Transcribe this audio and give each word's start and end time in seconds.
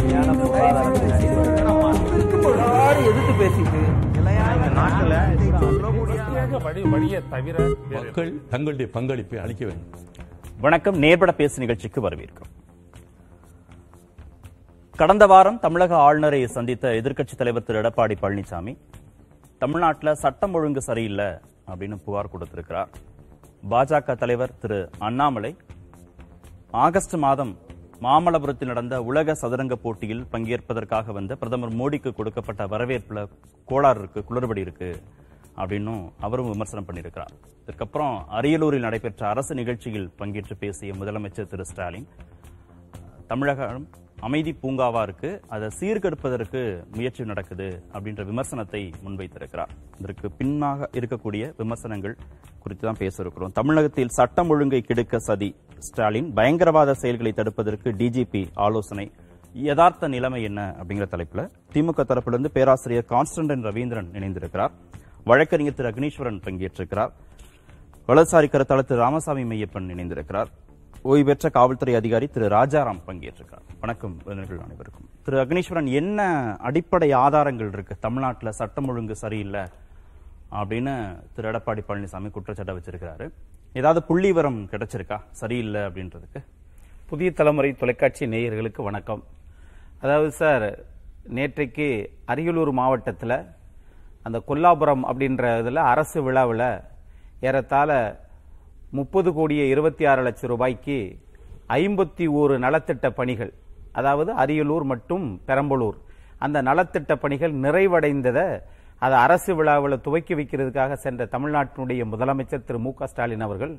எல்லாரும் 0.00 0.40
எதிர்த்து 3.10 3.32
பேசிட்டு 3.40 3.80
மக்கள் 7.90 8.30
தங்களுடைய 8.48 8.92
பங்களிப்பை 8.92 9.38
அளிக்க 9.44 9.62
வேண்டும். 9.66 9.90
வணக்கம். 10.60 10.98
நேர்பட 11.04 11.32
பேசு 11.32 11.58
நிகழ்ச்சிக்கு 11.58 12.00
வரவேற்கிறோம். 12.08 12.50
கடந்த 14.96 15.26
வாரம் 15.26 15.58
தமிழக 15.58 15.96
ஆளுநரை 15.96 16.46
சந்தித்த 16.46 16.88
எதிர்க்கட்சித் 16.88 17.40
தலைவர் 17.40 17.62
திரு 17.62 17.82
எடப்பாடி 17.82 18.16
பழனிசாமி 18.22 18.76
தமிழ்நாட்டில் 19.58 20.20
சட்டம் 20.24 20.52
ஒழுங்கு 20.52 20.82
சரியில்லை 20.82 21.28
அப்படின்னு 21.70 21.96
புகார் 22.04 22.32
கொடுத்திருக்கிறார். 22.34 22.88
பாஜக 23.70 24.16
தலைவர் 24.16 24.58
திரு 24.58 24.80
அண்ணாமலை 24.98 25.56
ஆகஸ்ட் 26.70 27.14
மாதம் 27.26 27.52
மாமல்லபுரத்தில் 28.04 28.70
நடந்த 28.72 29.02
உலக 29.02 29.34
சதுரங்க 29.34 29.74
போட்டியில் 29.76 30.22
பங்கேற்பதற்காக 30.32 31.12
வந்த 31.12 31.32
பிரதமர் 31.40 31.74
மோடிக்கு 31.80 32.10
கொடுக்கப்பட்ட 32.14 32.62
வரவேற்புல 32.66 33.22
கோளாறு 33.70 33.98
இருக்கு 33.98 34.20
குளறுபடி 34.28 34.62
இருக்கு 34.66 34.88
அப்படின்னும் 35.56 36.02
அவரும் 36.26 36.50
விமர்சனம் 36.50 36.86
பண்ணியிருக்கிறார். 36.88 37.34
இதுக்கப்புறம் 37.66 38.14
அரியலூரில் 38.38 38.86
நடைபெற்ற 38.86 39.28
அரசு 39.28 39.54
நிகழ்ச்சியில் 39.54 40.08
பங்கேற்று 40.18 40.56
பேசிய 40.62 40.92
முதலமைச்சர் 41.00 41.50
திரு 41.52 41.66
ஸ்டாலின் 41.70 42.08
தமிழகம் 43.32 43.86
அமைதி 44.26 44.52
பூங்காவா 44.62 45.02
இருக்கு. 45.06 45.30
அதை 45.54 45.68
சீர்கெடுப்பதற்கு 45.78 46.60
முயற்சி 46.96 47.22
நடக்குது 47.30 47.68
அப்படின்ற 47.94 48.24
விமர்சனத்தை 48.30 48.82
முன்வைத்திருக்கிறார். 49.04 49.72
இதற்கு 50.00 50.26
பின்னாக 50.40 50.88
இருக்கக்கூடிய 50.98 51.44
விமர்சனங்கள் 51.60 52.16
குறித்து 52.62 52.84
தான் 52.86 53.00
பேச 53.02 53.16
இருக்கிறோம் 53.24 53.54
தமிழகத்தில் 53.58 54.14
சட்டம் 54.18 54.50
ஒழுங்கை 54.54 54.80
கெடுக்க 54.88 55.18
சதி. 55.28 55.50
ஸ்டாலின் 55.88 56.30
பயங்கரவாத 56.38 56.94
செயல்களை 57.02 57.32
தடுப்பதற்கு 57.40 57.90
டிஜிபி 58.00 58.42
ஆலோசனை. 58.66 59.06
யதார்த்த 59.68 60.08
நிலைமை 60.14 60.40
என்ன 60.48 60.60
அப்படிங்கிற 60.80 61.06
தலைப்புல 61.14 61.42
திமுக 61.74 62.04
தரப்பிலிருந்து 62.10 62.50
பேராசிரியர் 62.56 63.10
கான்ஸ்டன்டன் 63.12 63.64
ரவீந்திரன் 63.68 64.10
இணைந்திருக்கிறார். 64.18 64.74
வழக்கறிஞர் 65.30 65.78
திரு 65.78 65.88
அக்னீஸ்வரன் 65.90 66.42
பங்கேற்றிருக்கிறார். 66.44 67.12
வலதுசாரி 68.08 68.48
கருத்தாளர் 68.52 68.90
திரு 68.90 69.00
ராமசாமி 69.06 69.42
மையப்பன் 69.50 69.90
இணைந்திருக்கிறார். 69.94 70.50
ஓய்வு 71.02 71.24
பெற்ற 71.24 71.50
காவல்துறை 71.50 71.94
அதிகாரி 71.94 72.26
திரு 72.28 72.46
ராஜாராம் 72.48 72.98
பங்கேற்றிருக்கார் 73.06 73.62
வணக்கம் 73.80 74.16
விருந்தினர்கள் 74.24 74.58
அனைவருக்கும். 74.64 75.08
திரு 75.24 75.36
அக்னீஸ்வரன் 75.44 75.88
என்ன 75.92 76.20
அடிப்படை 76.56 77.12
ஆதாரங்கள் 77.12 77.70
இருக்கு? 77.72 77.98
தமிழ்நாட்டில் 78.00 78.50
சட்டம் 78.52 78.88
ஒழுங்கு 78.88 79.16
சரியில்லை 79.16 79.60
அப்படின்னு 80.50 81.18
திரு 81.34 81.50
எடப்பாடி 81.50 81.82
பழனிசாமி 81.88 82.30
குற்றச்சாட்டை 82.30 82.74
வச்சிருக்கிறாரு. 82.76 83.30
ஏதாவது 83.72 84.00
புள்ளிவரம் 84.10 84.60
கிடைச்சிருக்கா? 84.72 85.20
சரியில்லை 85.30 85.80
அப்படின்றதுக்கு. 85.80 86.42
புதிய 87.06 87.32
தலைமுறை 87.32 87.72
தொலைக்காட்சி 87.72 88.26
நேயர்களுக்கு 88.26 88.82
வணக்கம். 88.82 89.24
அதாவது 90.00 90.30
சார் 90.30 90.78
நேற்றைக்கு 91.28 92.06
அரியலூர் 92.26 92.72
மாவட்டத்தில் 92.72 93.38
அந்த 94.22 94.42
கொல்லாபுரம் 94.48 95.04
அப்படின்ற 95.10 95.58
இதில் 95.60 95.88
அரசு 95.92 96.22
விழாவில் 96.22 96.80
ஏறத்தாழ 97.40 97.90
முப்பது 98.98 99.32
கோடியே 99.32 99.64
இருபத்தி 99.68 100.04
ஆறு 100.10 100.22
லட்சம் 100.22 100.50
ரூபாய்க்கு 100.52 100.96
ஐம்பத்தி 101.68 102.24
ஓரு 102.40 102.54
நலத்திட்ட 102.64 103.08
பணிகள். 103.18 103.52
அதாவது 103.92 104.30
அரியலூர் 104.42 104.86
மற்றும் 104.92 105.26
பெரம்பலூர். 105.48 105.98
அந்த 106.44 106.58
நலத்திட்ட 106.68 107.14
பணிகள் 107.24 107.52
நிறைவடைந்ததை 107.64 108.46
அது 109.04 109.14
அரசு 109.24 109.54
விழாவில் 109.58 110.02
துவக்கி 110.06 110.34
வைக்கிறதுக்காக 110.34 110.92
சென்ற 111.04 111.24
தமிழ்நாட்டினுடைய 111.34 112.02
முதலமைச்சர் 112.12 112.66
திரு 112.68 112.78
மு 112.78 112.90
க 112.94 113.06
ஸ்டாலின் 113.06 113.44
அவர்கள் 113.46 113.74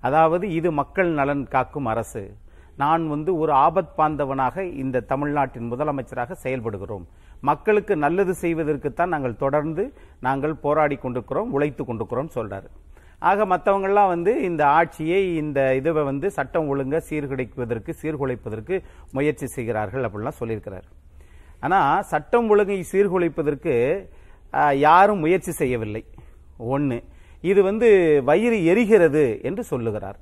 அதாவது 0.00 0.46
இது 0.58 0.70
மக்கள் 0.80 1.10
நலன் 1.18 1.44
காக்கும் 1.54 1.90
அரசு. 1.92 2.22
நான் 2.82 3.04
வந்து 3.08 3.30
ஒரு 3.42 3.52
ஆபத் 3.66 3.92
பாந்தவனாக 3.98 4.64
இந்த 4.82 5.04
தமிழ்நாட்டின் 5.12 5.70
முதலமைச்சராக 5.72 6.36
செயல்படுகிறோம். 6.44 7.04
மக்களுக்கு 7.50 7.96
நல்லது 7.96 8.34
செய்வதற்குத்தான் 8.40 9.14
நாங்கள் 9.14 9.40
தொடர்ந்து 9.44 9.84
நாங்கள் 10.26 10.56
போராடி 10.64 10.96
கொண்டிருக்கிறோம் 10.96 11.52
உழைத்து 11.52 11.84
கொண்டிருக்கிறோம் 11.84 12.34
சொல்றாரு. 12.34 12.68
ஆக 13.30 13.44
மற்றவங்கெல்லாம் 13.52 14.10
வந்து 14.14 14.32
இந்த 14.48 14.62
ஆட்சியை 14.78 15.20
இந்த 15.42 15.60
இதுவை 15.78 16.02
வந்து 16.10 16.26
சட்டம் 16.36 16.68
ஒழுங்க 16.72 16.96
சீர்குலைப்பதற்கு 17.08 17.92
சீர்குலைப்பதற்கு 18.00 18.76
முயற்சி 19.16 19.46
செய்கிறார்கள் 19.56 20.06
அப்படிலாம் 20.08 20.38
சொல்லியிருக்கிறார். 20.40 20.86
ஆனால் 21.66 22.04
சட்டம் 22.12 22.48
ஒழுங்கை 22.54 22.78
சீர்குலைப்பதற்கு 22.92 23.74
யாரும் 24.86 25.22
முயற்சி 25.24 25.52
செய்யவில்லை. 25.60 26.02
ஒன்று 26.72 26.98
இது 27.50 27.60
வந்து 27.68 27.88
வயிறு 28.28 28.58
எரிகிறது 28.72 29.24
என்று 29.48 29.62
சொல்லுகிறார். 29.70 30.18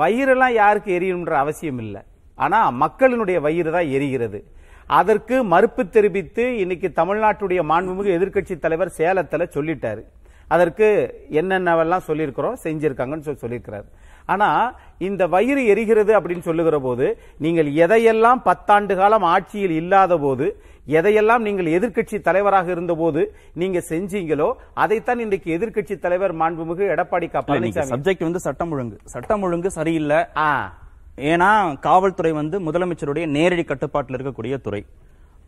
வயிறெல்லாம் 0.00 0.54
யாருக்கு 0.60 0.90
எரியணுன்ற 0.96 1.34
அவசியம் 1.44 1.80
இல்லை. 1.84 2.02
ஆனால் 2.44 2.76
மக்களினுடைய 2.82 3.38
வயிறு 3.46 3.70
தான் 3.76 3.92
எரிகிறது. 3.96 4.38
அதற்கு 4.98 5.36
மறுப்பு 5.52 5.82
தெரிவித்து 5.96 6.44
இன்னைக்கு 6.62 6.88
தமிழ்நாட்டுடைய 7.00 7.60
மாண்புமிகு 7.70 8.10
எதிர்க்கட்சி 8.18 8.54
தலைவர் 8.64 8.96
சேலத்தில் 8.98 9.52
சொல்லிட்டாரு. 9.56 10.02
அதற்கு 10.54 10.86
என்னென்னவெல்லாம் 11.40 12.06
சொல்லியிருக்கிறோம் 12.08 12.56
செஞ்சிருக்காங்கன்னு 12.64 13.26
சொல்லி 13.26 13.42
சொல்லியிருக்கிறார். 13.44 13.86
ஆனா 14.32 14.48
இந்த 15.08 15.22
வயிறு 15.34 15.62
எரிகிறது 15.72 16.12
அப்படின்னு 16.16 16.44
சொல்லுகிற 16.48 16.76
போது 16.86 17.06
நீங்கள் 17.44 17.68
எதையெல்லாம் 17.84 18.40
பத்தாண்டு 18.48 18.94
காலம் 19.00 19.26
ஆட்சியில் 19.34 19.74
இல்லாத 19.82 20.18
போது 20.24 20.46
எதையெல்லாம் 20.98 21.42
நீங்கள் 21.46 21.68
எதிர்க்கட்சி 21.76 22.16
தலைவராக 22.28 22.70
இருந்தபோது 22.74 23.22
நீங்க 23.62 23.78
செஞ்சீங்களோ 23.90 24.48
அதைத்தான் 24.82 25.22
இன்றைக்கு 25.24 25.50
எதிர்க்கட்சி 25.56 25.96
தலைவர் 26.06 26.34
மாண்புமிகு 26.42 26.84
எடப்பாடி 26.94 27.28
க. 27.34 27.42
பழனிசாமி. 27.48 27.92
சப்ஜெக்ட் 27.92 28.26
வந்து 28.28 28.42
சட்டம் 28.46 28.72
ஒழுங்கு. 28.76 28.98
சட்டம் 29.14 29.44
ஒழுங்கு 29.48 29.70
சரியில்லை. 29.78 30.20
ஏன்னா 31.30 31.50
காவல்துறை 31.88 32.32
வந்து 32.40 32.58
முதலமைச்சருடைய 32.66 33.26
நேரடி 33.36 33.64
கட்டுப்பாட்டில் 33.70 34.18
இருக்கக்கூடிய 34.18 34.56
துறை. 34.66 34.82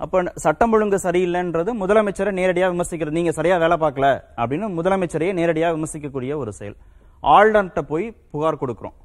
அப்போ 0.00 0.18
சட்டம் 0.44 0.72
ஒழுங்கு 0.76 0.98
சரியில்லைன்றது 1.04 1.70
முதலமைச்சரை 1.82 2.32
நேரடியாக 2.40 2.72
விமர்சிக்கிறது. 2.74 3.16
நீங்கள் 3.18 3.36
சரியாக 3.38 3.62
வேலை 3.64 3.76
பார்க்கல 3.84 4.08
அப்படின்னு 4.40 4.68
முதலமைச்சரையே 4.78 5.32
நேரடியாக 5.40 5.76
விமர்சிக்கக்கூடிய 5.76 6.32
ஒரு 6.42 6.52
செயல். 6.60 6.76
ஆளுநர்கிட்ட 7.22 7.82
போய் 7.92 8.06
புகார் 8.32 8.62
கொடுக்குறோம். 8.62 8.96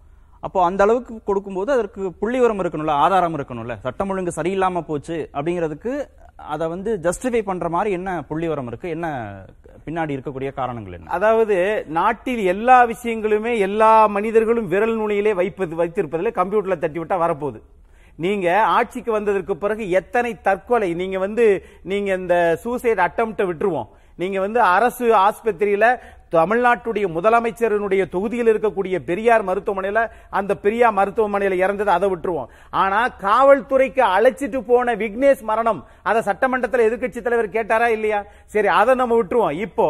அப்போ 0.45 0.59
அந்த 0.69 0.81
அளவுக்கு 0.85 1.13
கொடுக்கும்போது 1.29 1.69
அதற்கு 1.75 2.01
புள்ளிவரம் 2.21 2.61
இருக்கணும்ல 2.63 2.95
ஆதாரம் 3.03 3.35
இருக்கணும்ல. 3.37 3.75
சட்டம் 3.85 4.09
ஒழுங்கு 4.13 4.37
சரியில்லாமல் 4.39 4.87
போச்சு 4.89 5.17
அப்படிங்கிறதுக்கு 5.35 5.93
அதை 6.53 6.65
வந்து 6.73 6.89
ஜஸ்டிஃபை 7.05 7.39
பண்ற 7.45 7.67
மாதிரி 7.75 7.91
என்ன 7.97 8.09
புள்ளிவரம் 8.29 8.67
இருக்கு? 8.71 8.87
என்ன 8.95 9.07
பின்னாடி 9.85 10.15
இருக்கக்கூடிய 10.15 10.49
காரணங்கள் 10.59 10.95
என்ன? 10.97 11.09
அதாவது 11.17 11.55
நாட்டில் 11.97 12.41
எல்லா 12.53 12.77
விஷயங்களுமே 12.91 13.53
எல்லா 13.67 13.91
மனிதர்களும் 14.17 14.69
விரல் 14.73 14.97
நுனியிலே 14.99 15.33
வைப்பது 15.39 15.75
வைத்திருப்பதில் 15.81 16.37
கம்ப்யூட்டர்ல 16.39 16.77
தட்டி 16.83 16.99
விட்டா 17.01 17.17
வரப்போகுது. 17.25 17.61
நீங்க 18.17 18.47
ஆட்சிக்கு 18.77 19.11
வந்ததற்கு 19.11 19.55
பிறகு 19.57 19.83
எத்தனை 19.89 20.31
தற்கொலை 20.41 20.89
நீங்க 20.93 21.17
வந்து 21.19 21.45
நீங்க 21.83 22.09
இந்த 22.13 22.35
சூசைட் 22.63 23.03
அட்டம் 23.07 23.35
விட்டுருவோம். 23.49 23.89
நீங்க 24.21 24.37
வந்து 24.39 24.59
அரசு 24.61 25.05
ஆஸ்பத்திரியில 25.15 25.87
தமிழ்நாட்டுடைய 26.35 27.05
முதலமைச்சரினுடைய 27.17 28.03
தொகுதியில் 28.13 28.49
இருக்கக்கூடிய 28.53 28.95
பெரியார் 29.09 29.43
மருத்துவமனையில் 29.49 30.01
அந்த 30.39 30.51
பெரியார் 30.63 30.95
மருத்துவமனையில் 30.99 31.61
இறந்தது 31.63 31.91
அதை 31.95 32.07
விட்டுருவோம். 32.13 32.49
ஆனா 32.83 33.01
காவல்துறைக்கு 33.25 34.03
அழைச்சிட்டு 34.15 34.61
போன 34.71 34.95
விக்னேஷ் 35.03 35.43
மரணம் 35.51 35.81
அதை 36.09 36.21
சட்டமன்றத்தில் 36.29 36.85
எதிர்க்கட்சி 36.87 37.21
தலைவர் 37.21 37.55
கேட்டாரா 37.57 37.87
இல்லையா? 37.97 38.19
சரி 38.55 38.71
அதை 38.79 38.95
நம்ம 39.01 39.19
விட்டுருவோம். 39.19 39.59
இப்போ 39.67 39.87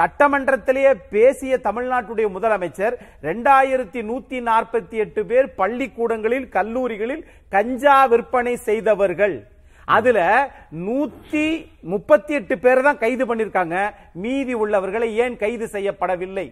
சட்டமன்றத்திலேயே 0.00 0.92
பேசிய 1.14 1.58
தமிழ்நாட்டுடைய 1.68 2.28
முதலமைச்சர் 2.36 2.96
ரெண்டாயிரத்தி 3.30 4.02
நூத்தி 4.10 4.40
நாற்பத்தி 4.50 4.96
எட்டு 5.06 5.24
பேர் 5.32 5.48
பள்ளிக்கூடங்களில் 5.60 6.48
கல்லூரிகளில் 6.58 7.26
கஞ்சா 7.56 7.98
விற்பனை 8.12 8.56
செய்தவர்கள். 8.68 9.36
அதுல 9.84 10.50
நூத்தி 10.86 11.66
முப்பத்தி 11.82 12.34
எட்டு 12.34 12.58
பேர் 12.58 12.82
தான் 12.82 12.98
கைது 12.98 13.24
பண்ணிருக்காங்க. 13.26 13.94
மீதி 14.14 14.52
உள்ளவர்களை 14.52 15.16
ஏன் 15.16 15.36
கைது 15.36 15.66
செய்யப்படவில்லை? 15.66 16.46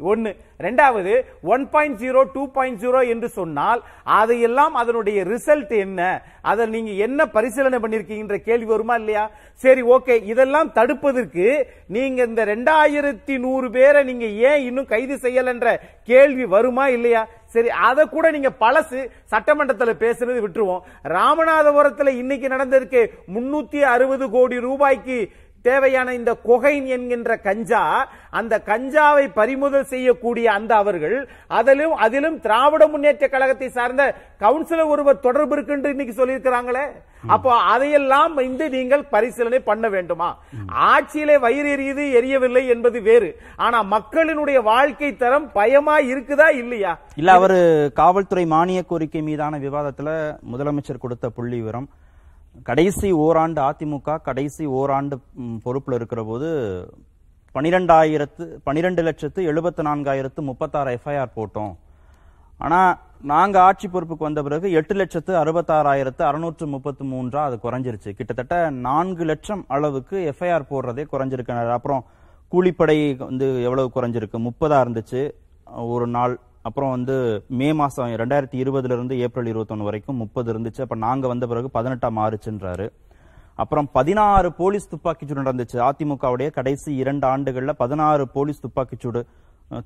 ஒன்று 0.00 0.30
ரெண்டாவது 0.60 1.12
one 1.42 1.64
point 1.72 1.98
zero 2.02 2.20
two 2.34 2.42
point 2.46 2.80
zero 2.82 3.00
என்று 3.08 3.28
சொன்னால் 3.28 3.80
அதையெல்லாம் 4.18 4.74
அதனுடைய 4.74 5.24
ரிசல்ட் 5.24 5.74
என்ன? 5.86 6.00
அதை 6.42 6.66
நீங்க 6.66 6.90
என்ன 7.06 7.26
பரிசீலனை 7.26 7.78
பண்ணிருக்கீங்கன்ற 7.78 8.36
கேள்வி 8.36 8.64
வருமா 8.64 8.94
இல்லையா? 8.94 9.30
சரி 9.60 9.82
ஓகே 9.82 10.24
இதெல்லாம் 10.24 10.72
தடுப்பதற்கு 10.72 11.46
நீங்க 11.86 12.24
இந்த 12.24 12.44
ரெண்டாயிரத்தி 12.44 13.38
நூறு 13.38 13.70
பேரை 13.70 14.02
நீங்க 14.04 14.26
ஏன் 14.50 14.64
இன்னும் 14.64 14.86
கைது 14.86 15.16
செய்யலன்ற 15.16 15.76
கேள்வி 16.04 16.44
வருமா 16.44 16.88
இல்லையா? 16.88 17.22
சரி 17.54 17.68
அதை 17.68 18.04
கூட 18.06 18.30
நீங்க 18.30 18.50
பழசு 18.60 19.00
சட்டமன்றத்தில் 19.24 20.00
பேசுறது 20.02 20.38
விட்டுருவோம். 20.44 20.84
ராமநாதபுரத்தில் 21.04 22.18
இன்னைக்கு 22.22 22.48
நடந்திருக்கு 22.48 23.02
முன்னூத்தி 23.34 23.80
அறுபது 23.94 24.30
கோடி 24.30 24.60
ரூபாய்க்கு 24.60 25.18
தேவையான 25.64 26.14
இந்த 26.14 26.32
கொகைன் 26.48 26.86
என்கின்ற 26.86 27.32
கஞ்சா 27.36 27.82
அந்த 28.30 28.54
கஞ்சாவை 28.66 29.26
பறிமுதல் 29.34 29.90
செய்யக்கூடிய 29.92 30.46
அந்த 30.52 30.72
அவர்கள் 30.74 31.16
அதிலும் 31.58 31.94
அதிலும் 31.96 32.40
திராவிட 32.40 32.86
முன்னேற்ற 32.86 33.28
கழகத்தை 33.28 33.68
சார்ந்த 33.68 34.02
கவுன்சிலர் 34.40 34.92
ஒருவர் 34.94 35.24
தொடர்பு 35.26 35.54
இருக்கு 35.56 35.72
என்று 35.72 35.90
இன்னைக்கு 35.90 36.14
சொல்லியிருக்கிறாங்களே. 36.20 36.84
அப்போ 37.34 37.50
அதையெல்லாம் 37.72 38.32
வந்து 38.34 38.64
நீங்கள் 38.68 39.04
பரிசீலனை 39.10 39.58
பண்ண 39.60 39.88
வேண்டுமா? 39.88 40.28
ஆட்சியிலே 40.90 41.36
வயிறு 41.38 41.68
எரியுது 41.76 42.04
எரியவில்லை 42.18 42.62
என்பது 42.68 43.02
வேறு. 43.02 43.30
ஆனா 43.56 43.78
மக்களினுடைய 43.94 44.58
வாழ்க்கை 44.62 45.16
தரம் 45.16 45.48
பயமா 45.52 45.98
இருக்குதா 46.12 46.48
இல்லையா? 46.62 46.92
இல்ல 47.16 47.32
அவரு 47.32 47.58
காவல்துறை 47.94 48.46
மானிய 48.46 48.82
கோரிக்கை 48.82 49.22
மீதான 49.22 49.58
விவாதத்துல 49.58 50.10
முதலமைச்சர் 50.52 51.04
கொடுத்த 51.04 51.28
புள்ளி 51.30 51.60
விவரம் 51.60 51.88
கடைசி 52.68 53.08
ஓராண்டு 53.24 53.60
அதிமுக 53.68 54.18
கடைசி 54.28 54.64
ஓராண்டு 54.80 55.16
பொறுப்பில் 55.64 55.96
இருக்கிற 55.98 56.22
போது 56.30 56.48
பனிரெண்டாயிரத்து 57.54 58.44
பனிரெண்டு 58.66 59.02
லட்சத்து 59.06 59.40
எழுபத்தி 59.52 59.82
நான்காயிரத்து 59.88 60.40
முப்பத்தாறு 60.48 60.92
எஃப்ஐஆர் 60.98 61.36
போட்டோம். 61.38 61.72
ஆனால் 62.66 62.92
நாங்கள் 63.32 63.62
ஆட்சி 63.68 63.86
பொறுப்புக்கு 63.88 64.28
வந்த 64.28 64.40
பிறகு 64.46 64.66
எட்டு 64.78 64.94
லட்சத்து 65.00 65.32
அறுபத்தாறாயிரத்து 65.42 66.22
அறுநூற்று 66.28 66.66
முப்பத்து 66.74 67.02
மூன்றா 67.12 67.42
அது 67.48 67.56
குறைஞ்சிருச்சு. 67.64 68.10
கிட்டத்தட்ட 68.18 68.56
நான்கு 68.86 69.24
லட்சம் 69.30 69.64
அளவுக்கு 69.76 70.16
எஃப்ஐஆர் 70.32 70.70
போடுறதே 70.72 71.04
குறைஞ்சிருக்கிறார் 71.12 71.76
அப்புறம் 71.78 72.04
கூலிப்படை 72.52 72.96
வந்து 73.28 73.46
எவ்வளவு 73.66 73.90
குறைஞ்சிருக்கு? 73.96 74.38
முப்பதா 74.48 74.78
இருந்துச்சு. 74.84 75.22
ஒரு 75.94 76.06
நாள் 76.16 76.34
அப்புறம் 76.62 76.90
வந்து 76.90 77.44
மே 77.48 77.72
மாசம் 77.72 78.08
ரெண்டாயிரத்தி 78.08 78.60
இருபதுல 78.62 78.92
இருந்து 78.92 79.18
ஏப்ரல் 79.18 79.54
இருபத்தொன்னு 79.54 79.82
வரைக்கும் 79.82 80.16
முப்பது 80.16 80.52
இருந்துச்சு. 80.52 80.80
அப்ப 80.80 80.94
நாங்க 80.94 81.26
வந்த 81.26 81.46
பிறகு 81.46 81.70
பதினெட்டாம் 81.70 82.16
மாறுச்சுன்றாரு 82.16 82.88
அப்புறம் 83.54 83.88
பதினாறு 83.92 84.52
போலீஸ் 84.52 84.88
துப்பாக்கிச்சூடு 84.94 85.40
நடந்துச்சு. 85.40 85.90
அதிமுகவுடைய 85.90 86.50
கடைசி 86.50 86.94
இரண்டு 86.94 87.28
ஆண்டுகள்ல 87.28 87.72
பதினாறு 87.72 88.28
போலீஸ் 88.28 88.62
துப்பாக்கிச்சூடு 88.66 89.22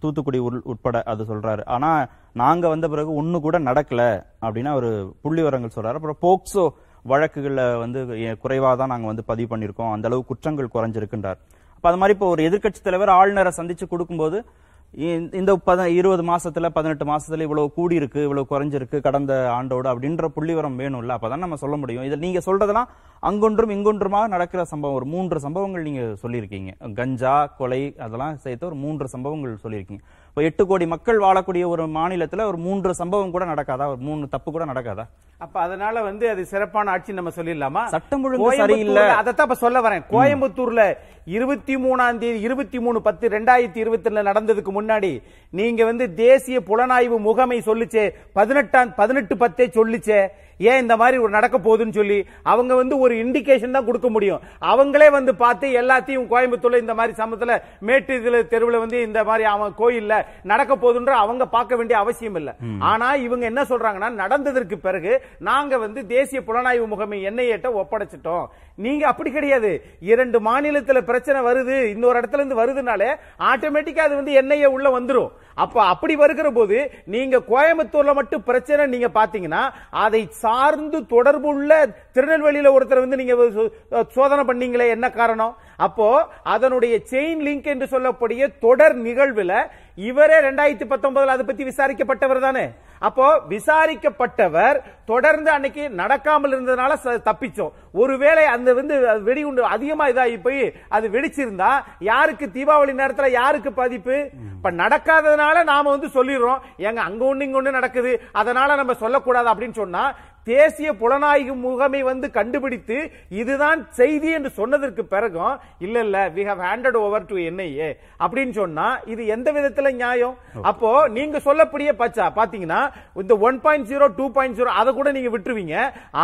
தூத்துக்குடி 0.00 0.38
உள்- 0.40 0.62
உட்பட 0.64 1.02
அது 1.02 1.24
சொல்றாரு. 1.24 1.66
ஆனா 1.66 2.06
நாங்க 2.32 2.68
வந்த 2.68 2.88
பிறகு 2.88 3.22
ஒண்ணு 3.22 3.40
கூட 3.40 3.58
நடக்கல 3.58 4.24
அப்படின்னு 4.42 4.74
ஒரு 4.74 5.14
புள்ளி 5.22 5.42
விவரங்கள் 5.42 5.70
சொல்றாரு. 5.74 5.94
அப்புறம் 5.94 6.22
போக்சோ 6.22 6.68
வழக்குகள்ல 7.08 7.78
வந்து 7.78 8.06
குறைவாக 8.38 8.76
தான் 8.76 8.88
நாங்க 8.88 9.06
வந்து 9.06 9.24
பதிவு 9.24 9.56
பண்ணிருக்கோம் 9.56 9.92
அந்த 9.92 10.08
அளவு 10.08 10.24
குற்றங்கள் 10.24 10.68
குறைஞ்சிருக்குன்றார். 10.74 11.38
அப்ப 11.74 11.88
அது 11.88 11.96
மாதிரி 11.96 12.18
இப்போ 12.18 12.30
ஒரு 12.30 12.42
எதிர்க்கட்சி 12.48 12.82
தலைவர் 12.82 13.08
ஆளுநரை 13.08 13.52
சந்திச்சு 13.56 13.88
கொடுக்கும்போது 13.88 14.44
இந்த- 14.90 15.36
இந்த 15.36 15.58
பத 15.66 15.84
இருபது 15.84 16.22
மாசத்துல 16.22 16.68
பதினெட்டு 16.68 17.04
மாசத்துல 17.04 17.40
இவ்வளவு 17.40 17.72
கூடி 17.72 17.94
இருக்கு 17.94 18.22
இவ்வளவு 18.22 18.46
குறைஞ்சிருக்கு 18.50 19.00
கடந்த 19.00 19.50
ஆண்டோடு 19.52 19.88
அப்படின்ற 19.88 20.26
புள்ளிவரம் 20.36 20.78
வேணும்ல. 20.78 21.16
அப்பதான் 21.16 21.36
நம்ம 21.36 21.56
சொல்ல 21.56 21.76
முடியும். 21.76 22.02
இதில் 22.02 22.18
நீங்க 22.18 22.40
சொல்றதெல்லாம் 22.46 22.84
அங்கொன்றும் 23.22 23.70
இங்கொன்றுமாக 23.70 24.28
நடக்கிற 24.28 24.64
சம்பவம். 24.64 24.96
ஒரு 24.96 25.04
மூன்று 25.04 25.40
சம்பவங்கள் 25.40 25.82
நீங்க 25.82 26.00
சொல்லியிருக்கீங்க. 26.00 26.92
கஞ்சா 26.94 27.46
கொலை 27.46 27.94
அதெல்லாம் 27.98 28.36
சேர்த்து 28.36 28.66
ஒரு 28.66 28.74
மூன்று 28.74 29.08
சம்பவங்கள் 29.08 29.58
சொல்லியிருக்கீங்க. 29.62 29.98
இப்போ 30.36 30.48
எட்டு 30.48 30.66
கோடி 30.66 30.86
மக்கள் 30.86 31.18
வாழக்கூடிய 31.18 31.66
ஒரு 31.66 31.84
மாநிலத்துல 31.84 32.44
ஒரு 32.44 32.56
மூன்று 32.56 32.94
சம்பவம் 32.94 33.30
கூட 33.30 33.44
நடக்காதா? 33.44 33.86
ஒரு 33.86 33.96
மூணு 33.96 34.28
தப்பு 34.28 34.52
கூட 34.52 34.64
நடக்காதா? 34.64 35.04
அப்ப 35.38 35.60
அதனால 35.60 36.02
வந்து 36.02 36.28
அது 36.30 36.46
சிறப்பான 36.46 36.90
ஆட்சி 36.90 37.12
நம்ம 37.12 37.30
சொல்லிடலாமா? 37.36 37.84
சட்டம் 37.84 38.24
ஒழுங்கு 38.24 38.56
சரியில்லை. 38.56 39.02
அதைத்தான் 39.02 39.46
இப்ப 39.46 39.54
சொல்ல 39.54 39.80
வரேன். 39.80 40.02
கோயம்புத்தூர்ல 40.10 40.96
இருபத்தி 41.24 41.76
மூணாம் 41.76 42.18
தேதி 42.18 42.40
இருபத்தி 42.40 42.78
மூணு 42.78 43.02
பத்து 43.02 43.28
ரெண்டாயிரத்தி 43.28 43.76
இருபத்தி 43.76 44.10
நடந்ததுக்கு 44.10 44.72
முன்னாடி 44.78 45.22
நீங்க 45.50 45.84
வந்து 45.84 46.14
தேசிய 46.14 46.60
புலனாய்வு 46.60 47.18
முகமை 47.18 47.58
சொல்லுச்சே 47.58 48.10
பதினெட்டாம் 48.32 48.94
பதினெட்டு 48.94 49.36
பத்தே 49.36 49.66
சொல்லுச்சே. 49.66 50.26
ஏன் 50.60 50.82
இந்த 50.82 50.94
மாதிரி 51.00 51.16
ஒரு 51.24 51.32
நடக்க 51.36 51.56
போகுதுன்னு 51.66 51.96
சொல்லி 51.98 52.18
அவங்க 52.52 52.72
வந்து 52.80 52.94
ஒரு 53.04 53.14
இண்டிகேஷன் 53.22 53.76
தான் 53.76 53.88
கொடுக்க 53.88 54.08
முடியும். 54.14 54.42
அவங்களே 54.72 55.08
வந்து 55.16 55.32
பார்த்து 55.42 55.66
எல்லாத்தையும் 55.80 56.28
கோயம்புத்தூர்ல 56.32 56.82
இந்த 56.84 56.94
மாதிரி 56.98 57.14
சமயத்துல 57.22 57.54
மேட்டு 57.88 58.12
இதுல 58.20 58.40
தெருவுல 58.52 58.80
வந்து 58.84 58.98
இந்த 59.08 59.20
மாதிரி 59.30 59.46
அவன் 59.54 59.74
கோயில்ல 59.80 60.14
நடக்க 60.52 60.72
போகுதுன்ற 60.84 61.14
அவங்க 61.24 61.46
பார்க்க 61.56 61.78
வேண்டிய 61.80 61.96
அவசியம் 62.02 62.38
இல்ல. 62.40 62.50
ஆனா 62.90 63.08
இவங்க 63.26 63.46
என்ன 63.52 63.64
சொல்றாங்கன்னா 63.72 64.10
நடந்ததற்கு 64.22 64.78
பிறகு 64.86 65.12
நாங்க 65.50 65.78
வந்து 65.84 66.02
தேசிய 66.14 66.40
புலனாய்வு 66.48 66.86
முகமை 66.92 67.18
என்ஐஏட்ட 67.30 67.68
ஒப்படைச்சிட்டோம். 67.82 68.46
நீங்க 68.84 69.04
அப்படி 69.10 69.30
கிடையாது. 69.34 69.70
இரண்டு 70.12 70.38
மாநிலத்துல 70.48 70.98
பிரச்சனை 71.10 71.38
வருது 71.48 71.76
இன்னொரு 71.94 72.18
இடத்துல 72.20 72.42
இருந்து 72.42 72.60
வருதுனாலே 72.62 73.10
ஆட்டோமேட்டிக்கா 73.50 74.06
அது 74.08 74.14
வந்து 74.20 74.32
என்ஐஏ 74.40 74.70
உள்ள 74.76 74.88
வந்துரும். 74.98 75.30
அப்ப 75.64 75.76
அப்படி 75.92 76.14
வருகிற 76.22 76.48
போது 76.56 76.78
நீங்க 77.14 77.36
கோயம்புத்தூர்ல 77.52 78.14
மட்டும் 78.18 78.46
பிரச்சனை 78.48 78.86
நீங்க 78.94 79.08
பாத்தீங்கன்னா 79.18 79.62
அதை 80.04 80.20
சார்ந்து 80.46 80.98
தொடர்புள்ள 81.06 81.72
திருநெல்வேலியில 82.14 82.68
ஒருத்தர் 82.70 83.04
வந்து 83.04 83.16
நீங்க 83.16 83.34
சோ- 83.34 84.08
சோதனை 84.08 84.44
பண்ணீங்களே 84.44 84.88
என்ன 84.88 85.10
காரணம்? 85.10 85.56
அப்போ 85.76 86.28
அதனுடைய 86.42 87.00
செயின் 87.10 87.40
லிங்க் 87.40 87.64
என்று 87.64 87.86
சொல்லக்கூடிய 87.86 88.48
தொடர் 88.48 88.96
நிகழ்வுல 88.98 89.66
இவரே 89.94 90.36
ரெண்டாயிரத்தி 90.36 90.92
பத்தொன்பதுல 90.92 91.26
அதை 91.26 91.46
பத்தி 91.46 91.64
விசாரிக்கப்பட்டவர் 91.64 92.40
தானே? 92.40 92.70
அப்போ 92.98 93.40
விசாரிக்கப்பட்டவர் 93.48 94.80
தொடர்ந்து 95.04 95.50
அன்னைக்கு 95.50 95.88
நடக்காமல் 95.96 96.52
இருந்ததுனால 96.54 97.20
தப்பிச்சோம். 97.24 97.72
ஒருவேளை 97.92 98.44
அந்த 98.44 98.74
வந்து 98.74 99.22
வெடிகுண்டு 99.22 99.64
அதிகமா 99.64 100.08
இதாகி 100.08 100.40
போய் 100.42 100.72
அது 100.88 101.08
வெடிச்சிருந்தா 101.08 101.70
யாருக்கு 101.98 102.46
தீபாவளி 102.46 102.92
நேரத்தில் 102.92 103.30
யாருக்கு 103.30 103.72
பாதிப்பு? 103.72 104.30
இப்ப 104.54 104.70
நடக்காததுனால 104.70 105.64
நாம 105.64 105.90
வந்து 105.90 106.06
சொல்லிடுறோம். 106.06 106.58
ஏங்க 106.78 106.94
அங்க 106.94 107.34
ஒண்ணு 107.34 107.42
இங்க 107.42 107.62
ஒண்ணு 107.62 107.70
நடக்குது. 107.70 108.22
அதனால 108.32 108.74
நம்ம 108.74 108.94
சொல்லக்கூடாது 108.94 109.48
அப்படின்னு 109.48 109.72
சொன்னா 109.72 110.14
தேசிய 110.46 110.88
புலனாய்வு 111.00 111.54
முகமை 111.62 112.00
வந்து 112.08 112.26
கண்டுபிடித்து 112.36 112.96
இதுதான் 113.40 113.80
செய்தி 113.98 114.28
என்று 114.38 114.50
சொன்னதற்கு 114.58 115.02
பிறகும் 115.14 115.54
இல்ல 115.86 115.96
இல்ல 116.06 116.18
we 116.36 116.42
have 116.48 116.60
handed 116.66 116.98
over 117.04 117.26
to 117.30 117.36
NIA 117.48 117.88
அப்படின்னு 118.22 118.54
சொன்னா 118.60 118.86
இது 119.12 119.22
எந்த 119.34 119.48
விதத்துல 119.56 119.90
நியாயம்? 120.02 120.34
அப்போ 120.70 120.90
நீங்க 121.16 121.38
சொல்லக்கூடிய 121.46 121.90
பச்சா 122.02 122.26
பாத்தீங்கன்னா 122.38 122.80
இந்த 123.22 123.36
one 123.48 123.58
point 123.64 123.88
zero 123.90 124.08
two 124.18 124.26
point 124.36 124.58
zero 124.60 124.70
அதை 124.80 124.90
கூட 124.98 125.08
நீங்க 125.16 125.32
விட்டுருவீங்க. 125.34 125.76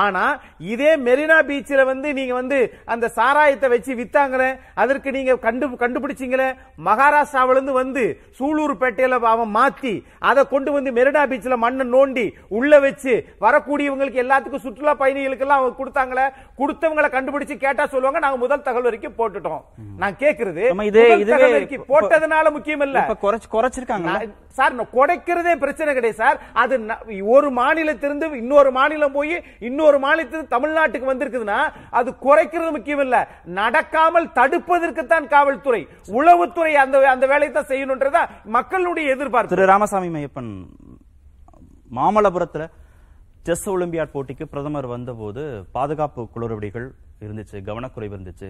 ஆனா 0.02 0.25
இதே 0.75 0.92
மெரினா 1.06 1.38
பீச்சில் 1.50 1.84
வந்து 1.92 2.08
நீங்க 2.18 2.34
வந்து 2.40 2.60
அந்த 2.94 3.06
சாராயத்தை 3.18 3.70
வச்சு 3.75 3.92
வித்தாங்களே 4.00 4.50
அதற்கு 4.82 5.08
நீங்க 5.18 5.38
கண்டு 5.46 5.66
கண்டுபிடிச்சீங்களே? 5.82 6.48
மகாராஷ்டிராவில 6.88 7.56
இருந்து 7.56 7.76
வந்து 7.82 8.04
சூலூர் 8.38 8.76
பேட்டையில 8.82 9.20
அவன் 9.34 9.54
மாத்தி 9.58 9.94
அதை 10.30 10.44
கொண்டு 10.54 10.70
வந்து 10.78 10.90
மெரினா 11.00 11.25
பீச்ல 11.32 11.56
மண்ணை 11.66 11.86
நோண்டி 11.96 12.26
உள்ள 12.58 12.72
வச்சு 12.86 13.14
வரக்கூடியவங்களுக்கு 13.44 14.10
எல்லாத்துக்கும் 14.19 14.62
சுற்றுலா 14.62 14.94
பயணிகளுக்கு 14.94 15.44
எல்லாம் 15.44 15.61
அவங்க 15.61 15.76
கொடுத்தாங்களே 15.79 16.26
கொடுத்தவங்களை 16.59 17.09
கண்டுபிடிச்சு 17.11 17.56
கேட்டா 17.56 17.87
சொல்லுவாங்க 17.87 18.19
நாங்க 18.19 18.38
முதல் 18.38 18.62
தகவல் 18.62 18.82
வரைக்கும் 18.82 19.17
போட்டுட்டோம். 19.19 19.62
நான் 19.99 20.17
கேக்குறது 20.17 20.62
இதே- 20.91 21.06
போட்டதுனால 21.88 22.53
முக்கியம் 22.53 22.81
இல்ல. 22.81 22.99
இப்ப 23.03 23.19
குறைச்சு 23.23 23.49
குறைச்சிருக்காங்களா 23.53 24.14
நான் 24.17 24.35
சார் 24.50 24.75
குறைக்கிறதே 24.93 25.55
பிரச்சனை 25.59 25.94
கிடையாது 25.94 26.19
சார். 26.19 26.38
அது 26.55 26.75
ஒரு 27.35 27.50
மாநிலத்திலிருந்து 27.53 28.00
இன்னொரு 28.37 28.70
மாநிலம் 28.70 29.12
போய் 29.12 29.35
இன்னொரு 29.62 29.99
மாநிலத்திலிருந்து 29.99 30.55
தமிழ்நாட்டுக்கு 30.55 31.11
வந்திருக்குதுன்னா 31.11 31.59
அது 31.93 32.11
குறைக்கிறது 32.23 32.70
முக்கியம் 32.70 33.00
இல்ல. 33.00 33.17
நடக்காமல் 33.55 34.32
தடுப்பதற்கு 34.32 35.05
தான் 35.06 35.29
காவல்துறை 35.29 35.82
உளவுத்துறை 36.12 36.50
அந்த 36.82 36.97
அந்த 37.11 37.26
வேலையை 37.26 37.53
தான் 37.53 37.70
செய்யணும்ன்றதா 37.70 38.25
மக்களுடைய 38.53 39.14
எதிர்பார்ப்பு. 39.14 39.55
திரு. 39.55 39.67
ராமசாமி 39.67 40.09
மையப்பன் 40.09 40.53
மாமல்லபுரத்துல 41.91 42.64
செஸ் 43.46 43.64
ஒலிம்பியாட் 43.70 44.12
போட்டிக்கு 44.12 44.44
பிரதமர் 44.50 44.86
வந்தபோது 44.92 45.42
பாதுகாப்பு 45.76 46.22
குளறுபடிகள் 46.34 46.86
இருந்துச்சு 47.24 47.56
கவனக்குறைவு 47.68 48.14
இருந்துச்சு. 48.16 48.49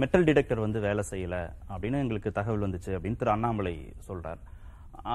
மெட்டல் 0.00 0.24
டிடெக்டர் 0.28 0.62
வந்து 0.64 0.78
வேலை 0.84 1.02
செய்யல 1.10 1.36
அப்படின்னு 1.72 2.00
எங்களுக்கு 2.04 2.30
தகவல் 2.38 2.64
வந்துச்சு 2.66 2.92
அப்படின்னு 2.96 3.18
திரு 3.22 3.32
அண்ணாமலை 3.34 3.74
சொல்றார். 4.08 4.40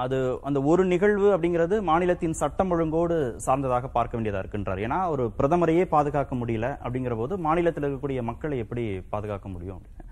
அது 0.02 0.16
அந்த 0.50 0.62
ஒரு 0.70 0.84
நிகழ்வு 0.92 1.28
அப்படிங்கிறது 1.34 1.76
மாநிலத்தின் 1.90 2.38
சட்டம் 2.42 2.70
ஒழுங்கோடு 2.76 3.16
சார்ந்ததாக 3.46 3.90
பார்க்க 3.98 4.18
வேண்டியதா 4.18 4.42
இருக்குன்றார். 4.44 4.84
ஏன்னா 4.86 5.00
ஒரு 5.14 5.26
பிரதமரையே 5.40 5.84
பாதுகாக்க 5.96 6.34
முடியல 6.42 6.70
அப்படிங்கிற 6.84 7.16
போது 7.22 7.36
மாநிலத்தில் 7.48 7.86
இருக்கக்கூடிய 7.86 8.22
மக்களை 8.30 8.58
எப்படி 8.66 8.86
பாதுகாக்க 9.16 9.48
முடியும் 9.56 9.76
அப்படின்னு. 9.78 10.08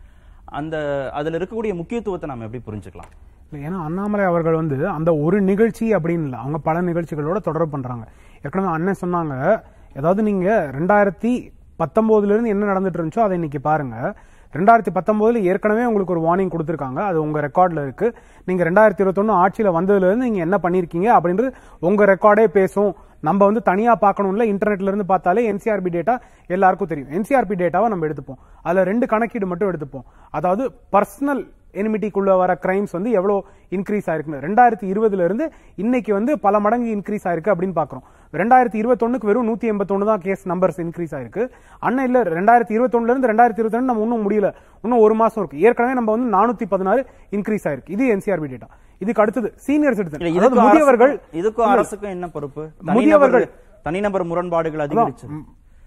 அந்த 0.59 0.77
அதுல 1.21 1.39
இருக்கக்கூடிய 1.39 1.75
முக்கியத்துவத்தை 1.83 2.29
நாம 2.31 2.47
எப்படி 2.49 2.65
புரிஞ்சுக்கலாம்? 2.69 3.11
இல்லை, 3.47 3.59
ஏன்னா 3.67 3.81
அண்ணாமலை 3.89 4.25
அவர்கள் 4.31 4.61
வந்து 4.63 4.77
அந்த 4.99 5.11
ஒரு 5.25 5.39
நிகழ்ச்சி 5.51 5.87
அப்படின்னு 5.97 6.29
இல்லை 6.29 6.39
அவங்க 6.45 6.59
பல 6.71 6.79
நிகழ்ச்சிகளோட 6.93 7.41
தொடர்பு 7.49 7.73
பண்றாங்க. 7.75 8.07
ஏற்கனவே 8.45 8.71
அண்ணன் 8.77 9.03
சொன்னாங்க 9.05 9.35
ஏதாவது 9.99 10.23
நீங்க 10.23 10.49
ரெண்டாயிரத்தி 10.79 11.33
பத்தொன்பதுல 11.83 12.35
இருந்து 12.35 12.53
என்ன 12.55 12.69
நடந்துட்டு 12.73 12.99
இருந்துச்சோ 12.99 13.23
அதை 13.27 13.35
இன்னைக்கு 13.39 13.61
பாருங்க. 13.61 13.97
ரெண்டாயிரத்தி 14.55 14.93
பத்தொன்பதுல 14.97 15.41
ஏற்கனவே 15.51 15.87
உங்களுக்கு 15.89 16.15
ஒரு 16.15 16.23
வார்னிங் 16.27 16.53
கொடுத்துருக்காங்க 16.53 17.01
அது 17.09 17.19
உங்க 17.25 17.39
ரெக்கார்டில் 17.47 17.81
இருக்கு. 17.87 18.07
நீங்க 18.49 18.63
ரெண்டாயிரத்தி 18.69 19.03
இருபத்தொன்னு 19.05 19.35
ஆட்சியில் 19.43 19.77
வந்ததுல 19.79 20.09
இருந்து 20.09 20.29
நீங்க 20.29 20.43
என்ன 20.47 20.59
பண்ணிருக்கீங்க 20.63 21.09
அப்படின்றது 21.17 21.51
உங்க 21.89 22.05
ரெக்கார்டே 22.13 22.47
பேசும். 22.59 22.93
நம்ம 23.27 23.41
வந்து 23.49 23.63
தனியா 23.69 23.93
பார்க்கணும்ல 24.05 24.45
இன்டர்நெட்ல 24.53 24.91
இருந்து 24.93 25.07
பார்த்தாலே 25.13 25.45
என்சிஆர்பி 25.53 25.91
டேட்டா 25.97 26.15
எல்லாருக்கும் 26.57 26.91
தெரியும். 26.93 27.13
என்சிஆர்பி 27.17 27.55
டேட்டாவை 27.63 27.89
நம்ம 27.93 28.07
எடுத்துப்போம். 28.09 28.41
அதுல 28.63 28.85
ரெண்டு 28.91 29.07
கணக்கீடு 29.13 29.47
மட்டும் 29.53 29.71
எடுத்துப்போம். 29.71 30.07
அதாவது 30.31 30.65
பர்சனல் 30.95 31.43
எனிமிட்டிக்குள்ள 31.81 32.37
வர 32.43 32.53
கிரைம்ஸ் 32.65 32.95
வந்து 32.97 33.11
எவ்வளவு 33.19 33.39
இன்க்ரீஸ் 33.77 34.09
ஆயிருக்குன்னு. 34.13 34.41
ரெண்டாயிரத்தி 34.47 34.87
இருபதுல 34.93 35.25
இருந்து 35.29 35.47
இன்னைக்கு 35.85 36.13
வந்து 36.19 36.33
பல 36.47 36.61
மடங்கு 36.67 36.89
இன்க்ரீஸ் 36.97 37.27
ஆயிருக்கு 37.31 37.53
அப்படின்னு 37.55 37.77
பாக்குறோம். 37.81 38.05
ரெண்டாயிரத்தி 38.41 38.79
இருபத்தொன்னுக்கு 38.83 39.31
வெறும் 39.31 39.49
நூத்தி 39.51 39.67
எண்பத்தொன்னு 39.73 40.09
தான் 40.11 40.23
கேஸ் 40.27 40.45
நம்பர்ஸ் 40.53 40.81
இன்க்ரீஸ் 40.85 41.15
ஆயிருக்கு. 41.19 41.45
அண்ணன் 41.89 42.09
இல்ல 42.11 42.23
ரெண்டாயிரத்தி 42.39 42.75
இருபத்தொன்னுல 42.77 43.15
இருந்து 43.15 43.31
ரெண்டாயிரத்தி 43.33 43.63
இருபத்தி 43.63 43.85
நம்ம 43.91 44.07
இன்னும் 44.07 44.25
முடியல. 44.27 44.51
இன்னும் 44.85 45.03
ஒரு 45.07 45.15
மாசம் 45.23 45.41
இருக்கு. 45.43 45.63
ஏற்கனவே 45.67 45.95
நம்ம 46.01 46.17
வந்து 46.17 46.31
நானூத்தி 46.37 46.69
பதினாறு 46.75 47.03
இன்க்ரீஸ் 47.39 47.67
ஆயிருக்கு. 47.71 47.95
இது 47.97 48.05
என்சிஆர்பி 48.15 48.51
டேட்டா 48.55 48.71
இதுக்கு 49.05 49.23
அடுத்தது 49.23 49.49
சீனியர் 49.67 49.97
சிட்டிசன் 49.97 50.59
முதியவர்கள் 50.67 51.15
இதுக்கும் 51.41 51.71
அரசுக்கும் 51.75 52.13
என்ன 52.17 52.27
பொறுப்பு? 52.35 52.63
முதியவர்கள். 52.97 53.47
தனிநபர் 53.87 54.25
முரண்பாடுகள் 54.31 54.85
அதிகரிச்சு. 54.85 55.27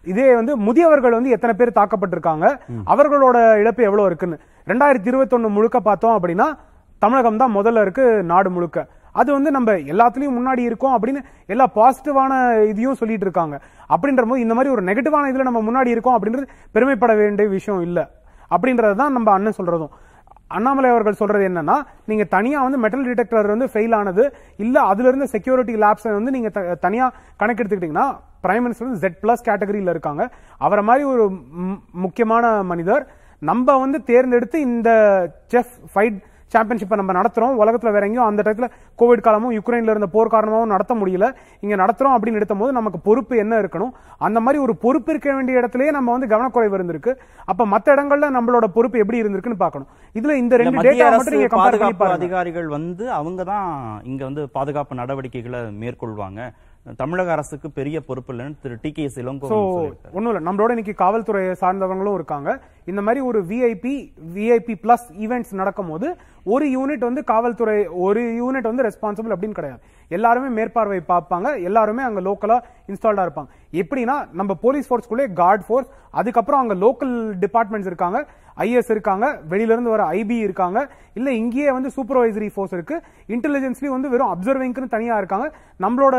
இதே 0.06 0.27
வந்து 0.36 0.53
முதியவர்கள் 0.68 1.18
வந்து 1.18 1.34
எத்தனை 1.36 1.53
பேர் 1.60 1.77
தாக்கப்பட்டிருக்காங்க? 1.79 2.46
அவர்களோட 2.94 3.38
இழப்பு 3.62 3.84
எவ்வளவு 3.89 4.08
இருக்குன்னு. 4.10 4.38
ரெண்டாயிரத்தி 4.72 5.10
இருபத்தொன்னு 5.12 5.56
முழுக்க 5.58 5.79
பார்த்தோம் 5.79 6.15
அப்படின்னா 6.18 6.48
தமிழகம் 7.01 7.41
தான் 7.41 7.56
முதல்ல 7.58 7.82
இருக்கு 7.86 8.06
நாடு 8.32 8.50
முழுக்க. 8.56 8.79
அது 9.20 9.29
வந்து 9.36 9.51
நம்ம 9.51 9.72
எல்லாத்துலயும் 9.94 10.36
முன்னாடி 10.38 10.62
இருக்கோம் 10.70 10.96
அப்படின்னு 10.96 11.22
எல்லா 11.53 11.65
பாசிட்டிவான 11.77 12.34
இதையும் 12.72 13.00
சொல்லிட்டு 13.01 13.25
இருக்காங்க. 13.27 13.56
அப்படின்ற 13.94 14.24
போது 14.29 14.44
இந்த 14.46 14.53
மாதிரி 14.58 14.74
ஒரு 14.75 14.84
நெகட்டிவான 14.89 15.29
இதுல 15.32 15.48
நம்ம 15.50 15.62
முன்னாடி 15.70 15.89
இருக்கோம் 15.96 16.18
அப்படின்றது 16.18 16.48
பெருமைப்பட 16.75 17.13
வேண்டிய 17.22 17.48
விஷயம் 17.58 17.82
இல்ல. 17.82 18.00
அப்படின்றது 18.56 18.96
தான் 18.96 19.15
நம்ம 19.18 19.32
அண்ணன் 19.32 19.58
சொல்றதும். 19.58 19.91
அண்ணாமலை 20.51 20.89
அவர்கள் 20.89 21.13
சொல்றது 21.13 21.48
என்னன்னா 21.48 21.75
நீங்க 22.06 22.24
தனியா 22.29 22.62
வந்து 22.62 22.77
மெட்டல் 22.77 23.06
டிடெக்டர் 23.06 23.48
வந்து 23.48 23.65
ஃபெயில் 23.65 23.96
ஆனது 23.96 24.24
இல்ல 24.60 24.79
அதுல 24.84 25.08
இருந்து 25.08 25.27
செக்யூரிட்டி 25.27 25.75
லேப்ஸ் 25.77 26.08
வந்து 26.12 26.32
நீங்க 26.32 26.50
த- 26.50 26.75
தனியா 26.79 27.08
கணக்கெடுத்துக்கிட்டீங்கன்னா 27.39 28.08
பிரைம் 28.44 28.63
மினிஸ்டர் 28.63 28.88
வந்து 28.88 29.00
ஜெட் 29.00 29.20
பிளஸ் 29.22 29.46
கேட்டகரியில 29.46 29.89
இருக்காங்க. 29.89 30.24
அவரை 30.62 30.84
மாதிரி 30.84 31.03
ஒரு 31.06 31.24
முக்கியமான 32.00 32.44
மனிதர் 32.63 33.03
நம்ம 33.41 33.77
வந்து 33.77 34.03
தேர்ந்தெடுத்து 34.03 34.60
இந்த 34.70 34.89
செஃப் 35.51 35.74
ஃபைட் 35.91 36.20
சாம்பியன்ஷிப்பை 36.53 36.98
நம்ம 37.01 37.13
நடத்துறோம். 37.20 37.53
உலகத்துல 37.62 37.91
வேற 37.96 38.06
எங்கேயும் 38.10 38.29
அந்த 38.29 38.44
டயத்துல 38.46 38.70
கோவிட் 39.01 39.25
காலமும் 39.27 39.53
யுக்ரைன்ல 39.58 39.94
இருந்த 39.96 40.08
போர் 40.15 40.34
காரணமாவும் 40.36 40.72
நடத்த 40.75 40.94
முடியல. 41.01 41.27
இங்க 41.65 41.75
நடத்துறோம் 41.84 42.15
அப்படின்னு 42.15 42.39
எடுத்த 42.41 42.56
போது 42.62 42.72
நமக்கு 42.79 43.00
பொறுப்பு 43.08 43.38
என்ன 43.44 43.60
இருக்கணும்? 43.62 43.94
அந்த 44.27 44.39
மாதிரி 44.39 44.63
ஒரு 44.63 44.75
பொறுப்பு 44.86 45.12
இருக்க 45.13 45.36
வேண்டிய 45.36 45.62
இடத்துலயே 45.62 45.91
நம்ம 45.98 46.12
வந்து 46.15 46.32
கவனக்குறைவு 46.34 46.77
இருந்திருக்கு. 46.79 47.13
அப்ப 47.51 47.68
மத்த 47.74 47.96
இடங்கள்ல 47.96 48.29
நம்மளோட 48.38 48.68
பொறுப்பு 48.77 49.00
எப்படி 49.03 49.22
இருந்திருக்குன்னு 49.24 49.63
பார்க்கணும். 49.65 49.89
இதுல 50.20 50.36
இந்த 50.44 50.58
ரெண்டு 50.62 50.86
டேட்டா 50.88 51.10
மட்டும் 51.18 51.38
நீங்க 51.38 51.51
கம்பேர் 51.56 52.00
பண்ணி 52.01 52.18
அதிகாரிகள் 52.20 52.68
வந்து 52.77 53.06
அவங்க 53.20 53.44
தான் 53.44 53.70
இங்க 54.12 54.24
வந்து 54.24 54.44
பாதுகாப்பு 54.58 55.01
நடவடிக்கைகளை 55.01 55.62
மேற்கொள்வாங்க. 55.84 56.41
தமிழக 56.98 57.31
அரசுக்கு 57.31 57.72
பெரிய 57.72 58.01
பொறுப்பு 58.01 58.34
இல்லைன்னு 58.34 58.55
திரு 58.62 58.77
டி 58.81 58.91
கே 58.91 59.10
இளங்கோ 59.15 59.50
ஒண்ணும் 60.12 60.36
இல்ல. 60.36 60.51
நம்மளோட 60.51 60.69
இன்னைக்கு 60.69 60.93
காவல்துறை 60.93 61.43
சார்ந்தவங்களும் 61.46 62.13
இருக்காங்க. 62.13 62.62
இந்த 62.86 63.01
மாதிரி 63.01 63.25
ஒரு 63.25 63.43
விஐபி 63.43 63.93
விஐபி 64.36 64.75
பிளஸ் 64.84 65.08
ஈவெண்ட்ஸ் 65.19 65.51
நடக்கும்போது 65.51 66.17
ஒரு 66.43 66.65
யூனிட் 66.67 67.00
வந்து 67.00 67.24
காவல்துறை 67.24 67.88
ஒரு 67.88 68.22
யூனிட் 68.41 68.69
வந்து 68.72 68.84
ரெஸ்பான்சிபிள் 68.84 69.34
அப்படின்னு 69.36 69.58
கிடையாது. 69.60 69.81
எல்லாருமே 70.08 70.48
மேற்பார்வை 70.48 71.01
பார்ப்பாங்க. 71.08 71.63
எல்லாருமே 71.63 72.03
அங்க 72.03 72.22
லோக்கலா 72.22 72.60
இன்ஸ்டால்டா 72.88 73.25
இருப்பாங்க. 73.27 73.50
எப்படின்னா 73.72 74.27
நம்ம 74.31 74.53
போலீஸ் 74.53 74.93
ஃபோர்ஸ்க்குள்ளே 74.93 75.34
கார்ட் 75.34 75.65
ஃபோர்ஸ் 75.65 75.89
அதுக்கப்புறம் 76.12 76.60
அங்க 76.60 76.75
லோக்கல் 76.75 77.15
டிபார்ட்மெண்ட்ஸ் 77.46 77.86
இருக்காங்க. 77.86 78.27
ஐஎஸ் 78.59 78.91
இருக்காங்க 78.95 79.25
வெளியிலிருந்து 79.49 79.89
வர 79.89 80.03
ஐபி 80.11 80.37
இருக்காங்க. 80.47 80.79
இல்ல 81.13 81.31
இங்கேயே 81.33 81.71
வந்து 81.71 81.89
சூப்பர்வைசரி 81.95 82.49
ஃபோர்ஸ் 82.53 82.73
இருக்கு. 82.73 83.01
இன்டெலிஜென்ஸ்லயும் 83.27 83.95
வந்து 83.97 84.09
வெறும் 84.09 84.31
அப்சர்விங்னு 84.33 84.87
தனியா 84.87 85.17
இருக்காங்க. 85.17 85.47
நம்மளோட 85.79 86.15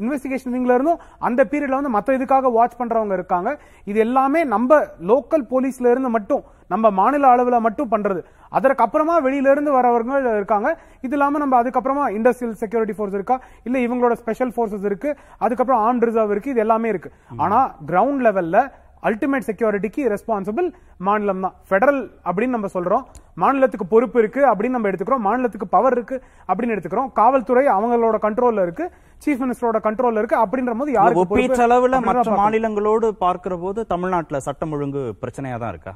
இன்வெஸ்டிகேஷன் 0.00 0.54
விங்ல 0.56 0.74
இருந்தும் 0.78 0.98
அந்த 1.18 1.44
பீரியட்ல 1.50 1.78
வந்து 1.80 1.88
மற்ற 1.88 2.18
இதுக்காக 2.18 2.52
வாட்ச் 2.52 2.78
பண்றவங்க 2.78 3.12
இருக்காங்க. 3.12 3.58
இது 3.84 3.98
எல்லாமே 3.98 4.44
நம்ம 4.44 4.80
லோக்கல் 4.82 5.46
போலீஸ்ல 5.50 5.90
இருந்து 5.90 6.08
மட்டும் 6.08 6.42
நம்ம 6.68 6.90
மாநில 6.90 7.36
அளவுல 7.36 7.60
மட்டும் 7.60 7.90
பண்றது. 7.90 8.20
அதற்கப்புறமா 8.52 9.14
வெளியில 9.24 9.50
இருந்து 9.50 9.72
வரவங்க 9.72 10.34
இருக்காங்க. 10.34 10.68
இது 11.00 11.16
இல்லாம 11.16 11.38
நம்ம 11.38 11.62
அதுக்கப்புறமா 11.62 12.04
இண்டஸ்ட்ரியல் 12.16 12.60
செக்யூரிட்டி 12.62 12.92
ஃபோர்ஸ் 12.92 13.12
இருக்கா? 13.12 13.40
இல்ல 13.64 13.78
இவங்களோட 13.78 14.12
ஸ்பெஷல் 14.12 14.52
ஃபோர்ஸஸ் 14.56 14.84
இருக்கு. 14.84 15.16
அதுக்கப்புறம் 15.38 15.82
ஆன் 15.82 16.00
ரிசர்வ் 16.00 16.30
இருக்கு. 16.30 16.50
இது 16.50 16.60
எல்லாமே 16.60 16.88
இருக்கு. 16.88 17.12
ஆனா 17.36 17.74
கிரவுண்ட் 17.86 18.24
லெவல்ல 18.26 18.70
அல்டிமேட் 19.08 19.46
செக்யூரிட்டிக்கு 19.48 20.02
ரெஸ்பான்சிபிள் 20.14 20.68
மாநிலம் 21.08 21.42
தான். 21.44 21.54
ஃபெடரல் 21.68 22.00
அப்படின்னு 22.28 22.56
நம்ம 22.56 22.70
சொல்றோம். 22.76 23.04
மாநிலத்துக்கு 23.42 23.86
பொறுப்பு 23.92 24.18
இருக்கு 24.22 24.42
அப்படின்னு 24.50 24.76
நம்ம 24.76 24.90
எடுத்துக்கிறோம். 24.90 25.24
மாநிலத்துக்கு 25.28 25.68
பவர் 25.76 25.96
இருக்கு 25.98 26.16
அப்படின்னு 26.50 26.74
எடுத்துக்கிறோம். 26.76 27.10
காவல்துறை 27.20 27.64
அவங்களோட 27.76 28.18
கண்ட்ரோல்ல 28.26 28.66
இருக்கு. 28.68 28.86
சீஃப் 29.24 29.42
மினிஸ்டரோட 29.44 29.80
கண்ட்ரோல்ல 29.88 30.22
இருக்கு. 30.22 30.38
அப்படின்ற 30.44 30.74
போது 30.80 30.92
பொறுப்பு? 30.98 31.20
ஒப்பீட்டளவுல 31.24 32.00
மற்ற. 32.08 32.36
மாநிலங்களோடு 32.42 33.08
பார்க்கிற 33.24 33.56
போது 33.66 33.80
தமிழ்நாட்டுல 33.94 34.40
சட்டம் 34.48 34.74
ஒழுங்கு 34.76 35.02
பிரச்சனையா 35.22 35.58
தான் 35.64 35.72
இருக்கா? 35.74 35.94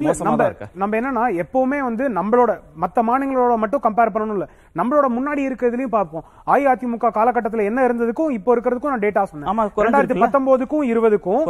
இல்ல, 0.00 0.10
மோசமா 0.10 0.26
நம்ம 0.26 0.38
தான் 0.40 0.50
இருக்கா? 0.50 0.66
நம்ம 0.80 0.96
என்னன்னா 1.00 1.24
எப்பவுமே 1.42 1.78
வந்து 1.86 2.04
நம்மளோட 2.18 2.50
மத்த 2.82 3.02
மாநிலங்களோட 3.08 3.56
மட்டும் 3.62 3.82
கம்பேர் 3.86 4.12
பண்ணணும் 4.14 4.36
இல்ல. 4.38 4.46
நம்மளோட 4.78 5.06
முன்னாடி 5.16 5.42
இருக்கிறதுலயும் 5.48 5.94
பார்ப்போம். 5.96 6.24
அஇஅதிமுக 6.52 7.10
காலகட்டத்துல 7.16 7.64
என்ன 7.70 7.86
இருந்ததுக்கும் 7.88 8.30
இப்போ 8.38 8.56
இருக்கிறதுக்கும் 8.56 8.92
நான் 8.92 9.04
டேட்டா 9.06 9.22
சொன்னேன். 9.32 9.48
ரெண்டாயிரத்தி? 9.86 10.22
பத்தொன்பதுக்கும் 10.24 10.86
இருபதுக்கும். 10.92 11.42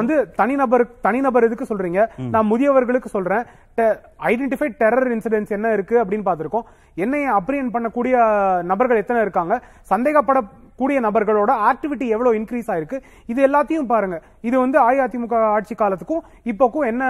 வந்து 0.00 0.30
தனிநபர் 0.40 0.86
தனிநபர் 1.08 1.48
இதுக்கு 1.48 1.68
சொல்றீங்க? 1.72 2.06
நான் 2.34 2.50
முதியவர்களுக்கு 2.52 3.10
சொல்றேன். 3.16 3.44
ஐடென்டிஃபைட் 4.30 4.80
டெரர் 4.84 5.10
இன்சிடென்ட்ஸ் 5.16 5.56
என்ன 5.58 5.72
இருக்கு 5.76 5.96
அப்படின்னு 6.04 6.28
பார்த்திருக்கோம். 6.30 6.66
என்னைய 7.04 7.36
அப்ரியன் 7.40 7.74
பண்ணக்கூடிய 7.74 8.16
நபர்கள் 8.70 9.02
எத்தனை 9.02 9.22
இருக்காங்க? 9.22 9.54
சந்தேகப்படக்கூடிய 9.92 10.98
நபர்களோட 11.06 11.52
ஆக்டிவிட்டி 11.68 12.06
எவ்வளவு 12.14 12.36
இன்க்ரீஸ் 12.38 12.68
ஆயிருக்கு? 12.72 12.98
இது 13.32 13.40
எல்லாத்தையும் 13.48 13.88
பாருங்க. 13.92 14.16
இது 14.48 14.56
வந்து 14.58 14.78
அஇஅதிமுக 14.84 15.34
ஆட்சி 15.56 15.74
காலத்துக்கும் 15.74 16.22
இப்போக்கும் 16.50 16.86
என்ன 16.90 17.04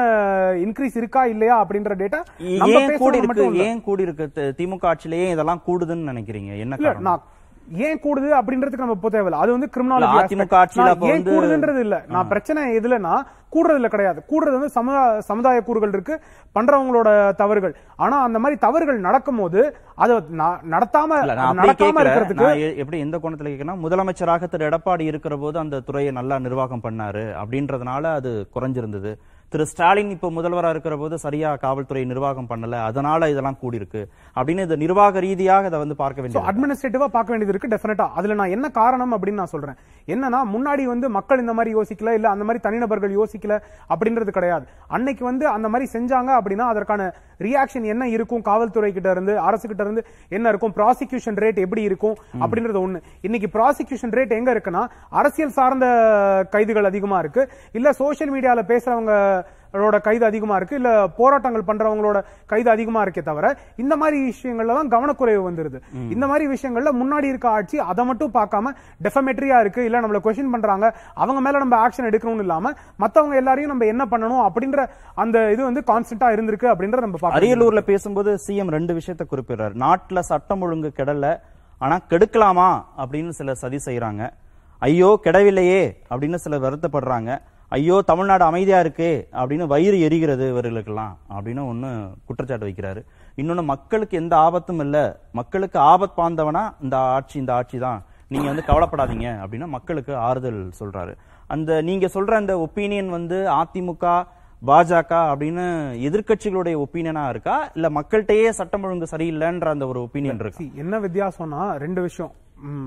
இன்க்ரீஸ் 0.64 0.96
இருக்கா 1.00 1.22
இல்லையா 1.32 1.56
அப்படின்ற 1.64 1.94
டேட்டா 2.02 2.20
ஏன் 2.78 2.96
கூடி 3.02 3.20
இருக்கு. 3.22 3.46
ஏன் 3.66 3.82
கூடி 3.88 4.06
இருக்கு 4.08 4.54
திமுக 4.58 4.86
ஆட்சியிலேயே 4.92 5.28
இதெல்லாம் 5.36 5.59
கூடுதுன்னு 5.66 6.10
நினைக்கிறீங்க? 6.10 6.58
என்ன 6.58 6.76
நான் 6.98 7.22
ஏன் 7.72 7.98
கூடுது 7.98 8.28
அப்படின்றதுக்கு 8.38 8.76
நம்ம 8.76 8.94
போக 8.94 9.20
தேவையில்ல. 9.20 9.38
அது 9.38 9.50
வந்து 9.50 9.68
கிரிமினாலஜி 9.76 10.16
அதிமுக 10.22 10.56
ஆட்சியில 10.56 11.02
ஏன் 11.02 11.24
கூடுதுன்றது 11.24 11.78
இல்ல. 11.78 12.04
நான் 12.08 12.28
பிரச்சனை 12.28 12.76
எதுலனா 12.76 13.14
கூடுறது 13.52 13.74
இல்ல 13.74 13.88
கிடையாது. 13.88 14.22
கூடுறது 14.28 14.52
வந்து 14.52 14.68
சமுதாய 14.68 15.20
சமுதாய 15.20 15.60
கூறுகள் 15.60 15.88
இருக்கு 15.88 16.20
பண்றவங்களோட 16.54 17.32
தவறுகள். 17.34 17.76
ஆனா 17.96 18.22
அந்த 18.22 18.38
மாதிரி 18.38 18.60
தவறுகள் 18.60 19.00
நடக்கும்போது 19.00 19.76
அதை 19.94 20.16
ந- 20.16 20.58
நடத்தாம 20.70 21.18
நடக்காம 21.54 22.04
இருக்கிறதுக்கு 22.04 22.76
எப்படி 22.76 22.98
எந்த 22.98 23.18
கோணத்துல 23.18 23.52
கேட்கணும் 23.52 23.82
முதலமைச்சராக 23.84 24.48
திரு 24.48 24.68
எடப்பாடி 24.68 25.00
இருக்கிற 25.00 25.36
போது 25.36 25.58
அந்த 25.58 25.80
துறையை 25.80 26.12
நல்லா 26.12 26.38
நிர்வாகம் 26.38 26.82
பண்ணாரு 26.82 27.34
அப்படின்றதுனால 27.42 28.02
அது 28.14 28.48
குறைஞ்சிருந்தது. 28.54 29.12
திரு 29.52 29.64
ஸ்டாலின் 29.70 30.10
இப்போ 30.14 30.28
முதல்வரா 30.34 30.68
இருக்கிற 30.72 30.96
போது 30.98 31.14
சரியா 31.22 31.48
காவல்துறை 31.62 32.02
நிர்வாகம் 32.10 32.48
பண்ணல 32.50 32.74
அதனால 32.88 33.28
இதெல்லாம் 33.32 33.56
கூடியிருக்கு 33.62 34.02
அப்படின்னு 34.36 34.64
இது 34.66 34.76
நிர்வாக 34.82 35.20
ரீதியாக 35.24 35.70
இதை 35.70 35.78
வந்து 35.82 35.96
பார்க்க 36.02 36.22
வேண்டியது. 36.22 36.46
அட்மினிஸ்ட்ரேட்டிவா 36.50 37.08
பார்க்க 37.14 37.32
வேண்டியது 37.32 37.52
இருக்கு 37.54 37.70
டெஃபினட்டா 37.72 38.06
அதுல 38.18 38.34
நான் 38.40 38.52
என்ன 38.56 38.66
காரணம் 38.78 39.14
அப்படின்னு 39.16 39.40
நான் 39.42 39.52
சொல்றேன். 39.54 39.78
என்னன்னா 40.14 40.42
முன்னாடி 40.52 40.84
வந்து 40.92 41.08
மக்கள் 41.16 41.42
இந்த 41.44 41.54
மாதிரி 41.58 41.72
யோசிக்கல 41.78 42.12
இல்ல 42.18 42.28
அந்த 42.34 42.46
மாதிரி 42.46 42.62
தனிநபர்கள் 42.66 43.16
யோசிக்கல 43.18 43.56
அப்படின்றது 43.94 44.36
கிடையாது. 44.38 44.64
அன்னைக்கு 44.98 45.24
வந்து 45.30 45.46
அந்த 45.56 45.68
மாதிரி 45.72 45.88
செஞ்சாங்க 45.96 46.30
அப்படின்னா 46.38 46.68
அதற்கான 46.74 47.08
ரியாக்ஷன் 47.46 47.90
என்ன 47.94 48.08
இருக்கும் 48.14 48.46
காவல்துறை 48.50 48.92
கிட்ட 48.92 49.10
இருந்து 49.16 49.34
அரசு 49.48 49.66
கிட்ட 49.66 49.82
இருந்து 49.86 50.04
என்ன 50.38 50.48
இருக்கும் 50.54 50.76
ப்ராசிக்யூஷன் 50.78 51.40
ரேட் 51.44 51.60
எப்படி 51.66 51.82
இருக்கும் 51.90 52.16
அப்படின்றது 52.44 52.80
ஒண்ணு. 52.86 53.02
இன்னைக்கு 53.28 53.50
ப்ராசிக்யூஷன் 53.58 54.14
ரேட் 54.18 54.36
எங்க 54.38 54.50
இருக்குன்னா 54.56 54.84
அரசியல் 55.22 55.54
சார்ந்த 55.58 55.86
கைதுகள் 56.54 56.90
அதிகமா 56.92 57.18
இருக்கு 57.24 57.44
இல்ல 57.80 57.88
சோஷியல் 58.02 58.34
மீடியால 58.36 58.62
பேசுறவங்க 58.72 59.14
ோட 59.72 60.00
கைது 60.00 60.24
அதிகமா 60.24 60.56
இருக்கு. 60.56 60.74
இல்ல 60.74 61.06
போராட்டங்கள் 61.06 61.64
பண்றவங்களோட 61.66 62.18
கைது 62.46 62.70
அதிகமா 62.70 63.04
இருக்கே 63.04 63.22
தவிர 63.22 63.56
இந்த 63.76 63.96
மாதிரி 63.96 64.18
விஷயங்கள்ல 64.28 64.74
தான் 64.78 64.92
கவனக்குறைவு 64.94 65.42
வந்துருது. 65.50 65.78
இந்த 66.14 66.26
மாதிரி 66.26 66.46
விஷயங்கள்ல 66.52 66.92
முன்னாடி 67.02 67.24
இருக்க 67.24 67.48
ஆட்சி 67.48 67.78
அதை 67.78 68.04
மட்டும் 68.04 68.34
பார்க்காம 68.34 68.72
டெஃபமெட்ரியா 69.02 69.60
இருக்கு. 69.60 69.84
இல்ல 69.84 70.00
நம்மள 70.00 70.20
கொஸ்டின் 70.24 70.50
பண்றாங்க. 70.50 70.96
அவங்க 71.14 71.40
மேல 71.40 71.58
நம்ம 71.58 71.88
ஆக்ஷன் 71.88 72.08
எடுக்கணும்னு 72.10 72.38
இல்லாம 72.38 72.72
மத்தவங்க 72.96 73.36
எல்லாரையும் 73.36 73.70
நம்ம 73.70 73.86
என்ன 73.86 74.06
பண்ணணும் 74.10 74.44
அப்படின்ற 74.48 74.88
அந்த 75.14 75.52
இது 75.52 75.62
வந்து 75.64 75.82
கான்ஸ்டன்டா 75.86 76.28
இருந்திருக்கு 76.36 76.68
அப்படின்றத 76.74 77.00
நம்ம 77.00 77.38
அரியலூர்ல 77.38 77.80
பேசும்போது 77.80 78.38
சிஎம் 78.46 78.70
ரெண்டு 78.70 78.94
விஷயத்தை 78.94 79.26
குறிப்பிடுறாரு. 79.26 79.76
நாட்டுல 79.86 80.18
சட்டம் 80.18 80.60
ஒழுங்கு 80.60 80.92
கெடல 80.96 81.38
ஆனா 81.78 81.98
கெடுக்கலாமா 82.10 82.68
அப்படின்னு 82.98 83.28
சிலர் 83.28 83.56
சதி 83.56 83.78
செய்யறாங்க 83.84 84.30
ஐயோ 84.78 85.20
கெடவில்லையே 85.24 85.82
அப்படின்னு 86.10 86.34
சிலர் 86.34 86.62
வருத்தப்படுறாங்க. 86.62 87.30
ஐயோ 87.76 88.02
தமிழ்நாடு 88.06 88.44
அமைதியா 88.44 88.78
இருக்கு 88.80 89.28
அப்படின்னு 89.32 89.66
வயிறு 89.66 89.96
எரிகிறது 90.06 90.44
இவர்களுக்கெல்லாம் 90.48 91.12
அப்படின்னு 91.34 91.66
ஒன்று 91.66 91.90
குற்றச்சாட்டு 92.24 92.66
வைக்கிறாரு. 92.66 93.00
இன்னொன்னு 93.36 93.64
மக்களுக்கு 93.64 94.16
எந்த 94.16 94.36
ஆபத்தும் 94.36 94.78
இல்ல. 94.78 95.20
மக்களுக்கு 95.32 95.78
ஆபத் 95.78 96.16
பாந்தவனா 96.16 96.62
இந்த 96.82 96.96
ஆட்சி 96.96 97.38
இந்த 97.38 97.54
ஆட்சி 97.54 97.78
தான் 97.78 98.04
நீங்க 98.28 98.46
வந்து 98.46 98.64
கவலைப்படாதீங்க 98.66 99.28
அப்படின்னு 99.42 99.66
மக்களுக்கு 99.66 100.16
ஆறுதல் 100.16 100.70
சொல்றாரு. 100.80 101.14
அந்த 101.46 101.82
நீங்க 101.82 102.06
சொல்ற 102.14 102.32
அந்த 102.32 102.58
ஒப்பீனியன் 102.58 103.08
வந்து 103.08 103.38
அதிமுக 103.60 104.24
பாஜக 104.66 105.12
அப்படின்னு 105.32 105.64
எதிர்க்கட்சிகளுடைய 106.08 106.84
ஒப்பீனியனா 106.84 107.28
இருக்கா? 107.28 107.70
இல்ல 107.74 107.88
மக்கள்கிட்டயே 107.88 108.48
சட்டம் 108.48 108.82
ஒழுங்கு 108.82 109.06
சரியில்லைன்ற 109.10 109.68
அந்த 109.68 109.86
ஒரு 109.86 110.00
ஒப்பீனியன் 110.00 110.40
இருக்கு? 110.40 110.70
என்ன 110.74 111.00
வித்தியாசம்னா 111.00 111.76
ரெண்டு 111.76 112.02
விஷயம். 112.02 112.32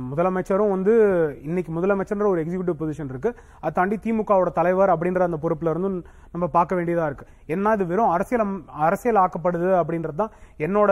முதலமைச்சரும் 0.10 0.72
வந்து 0.74 0.94
இன்னைக்கு 1.48 1.72
முதலமைச்சர்ன்ற 1.76 2.28
ஒரு 2.32 2.42
எக்ஸிகியூட்டிவ் 2.42 2.78
பொசிஷன் 2.80 3.12
இருக்கு. 3.14 3.30
அதை 3.62 3.72
தாண்டி 3.78 3.96
திமுகவோட 4.04 4.50
தலைவர் 4.58 4.92
அப்படின்ற 4.94 5.22
அந்த 5.28 5.38
பொறுப்புல 5.44 5.72
இருந்து 5.74 5.90
நம்ம 6.34 6.46
பார்க்க 6.56 6.78
வேண்டியதா 6.78 7.06
இருக்கு. 7.10 7.26
என்ன 7.54 7.74
இது 7.78 7.86
வெறும் 7.92 8.12
அரசியல் 8.16 8.44
அரசியல் 8.88 9.20
ஆக்கப்படுது 9.24 9.70
அப்படின்றது 9.80 10.18
தான் 10.22 10.34
என்னோட 10.66 10.92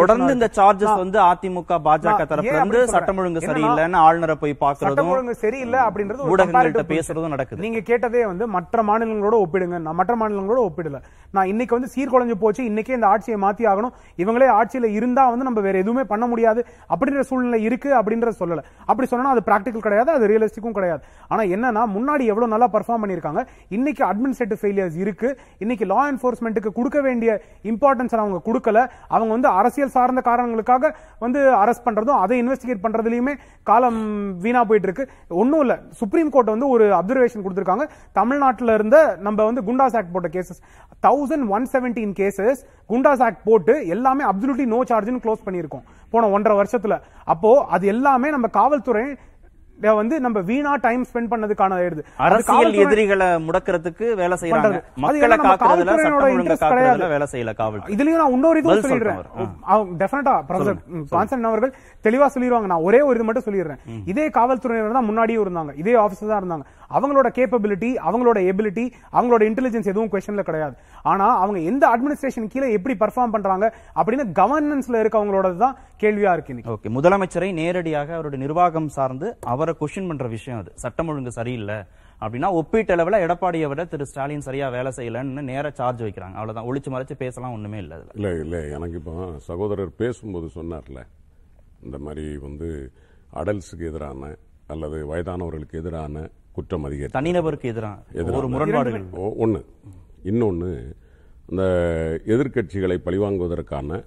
தொடர்ந்து 0.00 0.36
இந்த 0.36 0.48
சார்ஜஸ் 0.58 1.00
வந்து 1.02 1.18
அதிமுக 1.30 1.78
பாஜக 1.86 2.26
தரப்புல 2.32 2.58
இருந்து? 2.58 2.82
சட்டம் 2.94 3.20
ஒழுங்கு 3.22 3.42
சரியில்லைன்னு 3.48 4.00
ஆள்நரை 4.06 4.36
போய் 4.42 4.54
சட்டம் 4.54 4.64
பாக்குறதும் 4.64 5.12
ஒழுங்கு 5.14 5.34
சரியில்லை 5.44 5.80
அப்படின்றது 5.86 6.28
ஊடகங்கள்ட்ட. 6.34 6.84
பேசுறதும் 6.94 7.34
நடக்குது. 7.36 7.62
நீங்க 7.66 7.82
கேட்டதே 7.90 8.24
வந்து 8.32 8.46
மற்ற 8.56 8.82
மாநிலங்களோட 8.90 9.38
ஒப்பிடுங்க. 9.46 9.78
நான் 9.86 9.98
மற்ற 10.02 10.14
மாநிலங்களோட 10.22 10.62
ஒப்பிடல. 10.68 11.00
நான் 11.36 11.50
இன்னைக்கு 11.54 11.76
வந்து 11.78 11.92
சீர்குலைஞ்சு 11.96 12.38
போச்சு. 12.44 12.62
இன்னைக்கே 12.70 12.96
இந்த 12.98 13.10
ஆட்சியை 13.14 13.40
மாத்தி 13.46 13.64
ஆகணும் 13.72 13.96
இவங்களே 14.24 14.48
ஆட்சியில 14.58 14.92
இருந்தா 14.98 15.24
வந்து 15.32 15.48
நம்ம 15.50 15.60
வேற 15.68 15.76
எதுவுமே 15.84 16.06
பண்ண 16.14 16.24
முடியாது 16.34 16.62
அப்படின்ற 16.92 17.24
சூழ்நிலை 17.32 17.60
இருக்கு 17.70 17.90
அப்படின்றத 17.98 18.34
சொல்லல. 18.42 18.62
அப்படி 18.90 19.06
சொன்னா 19.12 19.32
அது 19.36 19.42
பிராக்டிகல் 19.48 19.86
கிடையாது 19.86 20.10
அது 20.16 20.30
ரியலிஸ்டிக்கும் 20.32 20.76
கிடையாது. 20.78 21.02
ஆனா 21.32 21.42
என்னன்னா 21.54 21.84
முன்னாடி 21.96 22.24
எவ்வளவு 22.32 22.52
நல்லா 22.54 22.68
பர்ஃபார்ம் 22.76 23.02
பண்ணிருக்காங்க 23.04 23.42
இன்னைக்கு 23.78 24.04
அட்மினிஸ்ட்ரேட்டிவ் 24.10 24.60
ஃபெயிலியர்ஸ் 24.62 24.98
இருக்கு. 25.04 25.28
இன்னைக்கு 25.64 25.84
லா 25.92 26.00
என்போர்ஸ்மெண்ட்டுக்கு 26.12 26.72
கொடுக்க 26.78 27.00
வேண்டிய 27.08 27.30
இம்பார்ட்டன்ஸ் 27.72 28.16
அவங்க 28.22 28.40
கொடுக்கல. 28.48 28.78
அவங்க 29.14 29.30
வந்து 29.36 29.50
அரசியல் 29.60 29.94
சார்ந்த 29.96 30.22
காரணங்களுக்காக 30.30 30.92
வந்து 31.24 31.40
அரெஸ்ட் 31.62 31.86
பண்றதும் 31.86 32.20
அதை 32.24 32.36
இன்வெஸ்டிகேட் 32.42 32.84
பண்றதுலயுமே 32.86 33.34
காலம் 33.70 34.00
வீணா 34.44 34.62
போயிட்டு 34.70 34.88
இருக்கு 34.88 35.04
ஒண்ணும் 35.42 35.62
இல்ல. 35.64 35.74
சுப்ரீம் 36.00 36.32
கோர்ட் 36.34 36.52
வந்து 36.54 36.68
ஒரு 36.74 36.86
அப்சர்வேஷன் 37.00 37.44
கொடுத்திருக்காங்க. 37.44 37.86
தமிழ்நாட்டில் 38.20 38.74
இருந்த 38.78 38.98
நம்ம 39.26 39.44
வந்து 39.50 39.64
குண்டாஸ் 39.68 39.96
ஆக்ட் 40.00 40.14
போட்ட 40.14 40.30
cases 40.36 40.60
thousand 41.06 41.46
one 41.56 41.66
seventeen 41.74 42.14
cases 42.20 42.60
Goondas 42.90 43.24
act 43.28 43.46
போட்டு 43.48 43.74
எல்லாமே 43.96 44.24
அப்சல்யூட்லி 44.32 44.68
நோ 44.74 44.82
சார்ஜ்னு 44.90 45.24
க்ளோஸ் 45.24 45.46
பண்ணியிருக்கோம். 45.48 45.84
போன 46.12 46.30
ஒன்றரை 46.36 46.54
வருஷத்துல. 46.60 46.96
அப்போ 47.34 47.50
அது 47.76 47.84
எல்லாமே 47.96 48.30
நம்ம 48.36 48.46
காவல்துறை 48.60 49.08
வந்து 49.98 50.14
நம்ம 50.24 50.38
வீணா 50.48 50.72
டைம் 50.84 51.02
ஸ்பெண்ட் 51.08 51.30
பண்ணதுக்கான 51.32 51.76
ஆயிடுது 51.76 52.02
அரசியல் 52.24 52.74
எதிரிகளை 52.82 53.28
முடக்கிறதுக்கு 53.44 54.06
வேலை 54.18 54.36
செய்யறாங்க 54.40 54.80
மக்களை 55.04 55.36
காக்குறதுல 55.44 55.94
சட்டம். 56.64 57.12
வேலை 57.14 57.26
செய்யல 57.32 57.52
காவல்துறை. 57.60 57.92
இதுலயும் 57.94 58.20
நான் 58.22 58.34
இன்னொரு 58.36 58.60
இதுவும் 58.62 58.84
சொல்லிடுறேன். 58.84 59.22
டெஃபினட்டா 60.02 60.34
ப்ரொஃபசர் 60.48 60.78
கான்சன் 61.14 61.48
அவர்கள் 61.52 61.72
தெளிவா 62.08 62.28
சொல்லிடுவாங்க 62.34 62.70
நான் 62.72 62.84
ஒரே 62.88 63.00
ஒரு 63.06 63.16
இது 63.18 63.28
மட்டும் 63.28 63.46
சொல்லிடுறேன். 63.48 63.80
இதே 64.14 64.26
காவல்துறையினர் 64.38 64.98
தான் 64.98 65.08
முன்னாடியும் 65.10 65.44
இருந்தாங்க. 65.46 65.74
இதே 65.84 65.96
ஆபீசர் 66.04 66.32
தான் 66.32 66.42
இருந்தாங்க. 66.42 66.66
அவங்களோட 66.90 67.28
கேப்பபிலிட்டி 67.38 67.90
அவங்களோட 68.08 68.38
எபிலிட்டி 68.50 68.84
அவங்களோட 69.12 69.42
இன்டெலிஜென்ஸ் 69.48 69.90
எதுவும் 69.92 70.10
கொஸ்டின்ல 70.12 70.42
கிடையாது. 70.42 70.74
ஆனா 71.04 71.26
அவங்க 71.42 71.58
எந்த 71.70 71.84
அட்மினிஸ்ட்ரேஷன் 71.94 72.50
கீழே 72.54 72.68
எப்படி 72.76 72.94
பெர்ஃபார்ம் 73.02 73.34
பண்றாங்க 73.36 73.66
அப்படின்னு 73.98 74.26
கவர்னன்ஸ்ல 74.40 75.02
இருக்கவங்களோட 75.02 75.50
தான் 75.56 75.74
கேள்வியா 76.02 76.32
இருக்கு 76.36 76.72
ஓகே 76.74 76.92
முதலமைச்சரை 76.96 77.50
நேரடியாக 77.60 78.14
அவருடைய 78.18 78.40
நிர்வாகம் 78.44 78.90
சார்ந்து 78.96 79.26
அவரை 79.54 79.74
கொஸ்டின் 79.80 80.10
பண்ற 80.10 80.28
விஷயம் 80.36 80.60
அது. 80.62 80.70
சட்டம் 80.84 81.10
ஒழுங்கு 81.10 81.32
சரியில்லை 81.38 81.78
அப்படின்னா 82.22 82.48
ஒப்பீட்டளவுல 82.60 83.18
எடப்பாடியை 83.26 83.68
விட 83.70 83.84
திரு 83.92 84.06
ஸ்டாலின் 84.08 84.44
சரியா 84.46 84.66
வேலை 84.74 84.90
செய்யலன்னு 84.96 85.42
நேர 85.50 85.66
சார்ஜ் 85.78 86.02
வைக்கிறாங்க. 86.06 86.36
அவ்வளவுதான். 86.38 86.68
ஒளிச்சு 86.70 86.90
மறைச்சு 86.94 87.14
பேசலாம் 87.22 87.54
ஒண்ணுமே 87.56 87.78
இல்ல 87.84 87.94
இல்லை 88.16 88.32
இல்லை 88.44 88.60
எனக்கு 88.76 88.98
இப்போ 89.00 89.14
சகோதரர் 89.48 89.92
பேசும்போது 90.02 90.48
சொன்னார்ல 90.56 91.00
இந்த 91.86 91.98
மாதிரி 91.98 92.26
வந்து 92.46 92.68
அடல்ட்ஸுக்கு 93.32 93.88
எதிரான 93.90 94.30
அல்லது 94.66 94.98
வயதானவர்களுக்கு 95.10 95.80
எதிரான 95.82 96.16
குற்றம் 96.56 96.86
அதிகரித்து. 96.86 97.16
தனிநபருக்கு 97.18 97.70
எதிராக 97.72 98.36
ஒரு 98.38 98.48
முரண்பாடுகள். 98.54 99.04
ஒன்று 99.44 99.60
இன்னொன்று 100.30 100.70
இந்த 101.50 101.62
எதிர்க்கட்சிகளை 102.34 102.96
பழிவாங்குவதற்கான 103.06 104.00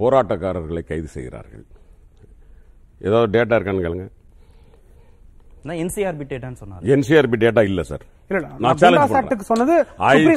போராட்டக்காரர்களை 0.00 0.82
கைது 0.90 1.08
செய்கிறார்கள். 1.16 1.64
ஏதாவது 3.08 3.30
டேட்டா 3.36 3.56
இருக்கான்னு 3.58 3.84
கேளுங்க. 3.86 4.06
என்சிஆர்பி 5.84 6.24
டேட்டான்னு 6.30 6.60
சொன்னாரு. 6.62 6.82
என்சிஆர்பி 6.94 7.36
டேட்டா 7.44 7.62
இல்ல 7.70 7.82
சார் 7.90 8.04
நான் 8.64 8.78
சேலஞ்ச் 8.82 9.44
சொன்னது 9.52 9.74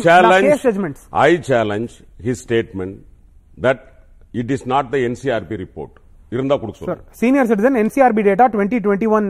challenge. 0.08 1.00
I 1.28 1.32
challenge 1.52 1.94
his 2.28 2.44
statement 2.46 2.98
that 3.66 3.84
it 4.42 4.52
is 4.56 4.66
not 4.74 4.90
the 4.94 4.98
NCRB 5.10 5.58
report 5.64 5.98
இருந்தா 6.32 6.56
கொடுக்க 6.56 6.80
சொல்லுங்க. 6.80 7.04
Senior 7.12 7.48
citizen 7.48 7.80
NCRB 7.80 8.22
data 8.28 8.46
twenty 8.54 8.78
twenty 8.86 9.10
one 9.10 9.28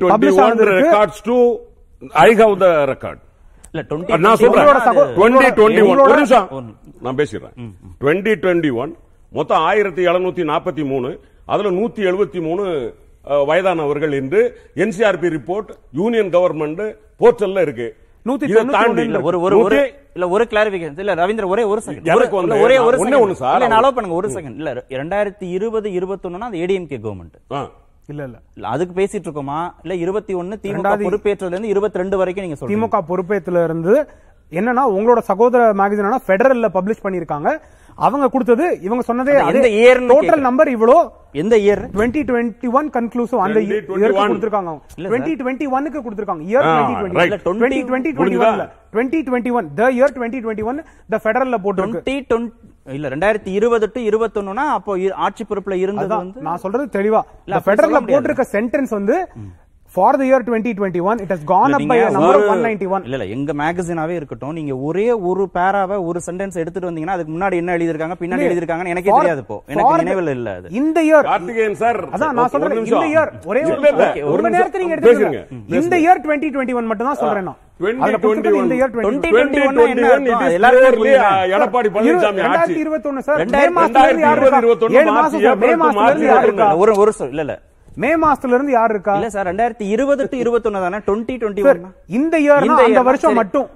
twenty 0.00 0.30
one 0.38 0.58
records 0.74 1.22
do 1.22 1.36
I 2.22 2.34
have 2.34 2.58
the 2.58 2.68
record 2.84 3.22
நான் 4.18 4.36
சொல்றேன். 4.36 4.66
உங்களோட 4.66 4.80
சகோ- 4.80 5.06
டுவெண்ட்டி 5.16 5.48
டுவெண்ட்டி 5.50 5.82
ஒன் 5.82 5.88
உங்களோட- 5.88 6.06
ஒரு 6.06 6.14
நிமிஷம். 6.14 6.48
நான் 7.00 7.16
பேசிடுறேன். 7.16 7.54
டுவெண்ட்டி 8.00 8.32
டுவெண்ட்டி 8.42 8.74
ஒன் 8.74 8.92
மொத்தம் 9.32 9.62
ஆயிரத்தி 9.62 10.06
எழுநூத்தி 10.06 10.44
நாற்பத்தி 10.44 10.84
மூணு 10.84 11.08
அதுல 11.46 11.70
நூத்தி 11.70 12.02
எழுபத்தி 12.04 12.40
மூணு 12.42 12.64
வயதானவர்கள் 13.46 14.12
என்று 14.12 14.40
என்சிஆர்பி 14.76 15.28
ரிப்போர்ட் 15.28 15.70
யூனியன் 15.92 16.30
கவர்மெண்ட் 16.30 16.82
போர்ட்டல்ல 17.20 17.60
இருக்கு. 17.60 17.88
நூத்தி 18.28 18.46
தாண்டி 18.76 19.02
இல்ல 19.04 19.18
ஒரு 19.22 19.38
ஒரு 19.40 19.56
ஒரு 19.58 19.76
நூத்தி- 19.76 19.92
இல்ல 20.16 20.28
ஒரு 20.30 20.44
கிளாரிபிகேஷன் 20.50 21.00
இல்ல 21.00 21.14
ரவீந்திர 21.14 21.48
ஒரே 21.48 21.64
ஒரு 21.66 21.80
செகண்ட் 21.86 22.08
ஒரே 22.58 22.76
ஒரு 23.18 23.34
சார். 23.40 23.56
இல்ல 23.56 23.68
நான் 23.68 23.80
allow 23.80 23.92
பண்ணுங்க 23.92 24.16
ஒரு 24.16 24.30
செகண்ட் 24.36 24.58
இல்ல 24.58 24.70
ரெண்டாயிரத்தி 24.94 25.46
இருபது 25.56 25.90
இருபத்தொன்னுனா 25.92 26.48
அது 26.48 26.62
ஏடிஎம்கே 26.62 26.98
கவர்மெண்ட். 26.98 27.36
இல்ல 28.08 28.22
இல்ல. 28.24 28.36
இல்ல 28.56 28.66
அதுக்கு 28.68 28.94
பேசிட்டு 28.94 29.26
இருக்கோமா? 29.28 29.56
இல்ல 29.82 29.94
இருபத்தி 29.96 30.32
ஒன்னு 30.34 30.56
திமுக 30.62 30.76
பொறுப்பேற்றதுல 31.06 31.52
இருந்து 31.52 31.68
இருபத்தி 31.68 31.98
ரெண்டு 31.98 32.16
வரைக்கும் 32.16 32.44
நீங்க 32.44 32.58
சொல்றீங்க. 32.58 32.78
திமுக 32.82 33.00
பொறுப்பேத்துல 33.08 33.64
இருந்து 33.64 33.94
என்னன்னா 34.52 34.82
உங்களோட 34.92 35.20
சகோதர 35.26 35.62
மேகசின் 35.74 36.24
ஃபெடரல்ல 36.26 36.68
பப்ளிஷ் 36.74 37.04
பண்ணிருக்காங்க 37.04 37.48
அவங்க 37.98 38.26
கொடுத்தது 38.28 38.66
இவங்க 38.82 39.02
சொன்னதே 39.06 39.32
எந்த 39.50 39.68
yearன்னு 39.76 40.10
டோட்டல். 40.12 40.42
நம்பர் 40.42 40.68
இவ்வளோ 40.68 40.96
எந்த 41.34 41.54
year 41.58 41.82
twenty 41.94 42.20
twenty 42.28 42.68
one 42.72 42.88
conclusive 42.90 43.40
அந்த 43.40 43.58
2021. 43.60 43.98
இயருக்கு 44.00 44.20
கொடுத்திருக்காங்க. 44.24 44.72
டுவெண்ட்டி 45.04 45.32
டுவெண்ட்டி 45.40 45.66
ஒன்னுக்கு 45.72 46.00
கொடுத்திருக்காங்க. 46.00 46.44
Year 46.48 46.66
twenty. 46.68 46.94
டுவெண்ட்டி 46.94 47.24
இல்ல, 47.24 47.38
twenty 47.46 47.80
twenty 47.82 48.12
twenty 48.12 48.38
twenty 48.92 49.20
twenty 49.26 49.52
one 49.54 49.68
the 49.74 49.90
year 49.92 50.14
twenty 50.16 50.40
twenty 50.40 50.64
one 50.64 50.80
the 51.08 51.20
ஃபெடரல்ல 51.22 51.58
போட்டிருக்கு 51.64 52.00
டுவெண்ட்டி 52.00 52.16
இல்ல 52.92 53.08
ரெண்டாயிரத்தி 53.08 53.50
இருபது 53.52 53.86
டு 53.90 54.00
இருபத்தொன்னுனா 54.02 54.64
அப்போ 54.74 54.92
இ- 54.98 55.14
ஆட்சி 55.20 55.44
பொறுப்புல 55.44 55.76
இருந்தது 55.78 56.12
வந்து 56.16 56.40
நான் 56.40 56.56
சொல்றது 56.56 56.84
தெளிவா. 56.92 57.20
இல்ல, 57.42 57.56
the 57.56 57.64
முடியாது. 57.96 58.12
போட்டிருக்க 58.12 58.44
சென்டென்ஸ் 58.52 58.92
வந்து 58.94 59.16
for 59.94 60.16
the 60.16 60.24
year 60.24 60.44
twenty 60.46 60.72
twenty 60.78 61.00
one 61.02 61.18
it 61.18 61.30
has 61.30 61.44
gone 61.44 61.74
up 61.74 61.84
by 61.86 61.96
number 62.08 62.36
ஒரு- 62.36 62.48
ஒன் 62.48 62.62
நைன்டி 62.62 62.86
ஒன் 62.88 63.04
இல்ல 63.04 63.16
இல்ல 63.16 63.26
எங்க 63.34 63.52
மேகசினாவே 63.54 64.14
இருக்கட்டும் 64.16 64.52
நீங்க 64.52 64.72
ஒரே 64.86 65.06
ஒரு 65.28 65.44
பேராவை 65.54 65.96
ஒரு 66.04 66.20
சென்டென்ஸ் 66.26 66.58
எடுத்துட்டு 66.58 66.88
வந்தீங்கன்னா 66.88 67.16
அதுக்கு 67.16 67.32
முன்னாடி 67.32 67.56
என்ன 67.56 67.76
எழுதிருக்காங்க 67.76 68.16
பின்னாடி. 68.20 68.46
எழுதிருக்காங்கன்னு 68.48 68.92
எனக்கே 68.94 69.10
For- 69.10 69.20
தெரியாது 69.20 69.42
இப்போ. 69.44 69.56
எனக்கு 69.66 69.88
the- 69.90 70.02
நினைவில் 70.02 70.32
இல்ல 70.34 70.50
அது. 70.54 70.68
இந்த 70.72 70.98
இயர் 71.02 71.26
கார்த்திகேயன் 71.28 71.74
சார் 71.74 72.00
அதான் 72.08 72.26
நான் 72.30 72.40
ஒரு 72.40 72.52
சொல்றேன். 72.54 72.82
இந்த 72.84 73.06
இயர் 73.12 73.30
ஒரே 73.46 73.62
ஒரு 74.26 74.42
மணி. 74.42 74.54
நேரத்துல 74.56 74.82
நீங்க 74.82 74.96
எடுத்துக்கங்க 74.96 75.40
இந்த 75.78 75.96
இயர் 75.98 76.22
டுவெண்ட்டி 76.24 76.50
டுவெண்ட்டி 76.54 76.74
ஒன் 76.74 76.86
மட்டும் 76.86 77.06
தான் 77.06 77.20
சொல்றேன் 77.20 77.44
நான். 77.44 77.58
அதுல 77.98 78.18
கொடுத்திருக்கிறது 78.18 78.62
இந்த 78.62 78.76
இயர் 78.76 78.92
2021 78.92 79.32
டுவெண்ட்டி 79.32 79.32
2021 79.32 79.90
என்ன 79.94 80.06
it 80.06 80.12
அர்த்தம்? 80.12 80.46
is 80.46 80.54
எல்லாருமே 80.54 80.82
clearly, 80.82 81.00
புரியுது. 81.00 81.56
எடப்பாடி 81.56 81.88
பழனிசாமி 81.90 82.40
ஆட்சி. 82.50 82.74
சார் 83.28 83.42
மே 83.48 83.64
மாசம் 85.78 86.78
ஒரு 86.78 86.92
ஒரு 86.96 87.12
இல்ல. 87.32 87.52
மே 87.98 88.10
மாசத்துல 88.22 88.56
இருந்து 88.56 88.72
யார் 88.72 88.92
இருக்கா? 88.94 89.12
இல்ல 89.18 89.28
சார் 89.34 89.46
ரெண்டாயிரத்தி 89.50 89.86
இருபது 89.94 90.22
டு 90.24 90.36
இருபத்தொன்னு 90.42 90.80
தானே? 90.84 90.98
டுவெண்ட்டி 91.06 91.34
இந்த 92.18 92.34
இயர் 92.44 92.66
அந்த 92.86 93.02
வருஷம் 93.08 93.38
மட்டும். 93.40 93.66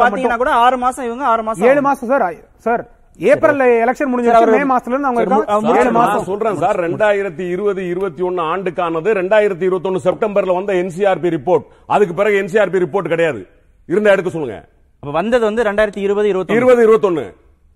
பாத்தீங்கன்னா 0.00 0.40
கூட 0.42 0.52
ஆறு 0.64 0.76
மாசம் 0.84 1.06
இவங்க 1.08 1.24
ஆறு 1.32 1.44
மாசம் 1.48 1.66
ஏழு 1.70 1.82
மாசம் 1.88 2.10
சார் 2.12 2.24
சார் 2.66 2.82
ஏப்ரல்ல 3.18 3.64
எலெக்ஷன் 3.84 4.10
முடிஞ்சிருச்சு 4.10 4.52
மே 4.54 4.62
மாசத்துல 4.70 4.94
இருந்து 4.94 5.10
அவங்க 5.54 5.72
ஏழு 5.80 5.92
மாசம். 5.98 6.24
சொல்றேன் 6.30 6.60
சார் 6.64 6.78
ரெண்டாயிரத்தி 6.86 7.46
இருபது 7.54 7.82
இருபத்தி 7.92 8.22
ஒன்னு 8.28 8.42
ஆண்டுக்கானது 8.52 9.10
ரெண்டாயிரத்தி 9.20 9.66
இருபத்தி 9.68 9.90
ஒன்னு 9.90 10.06
செப்டம்பர்ல 10.06 10.56
வந்த 10.58 10.72
என்சிஆர்பி 10.82 11.30
ரிப்போர்ட் 11.36 11.66
அதுக்கு 11.96 12.16
பிறகு 12.20 12.38
என்சிஆர்பி 12.42 12.84
ரிப்போர்ட் 12.86 13.12
கிடையாது. 13.14 13.42
இருந்தா 13.88 14.12
எடுக்க 14.14 14.30
சொல்லுங்க. 14.30 14.58
அப்ப 15.02 15.12
வந்தது 15.20 15.44
வந்து 15.48 15.62
ரெண்டாயிரத்தி 15.68 16.02
இருபது 16.06 16.28
இருபத்தி 16.32 16.58
இருபது 16.58 17.24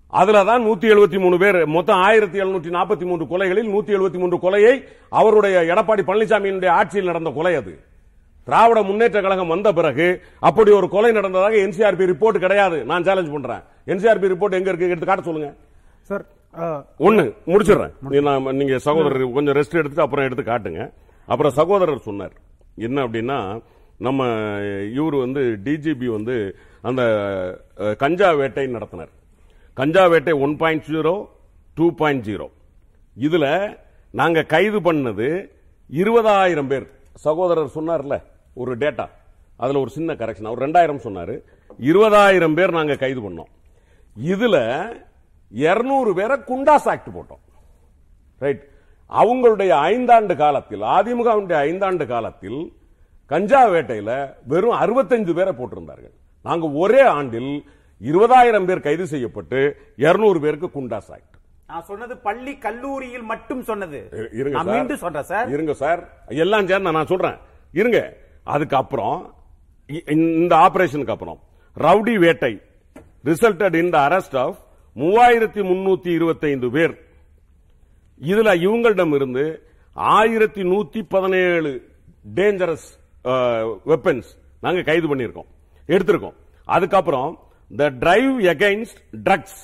இருபத்தொன்னு 0.07 0.19
அதுலதான் 0.19 0.65
நூத்தி 0.67 0.87
எழுபத்தி 0.93 1.19
மூணு 1.19 1.37
பேர் 1.37 1.59
மொத்தம் 1.75 2.01
ஆயிரத்தி 2.07 2.37
எழுநூற்றி 2.41 2.69
நாற்பத்தி 2.75 3.05
மூன்று 3.09 3.25
கொலைகளில் 3.31 3.71
நூத்தி 3.73 3.91
எழுபத்தி 3.97 4.19
மூன்று 4.21 4.37
கொலையை 4.45 4.73
அவருடைய 5.19 5.55
எடப்பாடி 5.73 6.03
பழனிசாமியினுடைய 6.09 6.69
ஆட்சியில் 6.79 7.09
நடந்த 7.11 7.31
கொலை 7.37 7.53
அது. 7.55 7.73
திராவிட 8.47 8.79
முன்னேற்ற 8.89 9.19
கழகம் 9.21 9.53
வந்த 9.53 9.69
பிறகு 9.77 10.07
அப்படி 10.49 10.71
ஒரு 10.71 10.87
கொலை 10.89 11.11
நடந்ததாக 11.11 11.55
என்சிஆர்பி 11.65 12.05
ரிப்போர்ட் 12.11 12.43
கிடையாது. 12.45 12.77
நான் 12.91 13.05
சேலஞ்ச் 13.07 13.33
பண்றேன். 13.35 13.63
என்சிஆர்பி 13.91 14.29
ரிப்போர்ட் 14.33 14.57
எங்க 14.59 14.69
இருக்கு? 14.71 14.89
எடுத்து 14.93 15.09
காட்ட 15.09 15.25
சொல்லுங்க. 15.29 15.49
சார் 16.09 16.25
ஒண்ணு 17.07 17.25
முடிச்சிடுறேன். 17.51 17.93
நீங்க 18.59 18.77
சகோதரர் 18.87 19.33
கொஞ்சம் 19.37 19.57
ரெஸ்ட் 19.59 19.79
எடுத்துட்டு 19.79 20.05
அப்புறம் 20.05 20.27
எடுத்து 20.27 20.45
காட்டுங்க. 20.51 20.83
அப்புறம் 21.31 21.57
சகோதரர் 21.59 22.07
சொன்னார். 22.09 22.35
என்ன 22.87 22.97
அப்படின்னா 23.05 23.39
நம்ம 24.07 24.23
இவர் 24.97 25.15
வந்து 25.25 25.41
டிஜிபி 25.67 26.07
வந்து 26.17 26.35
அந்த 26.89 27.01
கஞ்சா 28.03 28.31
வேட்டை 28.41 28.67
நடத்தினார். 28.77 29.13
Ganja 29.77 30.03
Vettai 30.11 30.33
one 30.45 30.53
point 30.61 30.85
zero 30.91 31.13
two 31.77 31.85
point 31.99 32.23
zero 32.27 32.47
இதுல 33.25 33.45
நாங்க 34.19 34.39
கைது 34.53 34.79
பண்ணது 34.87 35.27
இருபதாயிரம் 35.89 36.69
பேர். 36.71 36.87
சகோதரர் 37.25 37.75
சொன்னார்ல 37.75 38.15
ஒரு 38.61 38.71
டேட்டா 38.83 39.05
அதுல 39.61 39.79
ஒரு 39.83 39.91
சின்ன 39.97 40.09
கரெக்ஷன் 40.21 40.49
அவர் 40.49 40.63
ரெண்டாயிரம் 40.65 41.03
சொன்னாரு. 41.05 41.35
இருபதாயிரம் 41.89 42.55
பேர் 42.59 42.77
நாங்க 42.77 42.95
கைது 43.03 43.21
பண்ணோம். 43.25 43.51
இதுல 44.33 44.55
200 45.51 46.17
பேரை 46.19 46.37
குண்டாஸ் 46.49 46.89
ஆக்ட் 46.93 47.13
போட்டோம். 47.17 47.43
ரைட் 48.43 48.63
அவங்களுடைய 49.21 49.71
ஐந்தாண்டு 49.93 50.35
காலத்தில் 50.43 50.83
அதிமுகவுடைய 50.97 51.57
ஐந்தாண்டு 51.69 52.05
காலத்தில் 52.13 52.59
கஞ்சா 53.31 53.63
வேட்டையில 53.73 54.11
வெறும் 54.51 54.77
65 54.83 55.33
பேரை 55.39 55.53
போட்டிருந்தார்கள். 55.59 56.15
நாங்கள் 56.45 56.75
ஒரே 56.83 57.03
ஆண்டில் 57.17 57.51
இருபதாயிரம் 58.01 58.65
பேர் 58.65 58.79
கைது 58.79 59.07
செய்யப்பட்டு 59.07 59.77
200 59.97 60.39
பேருக்கு 60.39 60.67
குண்டாஸ் 60.67 61.11
ஆக்ட் 61.11 61.35
நான் 61.67 61.83
சொன்னது 61.83 62.17
பள்ளி 62.17 62.57
கல்லூரியில் 62.57 63.21
மட்டும் 63.21 63.63
சொன்னது. 63.63 64.07
இரு- 64.11 64.33
இருங்க. 64.33 64.63
மீண்டும் 64.63 64.97
சொல்றேன் 64.97 65.23
சார். 65.23 65.47
இருங்க 65.47 65.73
சார். 65.73 66.23
எல்லாம் 66.27 66.67
சேர்ந்து 66.67 66.91
நான் 66.91 67.05
சொல்றேன். 67.05 67.37
இருங்க. 67.71 68.17
அதுக்கப்புறம் 68.43 69.33
இந்த 70.05 70.55
ஆபரேஷனுக்கு 70.55 71.09
அப்புறம். 71.09 71.39
ரவுடி 71.79 72.19
வேட்டை. 72.19 72.61
Resulted 73.25 73.73
in 73.73 73.89
the 73.89 74.07
arrest 74.07 74.37
of 74.37 74.57
மூவாயிரத்தி 74.95 75.61
முன்னூத்தி 75.63 76.07
இருபத்தைந்து 76.07 76.71
பேர். 76.71 77.05
இதுல 78.21 78.61
இவங்களிடம் 78.61 79.13
இருந்து 79.13 79.63
ஆயிரத்தி 79.93 80.61
நூத்தி 80.61 81.05
பதினேழு 81.09 81.89
டேஞ்சரஸ் 82.35 82.99
வெப்பன்ஸ் 83.85 84.37
நாங்க 84.61 84.81
கைது 84.81 85.15
பண்ணியிருக்கோம். 85.15 85.47
எடுத்திருக்கோம். 85.87 86.33
அதுக்கப்புறம் 86.65 87.46
த 87.71 87.89
டிரைவ் 88.03 88.35
எகைன்ஸ்ட் 88.53 88.99
ட்ரக்ஸ் 89.25 89.59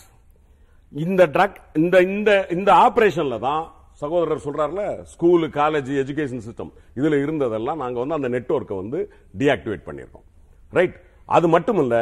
இந்த 0.93 1.21
ட்ரக் 1.35 1.59
இந்த 1.81 1.95
இந்த 2.15 2.31
இந்த 2.55 2.69
ஆபரேஷன்ல 2.85 3.37
தான் 3.47 3.63
சகோதரர் 4.01 4.43
சொல்றாருல 4.45 4.83
ஸ்கூலு 5.11 5.47
காலேஜ் 5.59 5.89
எஜுகேஷன் 6.01 6.43
சிஸ்டம் 6.47 6.71
இதுல 6.99 7.17
இருந்ததெல்லாம் 7.23 7.81
நாங்க 7.83 7.97
வந்து 8.01 8.17
அந்த 8.17 8.29
நெட்வொர்க்கை 8.35 8.75
வந்து 8.81 8.99
டீஆக்டிவேட் 9.39 9.85
பண்ணியிருக்கோம். 9.87 10.25
ரைட் 10.73 10.97
அது 11.29 11.47
மட்டும் 11.55 11.79
இல்ல 11.83 11.95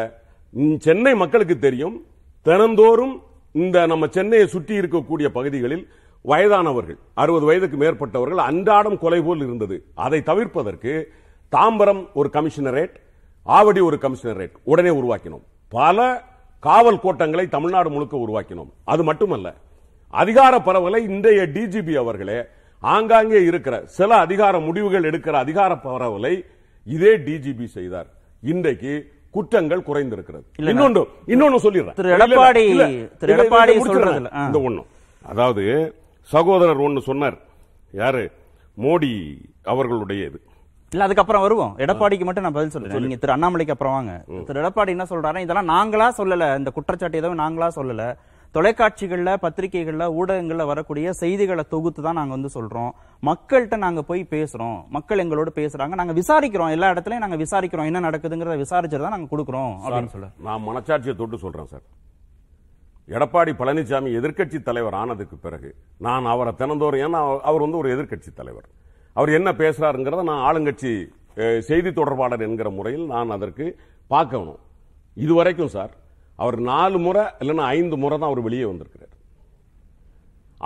சென்னை 0.85 1.13
மக்களுக்கு 1.23 1.55
தெரியும் 1.67 1.97
தினந்தோறும் 2.45 3.15
இந்த 3.55 3.77
நம்ம 3.91 4.07
சென்னையை 4.17 4.47
சுற்றி 4.55 4.73
இருக்கக்கூடிய 4.81 5.27
பகுதிகளில் 5.37 5.85
வயதானவர்கள் 6.25 6.99
அறுபது 7.21 7.45
வயதுக்கு 7.49 7.77
மேற்பட்டவர்கள் 7.83 8.41
அன்றாடம் 8.49 8.97
கொலை 9.03 9.21
போல் 9.27 9.43
இருந்தது. 9.45 9.77
அதை 10.05 10.19
தவிர்ப்பதற்கு 10.29 10.93
தாம்பரம் 11.53 12.03
ஒரு 12.19 12.29
கமிஷனரேட் 12.35 12.95
ஆவடி 13.45 13.81
ஒரு 13.89 13.97
கமிஷனரேட் 14.03 14.55
உடனே 14.71 14.91
உருவாக்கினோம். 14.99 15.45
பல 15.71 16.23
காவல் 16.60 16.99
கோட்டங்களை 16.99 17.47
தமிழ்நாடு 17.47 17.89
முழுக்க 17.89 18.17
உருவாக்கினோம். 18.17 18.71
அது 18.84 19.03
மட்டுமல்ல 19.03 19.53
அதிகார 20.10 20.60
பரவலை 20.60 21.03
இன்றைய 21.03 21.41
டிஜிபி 21.41 21.97
அவர்களே 21.97 22.39
ஆங்காங்கே 22.79 23.43
இருக்கிற 23.43 23.86
சில 23.86 24.15
அதிகார 24.15 24.60
முடிவுகள் 24.60 25.03
எடுக்கிற 25.03 25.29
அதிகார 25.29 25.75
பரவலை 25.75 26.45
இதே 26.86 27.17
டிஜிபி 27.17 27.65
செய்தார். 27.65 28.07
இன்றைக்கு 28.41 29.12
குற்றங்கள் 29.29 29.79
குறைந்திருக்கிறது. 29.79 30.43
இன்னொன்று 30.55 31.01
இன்னொன்னு 31.27 31.62
சொல்லிடுறேன். 31.63 31.93
திரு 31.93 32.17
எடப்பாடி-. 32.17 33.17
திரு 33.17 33.36
எடப்பாடி. 33.36 33.77
சொல்றதுல. 33.88 34.45
இந்த 34.45 34.62
ஒண்ணும் 34.62 34.86
அதாவது 35.21 35.95
சகோதரர் 36.21 36.77
ஒன்னு 36.77 37.01
சொன்னார். 37.01 37.38
யாரு? 37.91 38.31
மோடி 38.77 39.38
அவர்களுடைய 39.63 40.25
இது. 40.25 40.41
இல்ல 40.91 41.04
அதுக்கப்புறம் 41.04 41.41
வருவோம். 41.41 41.77
எடப்பாடிக்கு 41.77 42.23
மட்டும் 42.23 42.43
நான் 42.43 42.51
பதில் 42.51 42.69
சொல்றேன். 42.69 42.99
நீங்க 42.99 43.15
திரு 43.15 43.34
அண்ணாமலைக்கு 43.36 43.69
அப்புறம் 43.69 43.93
வாங்க. 43.93 44.23
திரு 44.45 44.62
எடப்பாடி 44.62 44.88
என்ன 44.88 45.04
சொல்றாரு 45.10 45.38
இதெல்லாம் 45.38 45.69
நாங்களா 45.69 46.12
சொல்லல. 46.17 46.58
இந்த 46.58 46.71
குற்றச்சாட்டு 46.71 47.17
எதுவும் 47.17 47.39
நாங்களா 47.39 47.69
சொல்லல. 47.75 48.17
தொலைக்காட்சிகள்ல 48.54 49.36
பத்திரிகைகள்ல 49.41 50.13
ஊடகங்கள்ல 50.19 50.65
வரக்கூடிய 50.65 51.13
செய்திகளை 51.13 51.63
தொகுத்து 51.69 52.01
தான் 52.01 52.13
நாங்க 52.13 52.30
வந்து 52.30 52.49
சொல்றோம். 52.54 52.91
மக்கள்கிட்ட 53.25 53.77
நாங்க 53.77 54.01
போய் 54.01 54.27
பேசுறோம். 54.30 54.88
மக்கள் 54.88 55.17
எங்களோட 55.17 55.47
பேசுறாங்க. 55.56 55.88
நாங்க 55.88 56.13
விசாரிக்கிறோம். 56.13 56.69
எல்லா 56.69 56.89
இடத்துலயும் 56.89 57.17
நாங்க 57.17 57.36
விசாரிக்கிறோம். 57.36 57.86
என்ன 57.86 57.99
நடக்குதுங்கிறத 57.99 58.58
விசாரிச்சுட்டு 58.58 58.99
தான் 58.99 59.10
நாங்க 59.10 59.38
கொடுக்குறோம் 59.38 59.75
அப்படின்னு 59.86 60.08
சொல்ல 60.08 60.27
நான் 60.39 60.62
மனச்சாட்சியை 60.67 61.15
தொட்டு 61.15 61.38
சொல்றேன் 61.38 61.65
சார். 61.65 61.82
எடப்பாடி 63.08 63.51
பழனிசாமி 63.54 64.10
எதிர்க்கட்சி 64.13 64.62
தலைவர் 64.62 64.93
ஆனதுக்கு 64.93 65.36
பிறகு 65.36 65.75
நான் 65.97 66.25
அவரை 66.25 66.54
தினந்தோறும் 66.56 66.99
ஏன்னா 66.99 67.17
அவர்- 67.17 67.39
அவர் 67.39 67.62
வந்து 67.62 67.77
ஒரு 67.77 67.95
எதிர்க்கட்சி 67.95 68.34
தலைவர். 68.36 68.65
அவர் 69.17 69.38
என்ன 69.38 69.50
பேசுறாருங்கிறத 69.62 70.24
நான் 70.32 70.45
ஆளுங்கட்சி 70.50 70.91
செய்தி 71.69 71.89
தொடர்பாளர் 72.00 72.45
என்கிற 72.47 72.69
முறையில் 72.78 73.06
நான் 73.13 73.36
அதற்கு 73.36 73.65
பார்க்கணும். 74.13 74.60
இதுவரைக்கும் 75.17 75.74
சார் 75.76 75.93
அவர் 76.43 76.58
நாலு 76.71 76.97
முறை 77.06 77.24
இல்லைன்னா 77.41 77.65
ஐந்து 77.78 77.95
முறை 78.04 78.15
தான் 78.17 78.30
அவர் 78.32 78.45
வெளியே 78.47 78.65
வந்திருக்கிறார். 78.69 79.15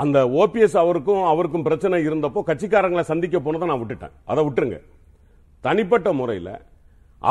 அந்த 0.03 0.17
ஓபிஎஸ் 0.41 0.77
அவருக்கும் 0.83 1.23
அவருக்கும் 1.31 1.65
பிரச்சனை 1.67 1.99
இருந்தப்போ 2.07 2.41
கட்சிக்காரங்களை 2.49 3.03
சந்திக்க 3.11 3.37
போனதை 3.45 3.67
நான் 3.71 3.81
விட்டுட்டேன். 3.81 4.15
அதை 4.31 4.41
விட்டுருங்க. 4.45 4.79
தனிப்பட்ட 5.63 6.09
முறையில் 6.19 6.53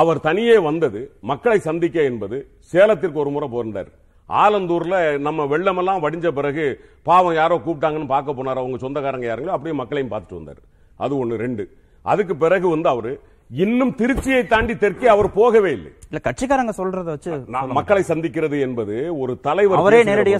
அவர் 0.00 0.18
தனியே 0.28 0.56
வந்தது 0.68 1.00
மக்களை 1.30 1.58
சந்திக்க 1.68 1.98
என்பது 2.10 2.36
சேலத்திற்கு 2.72 3.22
ஒரு 3.24 3.30
முறை 3.34 3.48
போயிருந்தார். 3.54 3.90
ஆலந்தூர்ல 4.28 4.96
நம்ம 5.26 5.44
வெள்ளமெல்லாம் 5.52 6.02
வடிஞ்ச 6.04 6.28
பிறகு 6.38 6.64
பாவம் 7.08 7.38
யாரோ 7.40 7.56
கூப்பிட்டாங்கன்னு 7.66 8.12
பார்க்க 8.14 8.38
போனார் 8.38 8.62
அவங்க 8.62 8.78
சொந்தக்காரங்க 8.84 9.26
யாருங்களோ 9.28 9.56
அப்படியே 9.56 9.76
மக்களையும் 9.80 10.12
பார்த்துட்டு 10.12 10.40
வந்தார். 10.40 10.62
அது 11.00 11.14
ஒண்ணு. 11.20 11.36
ரெண்டு. 11.44 11.64
அதுக்கு 12.04 12.34
பிறகு 12.36 12.66
வந்து 12.68 12.88
அவரு 12.88 13.12
இன்னும் 13.50 13.94
திருச்சியை 13.98 14.42
தாண்டி 14.46 14.74
தெற்கே 14.76 15.06
அவர் 15.06 15.28
போகவே 15.32 15.70
இல்லை. 15.72 15.90
இல்ல 16.10 16.20
கட்சிக்காரங்க 16.26 16.72
சொல்றத 16.80 17.08
வச்சு 17.14 17.30
மக்களை 17.78 18.02
சந்திக்கிறது 18.08 18.58
என்பது 18.60 18.94
ஒரு 19.18 19.32
தலைவர் 19.40 19.80
அவரே 19.80 20.00
நேரடியா? 20.10 20.38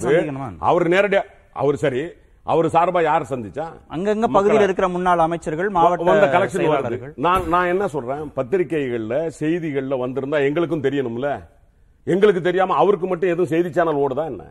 அவர் 0.69 0.85
நேரடியா 0.95 1.21
அவர் 1.63 1.77
சரி 1.83 2.03
அவர் 2.45 2.67
சார்பா 2.73 3.01
யார் 3.03 3.23
சந்திச்சா? 3.29 3.65
அங்கங்க 3.95 4.27
பகுதியில் 4.35 4.65
இருக்கிற 4.65 4.87
முன்னாள் 4.87 5.23
அமைச்சர்கள் 5.25 5.69
வந்த 5.69 6.03
மாவட்ட 6.07 6.27
கலெக்ஷன் 6.35 6.61
வருது 6.63 6.73
செயலாளர்கள். 6.73 7.13
நான் 7.25 7.47
நான் 7.47 7.71
என்ன 7.73 7.85
சொல்றேன்? 7.87 8.21
பத்திரிகைகள்ல 8.37 9.15
செய்திகள்ல 9.39 9.97
வந்திருந்தா 10.03 10.39
எங்களுக்கும் 10.47 10.83
தெரியணும்ல. 10.83 11.29
எங்களுக்கு 12.07 12.41
தெரியாம 12.41 12.75
அவருக்கு 12.81 13.07
மட்டும் 13.07 13.31
எதுவும் 13.33 13.51
செய்தி 13.53 13.69
சேனல் 13.77 14.01
ஓடுதா 14.03 14.25
என்ன? 14.33 14.43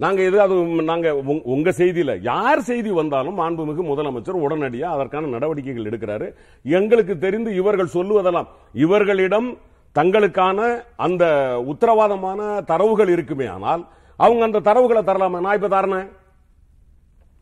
நாங்க 0.00 0.22
எது 0.22 0.40
அது 0.40 0.54
நாங்க 0.64 1.16
உங்க- 1.16 1.42
உங்க 1.44 1.70
செய்தியில 1.70 2.18
யார் 2.22 2.60
செய்தி 2.60 2.90
வந்தாலும் 2.90 3.38
மாண்புமிகு 3.38 3.84
முதலமைச்சர் 3.84 4.42
உடனடியா 4.48 4.82
அதற்கான 4.82 5.26
நடவடிக்கைகள் 5.26 5.84
எடுக்கிறாரு. 5.84 6.32
எங்களுக்கு 6.62 7.18
தெரிந்து 7.18 7.54
இவர்கள் 7.54 7.88
சொல்லுவதெல்லாம் 7.94 8.46
இவர்களிடம் 8.72 9.58
தங்களுக்கான 9.94 10.82
அந்த 10.96 11.24
உத்தரவாதமான 11.66 12.64
தரவுகள் 12.64 13.08
இருக்குமே 13.08 13.46
ஆனால் 13.46 13.88
அவங்க 14.16 14.44
அந்த 14.44 14.60
தரவுகளை 14.60 15.02
தரலாமா? 15.02 15.40
நான் 15.40 15.62
இப்ப 15.62 15.80
தரேன். 15.80 16.08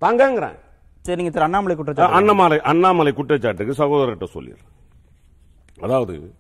தாங்கங்கிறேன். 0.01 0.59
சரி 1.01 1.16
நீங்க 1.16 1.31
திரு 1.31 1.42
அண்ணாமலை 1.42 1.77
குற்றச்சாட்டு 1.77 2.14
அண்ணாமலை 2.14 2.61
அண்ணாமலை 2.61 3.12
குற்றச்சாட்டுக்கு 3.12 3.85
சகோதரர்கிட்ட 3.85 4.27
சொல்லிடுறேன். 4.35 4.87
அதாவது 5.81 6.33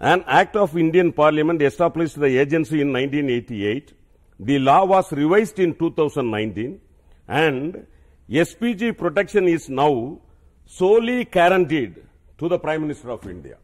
An 0.00 0.22
act 0.22 0.56
of 0.56 0.68
Indian 0.70 1.12
Parliament 1.16 1.68
established 1.68 2.20
the 2.20 2.28
agency 2.28 2.80
in 2.80 2.90
1988. 2.94 3.96
The 4.40 4.58
law 4.58 4.84
was 4.84 5.06
revised 5.12 5.58
in 5.58 5.74
2019 5.74 6.80
and 7.28 7.86
SPG 8.28 8.96
protection 8.96 9.48
is 9.48 9.68
now 9.70 9.92
solely 10.66 11.24
guaranteed 11.26 11.94
to 12.38 12.48
the 12.48 12.58
Prime 12.58 12.82
Minister 12.82 13.10
of 13.16 13.22
India. 13.34 13.56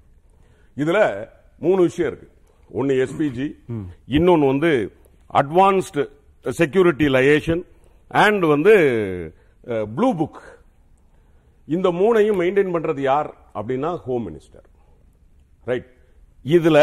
இதுல 0.77 0.99
மூணு 1.59 1.81
விஷயம் 1.89 2.09
இருக்கு. 2.11 2.29
ஒன்னு 2.71 2.93
எஸ்பிஜி 3.05 3.47
இன்னொன்னு 4.17 4.47
வந்து 4.53 4.71
அட்வான்ஸ்டு 5.41 6.03
செக்யூரிட்டி 6.61 7.07
லயேஷன் 7.17 7.63
அண்ட் 8.25 8.45
வந்து 8.55 8.75
blue 9.97 10.09
book 10.21 10.41
இந்த 11.69 11.89
மூணையும் 12.01 12.41
மெயின்டைன் 12.43 12.73
பண்றது 12.77 13.01
யார் 13.11 13.29
அப்படின்னா 13.59 13.91
ஹோம் 14.07 14.25
மினிஸ்டர் 14.29 14.67
ரைட் 15.71 15.89
இதுல 16.45 16.79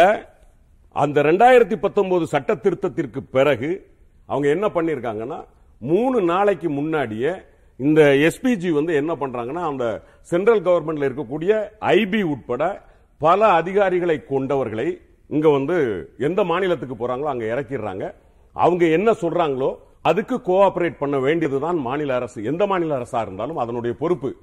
அந்த 0.96 1.22
ரெண்டாயிரத்தி 1.22 1.76
பத்தொன்பது 1.76 2.28
சட்ட 2.28 2.56
திருத்தத்திற்கு 2.56 3.20
பிறகு 3.32 3.92
அவங்க 4.26 4.50
என்ன 4.50 4.68
பண்ணியிருக்காங்கன்னா 4.68 5.44
மூணு 5.78 6.22
நாளைக்கு 6.22 6.70
முன்னாடியே 6.70 7.32
இந்த 7.78 8.02
எஸ்பிஜி 8.02 8.70
வந்து 8.72 8.94
என்ன 8.94 9.16
பண்றாங்கன்னா 9.16 9.64
அந்த 9.72 10.04
சென்ட்ரல் 10.22 10.62
கவர்மெண்ட்ல 10.62 11.08
இருக்கக்கூடிய 11.10 11.52
ஐபி 11.80 12.22
உட்பட 12.22 12.82
பல 13.18 13.48
அதிகாரிகளை 13.48 14.24
கொண்டவர்களை 14.30 15.00
இங்க 15.28 15.50
வந்து 15.50 15.76
எந்த 16.18 16.44
மாநிலத்துக்கு 16.44 16.96
போறாங்களோ 16.96 17.24
அங்க 17.24 17.46
இறக்கிடுறாங்க. 17.46 18.14
அவங்க 18.56 18.86
என்ன 18.86 19.12
சொல்றாங்களோ 19.12 19.76
அதுக்கு 20.02 20.36
கோஆபரேட் 20.36 20.98
பண்ண 20.98 21.20
வேண்டியதுதான் 21.20 21.78
மாநில 21.78 22.16
அரசு. 22.16 22.44
எந்த 22.44 22.68
மாநில 22.68 22.98
அரசா 23.00 23.22
இருந்தாலும் 23.22 23.58
அதனுடைய 23.58 23.96
பொறுப்பு. 24.00 24.36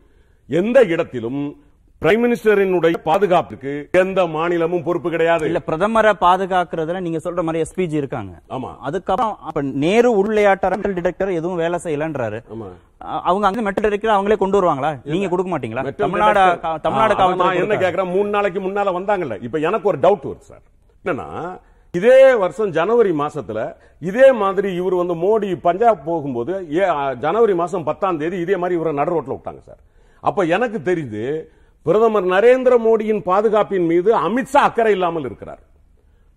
எந்த 0.47 0.83
இடத்திலும் 0.83 1.41
பிரைம் 2.03 2.23
மினிஸ்டரினுடைய 2.23 2.97
பாதுகாப்புக்கு 3.07 3.71
எந்த 4.01 4.21
மாநிலமும் 4.35 4.83
பொறுப்பு 4.87 5.09
கிடையாது. 5.13 5.45
இல்ல 5.49 5.61
பிரதமரை 5.69 6.11
பாதுகாக்கிறதுல 6.25 7.01
நீங்க 7.05 7.21
சொல்ற 7.27 7.43
மாதிரி 7.47 7.63
எஸ்பிஜி 7.65 7.97
இருக்காங்க. 8.01 8.33
ஆமா. 8.57 8.71
அதுக்கப்புறம் 8.89 9.33
அப்ப 9.49 9.63
நேரு 9.85 10.09
உள்விளையாட்டு 10.21 10.71
மெட்டல் 10.73 10.97
டிடெக்டர் 10.99 11.31
எதுவும் 11.39 11.61
வேலை 11.63 11.79
செய்யலன்றாரு. 11.85 12.41
அவங்க 13.29 13.47
அங்க 13.51 13.63
மெட்டல் 13.69 13.87
டிடெக்டர் 13.87 14.15
அவங்களே 14.17 14.39
கொண்டு 14.43 14.59
வருவாங்களா? 14.59 14.91
நீங்க 15.15 15.31
கொடுக்க 15.35 15.51
மாட்டீங்களா? 15.55 15.85
தமிழ்நாடு 16.05 16.45
தமிழ்நாடு 16.87 17.17
காவல்துறை 17.23 17.57
என்ன? 17.63 17.81
கேக்குறேன்? 17.85 18.13
மூணு 18.17 18.29
நாளைக்கு 18.37 18.63
முன்னால 18.67 18.95
வந்தாங்கல்ல. 18.99 19.39
இப்ப 19.49 19.65
எனக்கு 19.71 19.91
ஒரு 19.93 20.01
டவுட் 20.07 20.29
வருது 20.31 20.49
சார் 20.53 20.63
என்னன்னா 21.05 21.29
இதே 21.95 22.21
வருஷம் 22.45 22.73
ஜனவரி 22.79 23.13
மாசத்துல 23.25 23.59
இதே 24.03 24.27
மாதிரி 24.45 24.69
இவர் 24.81 25.01
வந்து 25.03 25.15
மோடி 25.25 25.51
பஞ்சாப் 25.67 26.07
போகும்போது 26.09 26.53
ஜனவரி 27.25 27.55
மாசம் 27.61 27.87
பத்தாம் 27.91 28.19
தேதி 28.23 28.39
இதே 28.47 28.57
மாதிரி 28.63 28.77
இவரை 28.79 28.93
நடு 28.99 29.15
ரோட்ல 29.17 29.35
விட்டாங்க 29.37 29.63
சார் 29.69 29.81
அப்ப 30.23 30.45
எனக்கு 30.57 30.79
தெரிந்து 30.89 31.23
பிரதமர் 31.87 32.27
நரேந்திர 32.35 32.75
மோடியின் 32.85 33.21
பாதுகாப்பின் 33.29 33.87
மீது 33.91 34.11
அமித்ஷா 34.27 34.61
அக்கறை 34.69 34.93
இல்லாமல் 34.97 35.27
இருக்கிறார். 35.29 35.61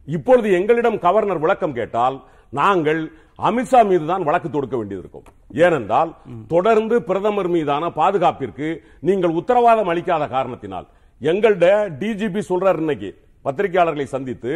இப்பொழுது 0.08 0.50
எங்களிடம் 0.58 0.98
கவர்னர் 1.06 1.42
விளக்கம் 1.44 1.76
கேட்டால் 1.78 2.18
நாங்கள் 2.60 3.02
அமித்ஷா 3.48 3.82
மீது 3.92 4.06
தான் 4.12 4.26
வழக்கு 4.28 4.50
தொடுக்க 4.50 4.76
வேண்டியிருக்கும். 4.80 5.26
ஏனென்றால் 5.66 6.12
தொடர்ந்து 6.54 6.96
பிரதமர் 7.10 7.50
மீதான 7.56 7.90
பாதுகாப்பிற்கு 8.00 8.68
நீங்கள் 9.10 9.38
உத்தரவாதம் 9.40 9.90
அளிக்காத 9.94 10.24
காரணத்தினால் 10.36 10.88
எங்கள்ட 11.22 11.66
டிஜிபி 12.02 12.44
சொல்றார் 12.52 12.82
இன்னைக்கு 12.84 13.10
பத்திரிகையாளர்களை 13.46 14.08
சந்தித்து 14.16 14.54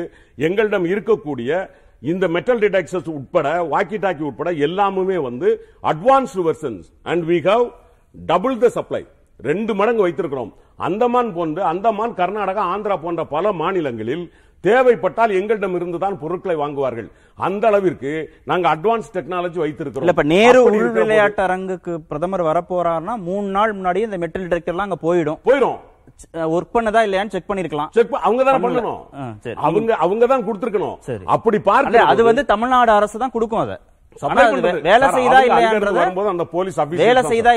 எங்களிடம் 0.47 0.86
இருக்கக்கூடிய 0.93 1.51
இந்த 2.12 2.25
மெட்டல் 2.36 2.62
டிடெக்டர்ஸ் 2.63 3.12
உட்பட 3.17 3.47
வாக்கி 3.73 3.97
டாக்கி 4.06 4.23
உட்பட 4.29 4.49
எல்லாமுமே 4.67 5.17
வந்து 5.27 5.49
advanced 5.91 6.43
versions 6.49 6.88
and 7.12 7.23
we 7.32 7.38
have 7.49 7.65
double 8.15 8.58
the 8.63 8.69
supply 8.77 9.03
ரெண்டு 9.39 9.71
மடங்கு 9.79 10.06
வைத்திருக்கிறோம். 10.06 10.51
அந்தமான் 10.79 11.29
போன்ற 11.36 11.65
அந்தமான் 11.73 12.15
கர்நாடகா 12.21 12.63
ஆந்திரா 12.73 12.95
போன்ற 13.03 13.23
பல 13.36 13.51
மாநிலங்களில் 13.62 14.25
தேவைப்பட்டால் 14.63 15.31
எங்களிடம் 15.38 15.75
இருந்து 15.77 15.97
தான் 16.03 16.17
பொருட்களை 16.21 16.55
வாங்குவார்கள். 16.62 17.07
அந்த 17.47 17.63
அளவிற்கு 17.69 18.12
நாங்க 18.49 18.65
அட்வான்ஸ் 18.75 19.09
டெக்னாலஜி 19.15 19.59
வைத்திருக்கிறோம். 19.63 20.12
இப்ப 20.13 20.25
நேரு 20.33 20.59
உள் 20.67 20.91
விளையாட்டு 20.97 21.41
அரங்குக்கு 21.47 21.93
பிரதமர் 22.12 22.43
வரப்போறாருன்னா 22.49 23.15
மூணு 23.29 23.47
நாள் 23.57 23.75
முன்னாடியே 23.77 24.07
இந்த 24.09 24.19
மெட்டல் 24.23 24.47
டிடெக்டர்லாம் 24.47 24.88
அங்க 24.88 24.99
போயிடும். 25.07 25.39
போயிடும். 25.49 25.79
ஒர்க் 26.55 26.75
பண்ணதா 26.75 27.01
இல்லையான்னு 27.05 27.33
செக் 27.36 27.49
பண்ணிருக்கலாம். 27.49 27.91
செக் 27.97 28.13
அவங்க 28.27 28.41
தான். 28.47 28.63
பண்ணணும். 28.65 29.01
அவங்க 29.67 29.95
அவங்க 30.05 30.25
தான் 30.33 30.45
கொடுத்திருக்கணும். 30.47 30.97
அப்படி 31.36 31.59
பார்க்க 31.71 32.12
அது 32.13 32.23
வந்து 32.29 32.43
தமிழ்நாடு 32.53 32.93
அரசு 32.99 33.17
தான் 33.23 33.36
கொடுக்கும் 33.36 33.63
அதை. 33.65 33.77
வேலை 34.88 35.08
செய்தா 35.17 35.39
இல்லையான்றத 35.47 35.99
வேலை 37.04 37.21
செய்தா 37.32 37.52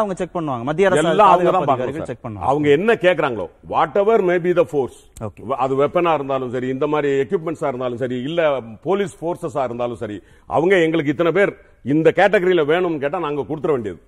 அவங்க 0.00 0.14
செக் 0.20 0.36
பண்ணுவாங்க. 0.36 0.64
மத்திய 0.68 0.88
அரசு 0.88 1.06
எல்லாம் 1.12 1.30
அவங்க. 1.32 2.06
செக் 2.10 2.22
பண்ணுவாங்க. 2.24 2.68
என்ன 2.76 2.96
கேக்குறாங்களோ 3.04 3.46
whatever 4.02 4.24
may 4.30 4.36
be 4.46 4.52
the 4.60 4.64
force 4.72 4.98
Okay. 5.26 5.44
அது 5.64 5.74
வெப்பனா 5.80 6.10
இருந்தாலும் 6.18 6.50
சரி 6.54 6.68
இந்த 6.74 6.86
மாதிரி 6.92 7.10
எக்யூப்மெண்ட்ஸா 7.24 7.68
இருந்தாலும் 7.72 8.00
சரி 8.02 8.16
இல்ல 8.28 8.40
போலீஸ் 8.86 9.14
போர்சஸா 9.22 9.62
இருந்தாலும் 9.68 10.00
சரி 10.02 10.16
அவங்க 10.50 10.74
எங்களுக்கு 10.86 11.14
இத்தனை 11.14 11.32
பேர் 11.38 11.52
இந்த 11.94 12.08
கேட்டகரியில 12.18 12.64
வேணும்னு 12.72 13.02
கேட்டா 13.04 13.18
நாங்க 13.26 13.44
கொடுத்துட 13.50 13.72
வேண்டியது. 13.76 14.00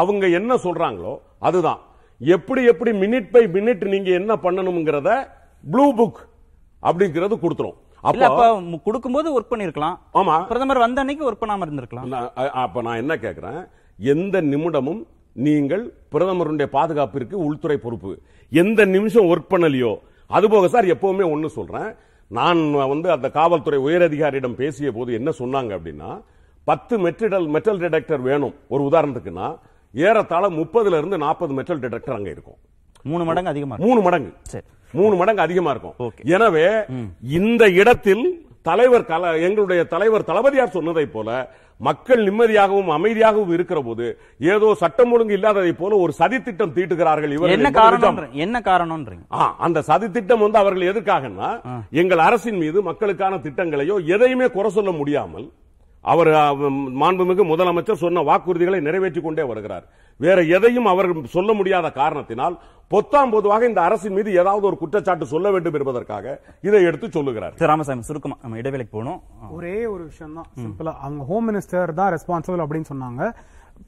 அவங்க 0.00 0.24
என்ன 0.38 0.52
சொல்றாங்களோ 0.66 1.14
அதுதான். 1.48 1.80
எப்படி 2.20 2.62
எப்படி 2.72 2.90
மினிட் 3.02 3.30
பை 3.34 3.42
மினிட் 3.56 3.84
நீங்க 3.94 4.10
என்ன 4.20 4.32
பண்ணணும்ங்கிறத 4.44 5.10
ப்ளூ 5.64 5.86
புக் 6.00 6.20
அப்படிங்கிறது 6.82 7.34
கொடுத்துரும். 7.44 7.78
அப்போ 8.00 8.62
கொடுக்கும்போது 8.84 9.40
ஒர்க் 9.40 9.50
பண்ணிருக்கலாம். 9.50 9.96
ஆமா. 10.14 10.46
பிரதமர் 10.46 10.78
வந்த 10.78 11.00
அன்னைக்கு 11.00 11.30
ஒர்க் 11.30 11.42
பண்ணாம 11.42 11.64
இருந்திருக்கலாம். 11.66 12.48
அப்ப 12.48 12.82
நான் 12.82 12.96
என்ன 12.96 13.16
கேக்குறேன்? 13.16 13.68
எந்த 13.98 14.42
நிமிடமும் 14.42 15.06
நீங்கள் 15.32 15.94
பிரதமருடைய 16.12 16.66
பாதுகாப்பிற்கு 16.72 17.32
உள்துறை 17.32 17.76
பொறுப்பு. 17.76 18.18
எந்த 18.50 18.84
நிமிஷம் 18.84 19.24
ஒர்க் 19.24 19.52
பண்ணலையோ. 19.54 19.92
அதுபோக 20.30 20.66
சார் 20.66 20.84
எப்பவுமே 20.84 21.30
ஒன்னு 21.30 21.48
சொல்றேன். 21.48 21.94
நான் 22.28 22.72
வந்து 22.72 23.10
அந்த 23.10 23.30
காவல்துறை 23.30 23.78
உயரதிகாரியிடம் 23.80 24.58
பேசிய 24.62 24.92
போது 24.92 25.12
என்ன 25.12 25.30
சொன்னாங்க 25.38 25.72
அப்படின்னா 25.78 26.22
பத்து 26.64 26.98
மெட்டல் 26.98 27.46
மெட்டல் 27.46 27.78
டிடெக்டர் 27.78 28.20
வேணும். 28.20 28.54
ஒரு 28.68 28.82
உதாரணத்துக்குன்னா 28.84 29.58
ஏறத்தாழ 29.94 30.48
முப்பதுல 30.48 30.98
இருந்து 30.98 31.18
நாற்பது 31.18 31.52
மெட்டல் 31.52 31.78
டிடெக்டர் 31.78 32.16
அங்க 32.18 32.30
இருக்கும். 32.30 32.58
மூணு 33.02 33.24
மடங்கு 33.24 33.50
அதிகமா. 33.50 33.76
மூணு 33.78 34.00
மடங்கு. 34.00 34.32
சரி. 34.42 34.64
மூணு 34.94 35.14
மடங்கு 35.16 35.44
அதிகமா 35.44 35.72
இருக்கும். 35.72 35.96
எனவே 36.34 36.66
இந்த 37.38 37.64
இடத்தில் 37.80 38.24
தலைவர் 38.66 39.04
எங்களுடைய 39.44 39.82
தலைவர் 39.90 40.28
தளபதியார் 40.28 40.74
சொன்னதை 40.74 41.04
போல 41.08 41.28
மக்கள் 41.80 42.20
நிம்மதியாகவும் 42.26 42.90
அமைதியாகவும் 42.96 43.52
இருக்கிற 43.54 43.78
போது 43.82 44.06
ஏதோ 44.48 44.68
சட்டம் 44.80 45.12
ஒழுங்கு 45.14 45.36
இல்லாததை 45.36 45.72
போல 45.74 45.92
ஒரு 46.02 46.12
சதித்திட்டம் 46.18 46.74
தீட்டுகிறார்கள் 46.74 47.32
இவர்கள் 47.36 47.54
என்ன. 47.56 47.70
காரணம் 47.78 48.18
என்ன 48.38 48.60
ஆ, 49.34 49.46
அந்த 49.66 49.78
சதித்திட்டம் 49.88 50.44
வந்து 50.44 50.60
அவர்கள் 50.62 50.90
எதற்காகன்னா 50.90 51.48
எங்கள் 52.00 52.24
அரசின் 52.26 52.60
மீது 52.62 52.80
மக்களுக்கான 52.90 53.40
திட்டங்களையோ 53.46 53.96
எதையுமே 54.14 54.48
குறை 54.50 54.72
சொல்ல 54.72 54.92
முடியாமல் 54.98 55.46
அவர் 56.04 56.30
மாண்புமிகு 57.00 57.44
முதலமைச்சர் 57.52 58.02
சொன்ன 58.02 58.22
வாக்குறுதிகளை 58.28 58.78
நிறைவேற்றிக் 58.86 59.26
கொண்டே 59.26 59.44
வருகிறார். 59.50 59.84
வேற 60.20 60.38
எதையும் 60.56 60.88
அவர் 60.92 61.08
சொல்ல 61.34 61.50
முடியாத 61.58 61.86
காரணத்தினால் 62.00 62.54
பொத்தாம் 62.92 63.32
பொதுவாக 63.34 63.62
இந்த 63.70 63.80
அரசின் 63.88 64.14
மீது 64.18 64.30
ஏதாவது 64.42 64.64
ஒரு 64.70 64.76
குற்றச்சாட்டு 64.80 65.26
சொல்ல 65.32 65.50
வேண்டும் 65.54 65.76
என்பதற்காக 65.78 66.34
இதை 66.68 66.80
எடுத்து 66.88 67.08
சொல்லுகிறார். 67.16 67.54
திரு 67.58 67.70
ராமசாமி 67.70 68.04
சுருக்கமா 68.08 68.36
நம்ம 68.42 68.58
இடைவேளைக்கு 68.60 68.94
போகணும். 68.96 69.20
ஒரே 69.56 69.76
ஒரு 69.92 70.02
விஷயம் 70.10 70.36
தான் 70.38 70.48
சிம்பிளா. 70.62 70.92
அவங்க 71.06 71.24
ஹோம் 71.30 71.46
மினிஸ்டர் 71.50 71.92
தான் 72.00 72.12
ரெஸ்பான்சிபிள் 72.16 72.62
அப்படின்னு 72.64 72.90
சொன்னாங்க. 72.92 73.32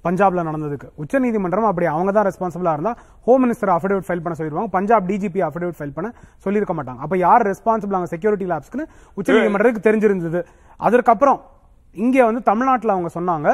பஞ்சாப்ல 0.06 0.42
நடந்ததுக்கு. 0.48 0.88
உச்சநீதிமன்றம் 1.02 1.68
அப்படி 1.70 1.86
அவங்க 1.94 2.10
தான் 2.18 2.26
ரெஸ்பான்சிபிளா 2.28 2.74
இருந்தா 2.76 2.92
ஹோம் 3.26 3.42
மினிஸ்டர் 3.44 3.72
அஃபிடேவிட் 3.76 4.06
ஃபைல் 4.08 4.22
பண்ண 4.26 4.36
சொல்லிருவாங்க 4.38 4.72
பஞ்சாப் 4.76 5.08
டிஜிபி 5.10 5.42
அஃபிடேவிட் 5.48 5.78
ஃபைல் 5.78 5.96
பண்ண 5.96 6.10
சொல்லியிருக்க 6.44 6.74
மாட்டாங்க. 6.78 7.00
அப்ப 7.06 7.16
யார் 7.26 7.44
ரெஸ்பான்சிபிள் 7.52 7.98
அங்க 7.98 8.10
செக்யூரிட்டி 8.14 8.48
லேப்ஸ்க்கு 8.52 8.86
உச்சநீதிமன்றத்துக்கு 9.20 9.86
தெரிஞ்சிருந்தது. 9.88 10.42
அதற்கப்புறம் 10.80 11.40
இங்கே 11.94 12.22
வந்து 12.28 12.42
தமிழ்நாட்டில் 12.50 12.94
அவங்க 12.94 13.10
சொன்னாங்க 13.18 13.48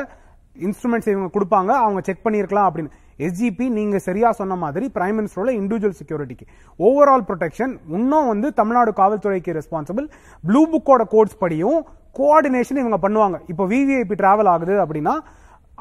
இன்ஸ்ட்ருமெண்ட்ஸ் 0.57 1.11
இவங்க 1.12 1.29
கொடுப்பாங்க 1.35 1.70
அவங்க 1.83 2.01
செக் 2.07 2.24
பண்ணியிருக்கலாம் 2.27 2.68
அப்படின்னு. 2.68 2.92
எஸ்ஜிபி 3.27 3.66
நீங்க 3.77 3.96
சரியா 4.07 4.29
சொன்ன 4.40 4.57
மாதிரி 4.62 4.87
பிரைம் 4.96 5.16
மினிஸ்டரோட 5.18 5.53
இண்டிவிஜுவல் 5.61 5.96
செக்யூரிட்டிக்கு 6.01 6.44
ஓவரால் 6.79 7.24
ப்ரொடெக்ஷன் 7.29 7.72
இன்னும் 7.98 8.29
வந்து 8.33 8.48
தமிழ்நாடு 8.61 8.92
காவல்துறைக்கு 9.01 9.57
ரெஸ்பான்சிபிள் 9.59 10.07
ப்ளூ 10.44 10.62
புக்கோட 10.72 11.05
கோட்ஸ் 11.14 11.40
படியும் 11.44 11.81
கோஆர்டினேஷன் 12.18 12.81
இவங்க 12.83 12.98
பண்ணுவாங்க. 13.07 13.38
இப்போ 13.53 13.64
விவிஐபி 13.72 14.16
டிராவல் 14.22 14.51
ஆகுது 14.55 14.77
அப்படின்னா 14.85 15.14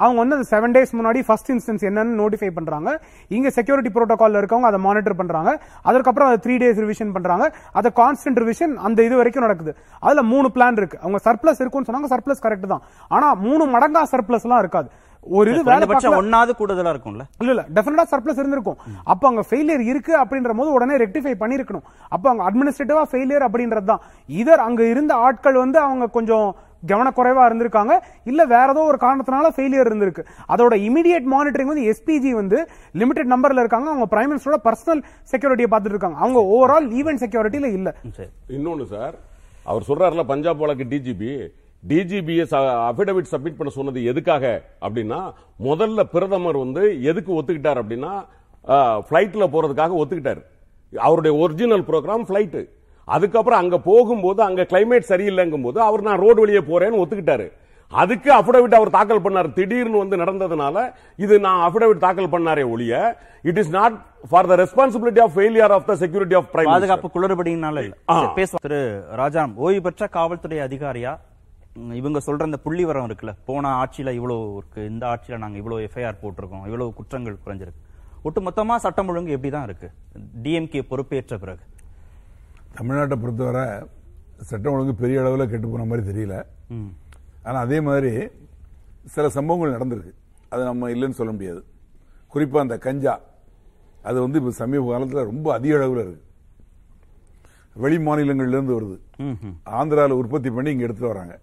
அவங்க 0.03 0.19
வந்து 0.23 0.37
அந்த 0.37 0.47
செவன் 0.53 0.75
டேஸ் 0.75 0.93
முன்னாடி 0.99 1.21
ஃபர்ஸ்ட் 1.27 1.51
இன்ஸ்டன்ஸ் 1.53 1.85
என்னன்னு 1.89 2.19
நோட்டிஃபை 2.21 2.49
பண்றாங்க. 2.57 2.89
இங்க 3.37 3.49
செக்யூரிட்டி 3.57 3.91
புரோட்டோகால்ல 3.95 4.41
இருக்கவங்க 4.41 4.69
அதை 4.71 4.81
மானிட்டர் 4.87 5.19
பண்றாங்க. 5.21 5.53
அதுக்கப்புறம் 5.89 6.29
அதை 6.29 6.39
த்ரீ 6.45 6.57
டேஸ் 6.63 6.81
ரிவிஷன் 6.85 7.15
பண்றாங்க. 7.17 7.47
அதை 7.79 7.91
கான்ஸ்டன்ட் 8.01 8.39
ரிவிஷன் 8.43 8.75
அந்த 8.87 8.99
இது 9.09 9.17
வரைக்கும் 9.21 9.47
நடக்குது. 9.47 9.73
அதுல 10.05 10.23
மூணு 10.33 10.49
பிளான் 10.57 10.79
இருக்கு. 10.81 11.01
அவங்க 11.03 11.21
சர்ப்ளஸ் 11.27 11.61
இருக்குன்னு 11.63 11.89
சொன்னாங்க 11.89 12.09
சர்ப்ளஸ் 12.13 12.45
கரெக்ட் 12.45 12.71
தான். 12.75 12.85
ஆனா 13.17 13.29
மூணு 13.47 13.65
மடங்கா 13.75 14.03
சர்ப்ளஸ் 14.13 14.47
எல்லாம் 14.47 14.63
இருக்காது. 14.65 14.89
ஒரு 15.37 15.47
இது 15.51 15.61
வேலை 15.69 15.85
பார்க்கல. 15.87 16.17
ஒன்னாவது 16.21 16.51
கூடுதலா 16.59 16.91
இருக்கும்ல? 16.93 17.23
இல்ல 17.41 17.51
இல்ல 17.53 17.63
டெஃபினட்டா 17.75 18.05
சர்ப்ளஸ் 18.11 18.39
இருந்திருக்கும். 18.41 18.77
அப்ப 19.11 19.23
அங்க 19.29 19.41
ஃபெயிலியர் 19.49 19.83
இருக்கு 19.91 20.13
அப்படின்ற 20.21 20.51
போது 20.59 20.69
உடனே 20.75 20.95
ரெக்டிஃபை 21.01 21.33
பண்ணிருக்கணும். 21.41 21.85
அப்ப 22.15 22.29
அங்க 22.31 22.43
அட்மினிஸ்ட்ரேட்டிவா 22.49 23.03
ஃபெயிலியர் 23.11 23.45
அப்படின்றது 23.47 23.87
தான். 23.91 24.03
இதர் 24.41 24.63
அங்க 24.67 24.81
இருந்த 24.93 25.15
ஆட்கள் 25.25 25.57
வந்து 25.63 25.79
அவங்க 25.87 26.07
கொஞ்சம் 26.17 26.47
கவனக்குறைவா 26.91 27.43
இருந்திருக்காங்க. 27.49 27.93
இல்ல 28.23 28.41
வேற 28.45 28.67
ஏதோ 28.71 28.83
ஒரு 28.91 28.97
காரணத்தினால 29.01 29.51
ஃபெயிலியர் 29.57 29.89
இருந்திருக்கு. 29.91 30.25
அதோட 30.53 30.73
இமிடியேட் 30.87 31.27
மானிட்டரிங் 31.35 31.71
வந்து 31.73 31.87
எஸ்பிஜி 31.91 32.31
வந்து 32.31 32.59
லிமிடெட் 33.01 33.31
நம்பர்ல 33.33 33.63
இருக்காங்க. 33.63 33.89
அவங்க 33.93 34.07
பிரைம் 34.13 34.31
மினிஸ்டரோட 34.31 34.59
பர்சனல் 34.67 35.03
செக்யூரிட்டியை 35.33 35.69
பார்த்துட்டு 35.73 35.95
இருக்காங்க. 35.95 36.19
அவங்க 36.23 36.41
ஓவரால் 36.55 36.89
ஈவென்ட் 36.99 37.23
செக்யூரிட்டியில 37.25 37.71
இல்ல. 37.77 37.95
சரி. 38.17 38.29
இன்னொன்னு 38.57 38.87
சார் 38.93 39.17
அவர் 39.63 39.87
சொல்றாருல 39.87 40.23
பஞ்சாப் 40.33 40.61
வழக்கு 40.63 40.85
டிஜிபி 40.91 41.31
டிஜிபிஎஸ் 41.83 42.53
அபிடவிட் 42.89 43.31
சப்மிட் 43.31 43.57
பண்ண 43.57 43.71
சொன்னது 43.73 43.99
எதுக்காக 44.11 44.45
அப்படின்னா 44.81 45.19
முதல்ல 45.67 46.03
பிரதமர் 46.13 46.57
வந்து 46.57 46.83
எதுக்கு 47.01 47.31
ஒத்துக்கிட்டார் 47.39 47.81
அப்படின்னா 47.81 48.13
பிளைட்ல 49.09 49.45
போறதுக்காக 49.53 49.97
ஒத்துக்கிட்டார். 50.01 50.41
அவருடைய 50.93 51.33
ஒரிஜினல் 51.43 51.83
ப்ரோக்ராம் 51.89 52.25
ஃப்ளைட்டு 52.27 52.61
அதுக்கப்புறம் 53.07 53.59
அங்க 53.59 53.77
போகும்போது 53.79 54.41
அங்க 54.43 54.65
கிளைமேட் 54.71 55.09
சரியில்லைங்கும் 55.09 55.63
போது 55.63 55.81
அவர் 55.81 56.01
நான் 56.01 56.19
ரோடு 56.19 56.39
வழியே 56.41 56.59
போறேன்னு 56.59 57.01
ஒத்துக்கிட்டாரு. 57.03 57.47
அதுக்கு 57.91 58.29
அபிடவிட் 58.33 58.75
அவர் 58.79 58.89
தாக்கல் 58.89 59.21
பண்ணார். 59.21 59.53
திடீர்னு 59.53 59.97
வந்து 59.97 60.17
நடந்ததுனால 60.17 60.93
இது 61.17 61.39
நான் 61.39 61.61
அபிடவிட் 61.67 62.03
தாக்கல் 62.05 62.29
பண்ணாரே 62.29 62.69
ஒழிய 62.69 63.17
it 63.41 63.57
is 63.57 63.69
not 63.69 63.95
for 64.29 64.47
the 64.47 64.55
responsibility 64.55 65.21
of 65.21 65.37
failure 65.37 65.73
of 65.77 65.85
the 65.85 65.95
security 65.95 66.35
of 66.35 66.49
prime 66.53 66.63
பாதுகாப்பு. 66.63 67.09
சரி, 68.07 68.41
பேசுவோம். 68.41 68.61
திரு 68.61 69.03
ராஜாராம் 69.17 69.55
ஓய்வு 69.55 69.81
பெற்ற 69.81 70.07
காவல்துறை 70.07 70.57
அதிகாரியா? 70.57 71.17
இவங்க 71.93 72.19
சொல்ற 72.25 72.41
அந்த 72.41 72.57
புள்ளி 72.57 72.85
வரம் 72.85 73.07
இருக்குல்ல. 73.07 73.33
போன 73.45 73.83
ஆட்சியில 73.83 74.11
இவ்வளவு 74.11 74.57
இருக்கு. 74.57 74.85
இந்த 74.85 75.05
ஆட்சியில 75.07 75.37
நாங்க 75.37 75.57
இவ்வளவு 75.57 75.81
எஃப்ஐஆர் 75.81 76.23
போட்டிருக்கோம். 76.23 76.65
இவ்வளவு 76.65 76.93
குற்றங்கள் 76.93 77.37
குறைஞ்சிருக்கு. 77.45 77.81
ஒட்டுமொத்தமா 78.25 78.75
சட்டம் 78.75 79.07
ஒழுங்கு 79.07 79.37
எப்படிதான் 79.37 79.63
இருக்கு? 79.63 79.91
டிஎம்கே 80.43 80.81
பொறுப்பேற்ற 80.87 81.37
பிறகு. 81.37 81.59
தமிழ்நாட்டை 82.77 83.17
பொறுத்தவரை 83.23 83.65
சட்டம் 84.49 84.73
ஒழுங்கு 84.75 84.93
பெரிய 85.01 85.21
அளவில் 85.21 85.51
கெட்டு 85.51 85.67
போன 85.71 85.85
மாதிரி 85.91 86.03
தெரியல. 86.09 86.35
ஆனால் 87.47 87.63
அதே 87.65 87.77
மாதிரி 87.87 88.11
சில 89.15 89.25
சம்பவங்கள் 89.37 89.75
நடந்திருக்கு. 89.77 90.13
அது 90.53 90.61
நம்ம 90.69 90.89
இல்லைன்னு 90.93 91.19
சொல்ல 91.19 91.31
முடியாது. 91.35 91.61
குறிப்பாக 92.33 92.65
அந்த 92.65 92.75
கஞ்சா 92.85 93.13
அது 94.09 94.17
வந்து 94.23 94.39
இப்போ 94.39 94.51
சமீப 94.61 94.83
காலத்தில் 94.93 95.29
ரொம்ப 95.31 95.47
அதிக 95.57 95.73
அளவில் 95.77 96.01
இருக்கு. 96.03 96.23
வெளி 97.83 97.97
மாநிலங்கள்லேருந்து 98.07 98.77
வருது. 98.77 98.97
ஆந்திராவில் 99.79 100.19
உற்பத்தி 100.21 100.49
பண்ணி 100.57 100.69
இங்கே 100.73 100.85
எடுத்துட்டு 100.87 101.13
வராங்க. 101.13 101.35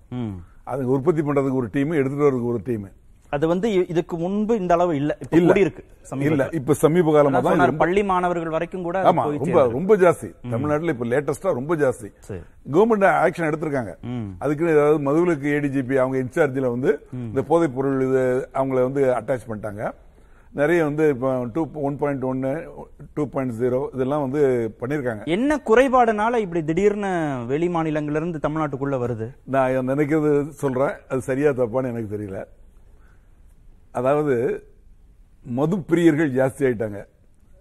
அது 0.72 0.92
உற்பத்தி 0.96 1.22
பண்ணுறதுக்கு 1.26 1.60
ஒரு 1.62 1.68
டீம் 1.74 1.98
எடுத்துட்டு 2.00 2.26
வர்றதுக்கு 2.26 2.52
ஒரு 2.54 2.62
டீம். 2.68 2.86
அது 3.34 3.48
வந்து 3.48 3.68
இதுக்கு 3.92 4.16
முன்பு 4.18 4.54
இந்த 4.56 4.72
அளவு 4.74 4.92
இல்ல. 4.96 5.12
இல்ல. 5.30 5.54
இருக்கு 5.60 5.82
இல்ல. 6.26 6.44
இப்ப 6.52 6.74
சமீப 6.74 7.12
காலமா 7.12 7.40
தான் 7.40 7.76
பள்ளி 7.76 8.02
மாணவர்கள் 8.04 8.48
வரைக்கும் 8.48 8.82
கூட 8.82 8.98
ஆமா. 9.10 9.24
ரொம்ப. 9.36 9.62
ரொம்ப 9.72 9.96
ஜாஸ்தி. 9.96 10.30
தமிழ்நாட்டுல 10.50 10.94
இப்ப 10.96 11.06
லேட்டஸ்டா 11.06 11.52
ரொம்ப 11.52 11.76
ஜாஸ்தி. 11.76 12.10
கவர்மெண்ட் 12.72 13.06
ஆக்ஷன் 13.24 13.48
எடுத்திருக்காங்க. 13.50 13.92
அதுக்கு 14.38 14.72
ஏதாவது 14.76 14.98
மதுவிலக்கு 15.00 15.48
ஏடிஜிபி 15.56 15.96
அவங்க 15.96 16.18
இன்சார்ஜில் 16.18 16.70
வந்து 16.70 16.92
இந்த 17.24 17.42
போதைப் 17.42 17.76
பொருள் 17.76 18.00
இது 18.08 18.24
அவங்கள 18.54 18.82
வந்து 18.82 19.04
அட்டாச் 19.14 19.48
பண்ணிட்டாங்க. 19.48 19.84
நிறைய 20.52 20.84
வந்து 20.84 21.08
இப்போ 21.08 21.28
டூ 21.54 21.68
ஒன் 21.74 21.98
பாயிண்ட் 21.98 22.24
ஒன்னு 22.24 22.50
டூ 23.14 23.22
பாயிண்ட் 23.26 23.54
ஜீரோ 23.60 23.88
இதெல்லாம் 23.94 24.20
வந்து 24.20 24.40
பண்ணிருக்காங்க. 24.80 25.22
என்ன 25.26 25.60
குறைபாடுனால 25.66 26.36
இப்படி 26.36 26.64
திடீர்னு 26.64 27.10
வெளி 27.46 27.68
மாநிலங்கள்ல 27.68 28.20
இருந்து 28.22 28.38
தமிழ்நாட்டுக்குள்ள 28.38 28.98
வருது? 28.98 29.26
நான் 29.46 29.88
நினைக்கிறது 29.88 30.30
சொல்றேன். 30.62 30.94
அது 31.08 31.20
சரியா 31.20 31.50
தப்பான்னு 31.50 31.88
எனக்கு 31.88 32.16
தெரியல. 32.16 32.40
அதாவது 33.98 34.34
மது 35.44 35.76
பிரியர்கள் 35.90 36.30
ஜாஸ்தி 36.38 36.62
ஆயிட்டாங்க. 36.66 37.00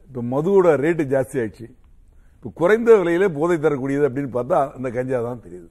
இப்ப 0.08 0.22
மதுவோட 0.34 0.68
ரேட்டு 0.84 1.04
ஜாஸ்தி 1.14 1.38
ஆயிடுச்சு. 1.42 1.68
இப்ப 2.36 2.52
குறைந்த 2.54 2.96
விலையிலே 3.00 3.28
போதை 3.38 3.58
தரக்கூடியது 3.58 4.10
அப்படின்னு 4.10 4.32
பார்த்தா 4.38 4.72
அந்த 4.78 4.90
கஞ்சா 4.90 5.22
தான் 5.22 5.44
தெரியுது. 5.46 5.70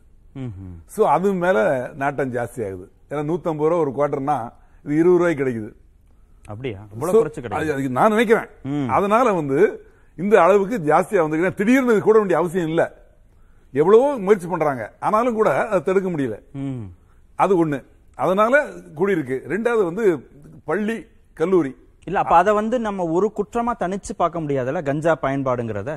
சோ 0.97 1.01
அது 1.15 1.33
மேல 1.35 1.59
நாட்டம் 1.95 2.33
ஜாஸ்தி 2.33 2.61
ஆகுது. 2.67 2.87
ஏன்னா 3.11 3.23
நூத்தம்பது 3.31 3.69
ரூபா 3.71 3.81
ஒரு 3.85 3.91
குவார்டர்னா 3.91 4.37
இது 4.85 4.95
இருபது 4.95 5.19
ரூபாய்க்கு 5.19 5.43
கிடைக்குது. 5.43 5.71
அப்படியா? 7.49 7.77
நான் 7.89 8.11
நினைக்கிறேன். 8.11 8.49
அதனால 8.91 9.33
வந்து 9.33 9.59
இந்த 10.19 10.43
அளவுக்கு 10.43 10.79
ஜாஸ்தியா 10.79 11.21
வந்து 11.27 11.55
திடீர்னு 11.55 12.01
கூட 12.01 12.19
வேண்டிய 12.19 12.39
அவசியம் 12.39 12.69
இல்ல. 12.69 12.83
எவ்வளவோ 13.75 14.19
முயற்சி 14.19 14.47
பண்றாங்க. 14.47 14.93
ஆனாலும் 15.01 15.35
கூட 15.35 15.51
அதை 15.69 15.83
தடுக்க 15.83 16.09
முடியல. 16.11 16.37
ம். 16.53 16.83
அது 17.39 17.67
ஒண்ணு. 17.67 17.79
அதனால 18.19 18.55
கூடியிருக்கு. 18.97 19.37
ரெண்டாவது 19.53 19.85
வந்து 19.85 20.05
பள்ளி 20.69 20.97
கல்லூரி. 21.41 21.73
இல்ல 22.09 22.19
அப்ப 22.23 22.35
அத 22.37 22.53
வந்து 22.61 22.77
நம்ம 22.87 23.05
ஒரு 23.17 23.27
குற்றமா 23.39 23.73
தனிச்சு 23.83 24.13
பார்க்க 24.17 24.43
முடியாதுல்ல? 24.45 24.81
கஞ்சா 24.89 25.13
பயன்பாடுங்கிறத? 25.25 25.93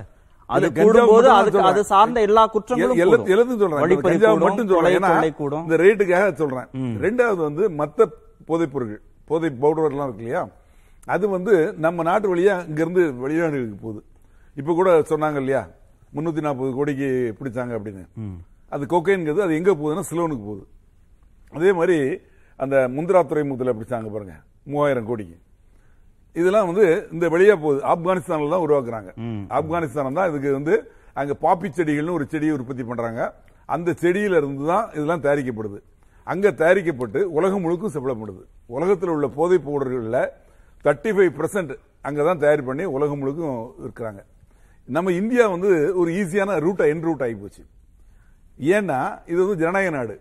அது 0.50 0.68
கூடும்போது 0.80 1.28
அதுக்கு 1.38 1.62
அது. 1.70 1.82
சார்ந்த 1.92 2.20
எல்லா 2.28 2.44
குற்றங்களும். 2.56 3.00
எல்லாத்தையும் 3.04 3.62
சொல்றேன். 3.62 4.02
கஞ்சா 4.08 4.32
மட்டும் 4.44 4.70
சொல்றேன். 4.74 5.34
கூடும். 5.40 5.64
இந்த 5.68 5.78
ரேட்டுக்காக 5.84 6.28
சொல்றேன். 6.42 6.68
ரெண்டாவது 7.06 7.42
வந்து 7.48 7.64
மத்த 7.80 8.08
போதைப் 8.50 8.74
பொருட்கள் 8.74 9.02
போதை 9.30 9.50
பவுடர் 9.64 9.92
எல்லாம் 9.92 10.08
இருக்கு 10.08 10.26
இல்லையா? 10.26 10.44
அது 11.16 11.26
வந்து 11.36 11.54
நம்ம 11.86 12.04
நாட்டு 12.10 12.28
வழியா 12.32 12.56
இங்க 12.70 12.82
இருந்து 12.84 13.04
வெளிநாடுகளுக்கு 13.24 13.80
போகுது. 13.86 14.02
இப்ப 14.58 14.74
கூட 14.74 14.90
சொன்னாங்க 15.12 15.40
இல்லையா? 15.44 15.64
முன்னூத்தி 16.16 16.42
நாற்பது 16.46 16.72
கோடிக்கு 16.80 17.08
பிடிச்சாங்க 17.40 17.74
அப்படின்னு. 17.78 18.04
அது 18.76 18.84
கொக்கைன்கிறது 18.94 19.46
அது 19.46 19.58
எங்க 19.60 19.72
போகுதுன்னா 19.80 20.04
சிலோனுக்கு 20.12 20.46
போகுது. 20.50 20.64
அதே 21.54 21.72
மாதிரி 21.80 21.98
அந்த 22.60 22.76
முந்திரா 22.96 23.22
துறைமுகத்தில் 23.32 23.78
பிடிச்சாங்க 23.78 24.10
பாருங்க. 24.14 24.36
மூவாயிரம் 24.74 25.08
கோடிக்கு. 25.10 25.38
இதெல்லாம் 26.40 26.68
வந்து 26.70 26.86
இந்த 27.16 27.26
வெளியே 27.34 27.56
போகுது. 27.64 27.80
ஆப்கானிஸ்தான்ல 27.94 28.54
தான் 28.54 28.66
உருவாக்குறாங்க. 28.68 29.10
ஆப்கானிஸ்தான் 29.58 30.18
தான் 30.20 30.30
இதுக்கு 30.32 30.52
வந்து 30.60 30.76
அங்க 31.22 31.34
பாப்பி 31.46 31.68
செடிகள்னு 31.78 32.16
ஒரு 32.20 32.26
செடியை 32.32 32.54
உற்பத்தி 32.58 32.84
பண்றாங்க. 32.90 33.22
அந்த 33.76 33.90
செடியில 34.02 34.40
இருந்து 34.42 34.66
தான் 34.72 34.88
இதெல்லாம் 34.96 35.24
தயாரிக்கப்படுது. 35.26 35.80
அங்க 36.32 36.52
தயாரிக்கப்பட்டு 36.62 37.20
உலகம் 37.38 37.64
முழுக்கும் 37.66 37.94
செப்படப்படுது 37.96 38.44
உலகத்தில் 38.76 39.14
உள்ள 39.16 39.28
போதைப் 39.38 39.66
பவுடர்கள்ல 39.68 40.20
தேர்ட்டி 40.86 41.12
ஃபைவ் 41.16 41.34
பர்சன்ட் 41.40 41.74
அங்கதான் 42.08 42.42
தயார் 42.44 42.68
பண்ணி 42.70 42.84
உலகம் 42.96 43.20
முழுக்கும் 43.22 43.60
இருக்கிறாங்க. 43.84 44.22
நம்ம 44.96 45.12
இந்தியா 45.22 45.44
வந்து 45.56 45.70
ஒரு 46.00 46.10
ஈஸியான 46.22 46.58
ரூட் 46.66 46.84
என் 46.92 47.06
ரூட் 47.08 47.24
ஆகி 47.26 47.36
போச்சு. 47.44 47.64
ஏன்னா 48.76 49.00
இது 49.32 49.40
வந்து 49.44 49.62
ஜனநாயக 49.62 49.94
நாடு. 49.98 50.16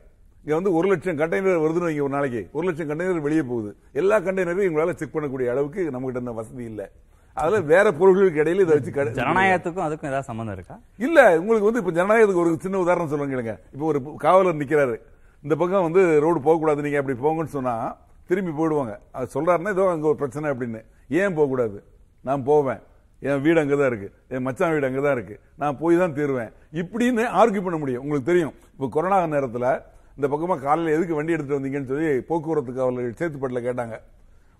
இங்க 0.44 0.54
வந்து 0.54 0.72
ஒரு 0.72 0.88
லட்சம் 0.88 1.18
கண்டெய்னர் 1.18 1.58
வருதுன்னு 1.58 1.86
வைங்க 1.86 2.00
ஒரு 2.00 2.08
நாளைக்கு. 2.08 2.48
ஒரு 2.52 2.66
லட்சம் 2.66 2.88
கண்டெய்னர் 2.88 3.20
வெளியே 3.20 3.42
போகுது. 3.42 3.76
எல்லா 3.92 4.18
கண்டெய்னரையும் 4.18 4.68
எங்களால 4.70 4.94
செக் 4.94 5.16
பண்ணக்கூடிய 5.16 5.48
அளவுக்கு 5.50 5.82
நம்ம 5.82 6.04
கிட்ட 6.04 6.18
இந்த 6.18 6.30
வசதி 6.30 6.64
இல்ல. 6.64 6.90
அதுல 7.34 7.60
வேற 7.60 7.92
பொருள்களுக்கு 7.92 8.42
இடையில 8.42 8.60
இதை 8.60 8.64
வச்சு 8.64 8.90
ஜனநாயகத்துக்கும் 8.90 9.86
அதுக்கும் 9.86 10.06
ஏதாவது 10.06 10.22
சம்பந்தம் 10.22 10.54
இருக்கா? 10.54 10.80
இல்ல 10.98 11.40
உங்களுக்கு 11.40 11.72
வந்து 11.72 11.84
இப்ப 11.84 12.02
ஜனநாயகத்துக்கு 12.02 12.34
ஒரு 12.34 12.56
சின்ன 12.60 12.78
உதாரணம் 12.78 13.08
சொல்லுங்க 13.08 13.36
கேளுங்க. 13.36 13.58
இப்ப 13.72 13.86
ஒரு 13.86 14.02
காவலர் 14.16 14.54
நிக்கிறாரு. 14.54 14.96
இந்த 15.42 15.56
பக்கம் 15.56 15.82
வந்து 15.82 16.20
ரோடு 16.20 16.40
போக 16.40 16.58
கூடாது 16.58 16.82
நீங்க 16.82 16.98
அப்படி 16.98 17.18
போங்கன்னு 17.18 17.44
சொன்னா 17.44 17.96
திரும்பி 18.26 18.62
போயிடுவாங்க. 18.62 18.98
அது 19.12 19.28
சொல்றாருன்னா 19.34 19.68
ஏதோ 19.68 19.88
அங்க 19.88 20.06
ஒரு 20.06 20.16
பிரச்சனை 20.16 20.50
அப்படின்னு. 20.50 20.84
ஏன் 21.08 21.34
போக 21.34 21.46
கூடாது 21.46 21.84
நான் 22.20 22.44
போவேன். 22.44 22.78
என் 23.20 23.40
வீடு 23.40 23.64
அங்கதான் 23.64 23.86
இருக்கு. 23.86 24.12
என் 24.28 24.42
மச்சான் 24.42 24.72
வீடு 24.72 24.88
அங்கதான் 24.88 25.12
இருக்கு. 25.12 25.40
நான் 25.56 25.78
போய் 25.78 25.98
தான் 25.98 26.14
தீருவேன். 26.14 26.52
இப்படின்னு 26.72 27.26
ஆர்கியூ 27.26 27.62
பண்ண 27.62 27.76
முடியும். 27.76 28.02
உங்களுக்கு 28.02 28.32
தெரியும். 28.32 28.54
இப்ப 28.72 28.88
கொரோனா 28.90 29.36
நேரத்துல 29.36 29.82
இந்த 30.18 30.26
பக்கமா 30.32 30.56
காலையில 30.64 30.96
எதுக்கு 30.96 31.16
வண்டி 31.18 31.34
எடுத்துட்டு 31.34 31.58
வந்தீங்கன்னு 31.58 31.90
சொல்லி 31.92 32.08
போக்குவரத்து 32.28 32.72
காவலர்கள் 32.72 33.20
சேத்துப்பட்டுல 33.20 33.60
கேட்டாங்க. 33.68 33.96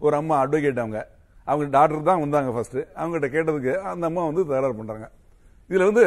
ஒரு 0.04 0.14
அம்மா 0.20 0.36
அட்வொகேட் 0.44 0.80
அவங்க. 0.84 1.00
அவங்க 1.48 1.66
டாக்டர் 1.76 2.08
தான் 2.08 2.22
வந்தாங்க 2.24 2.50
ஃபர்ஸ்ட் 2.54 2.78
அவங்ககிட்ட 3.00 3.28
கேட்டதுக்கு 3.34 3.72
அந்த 3.90 4.04
அம்மா 4.10 4.22
வந்து 4.30 4.42
தகராறு 4.50 4.76
பண்றாங்க. 4.78 5.06
இதுல 5.70 5.86
வந்து 5.90 6.04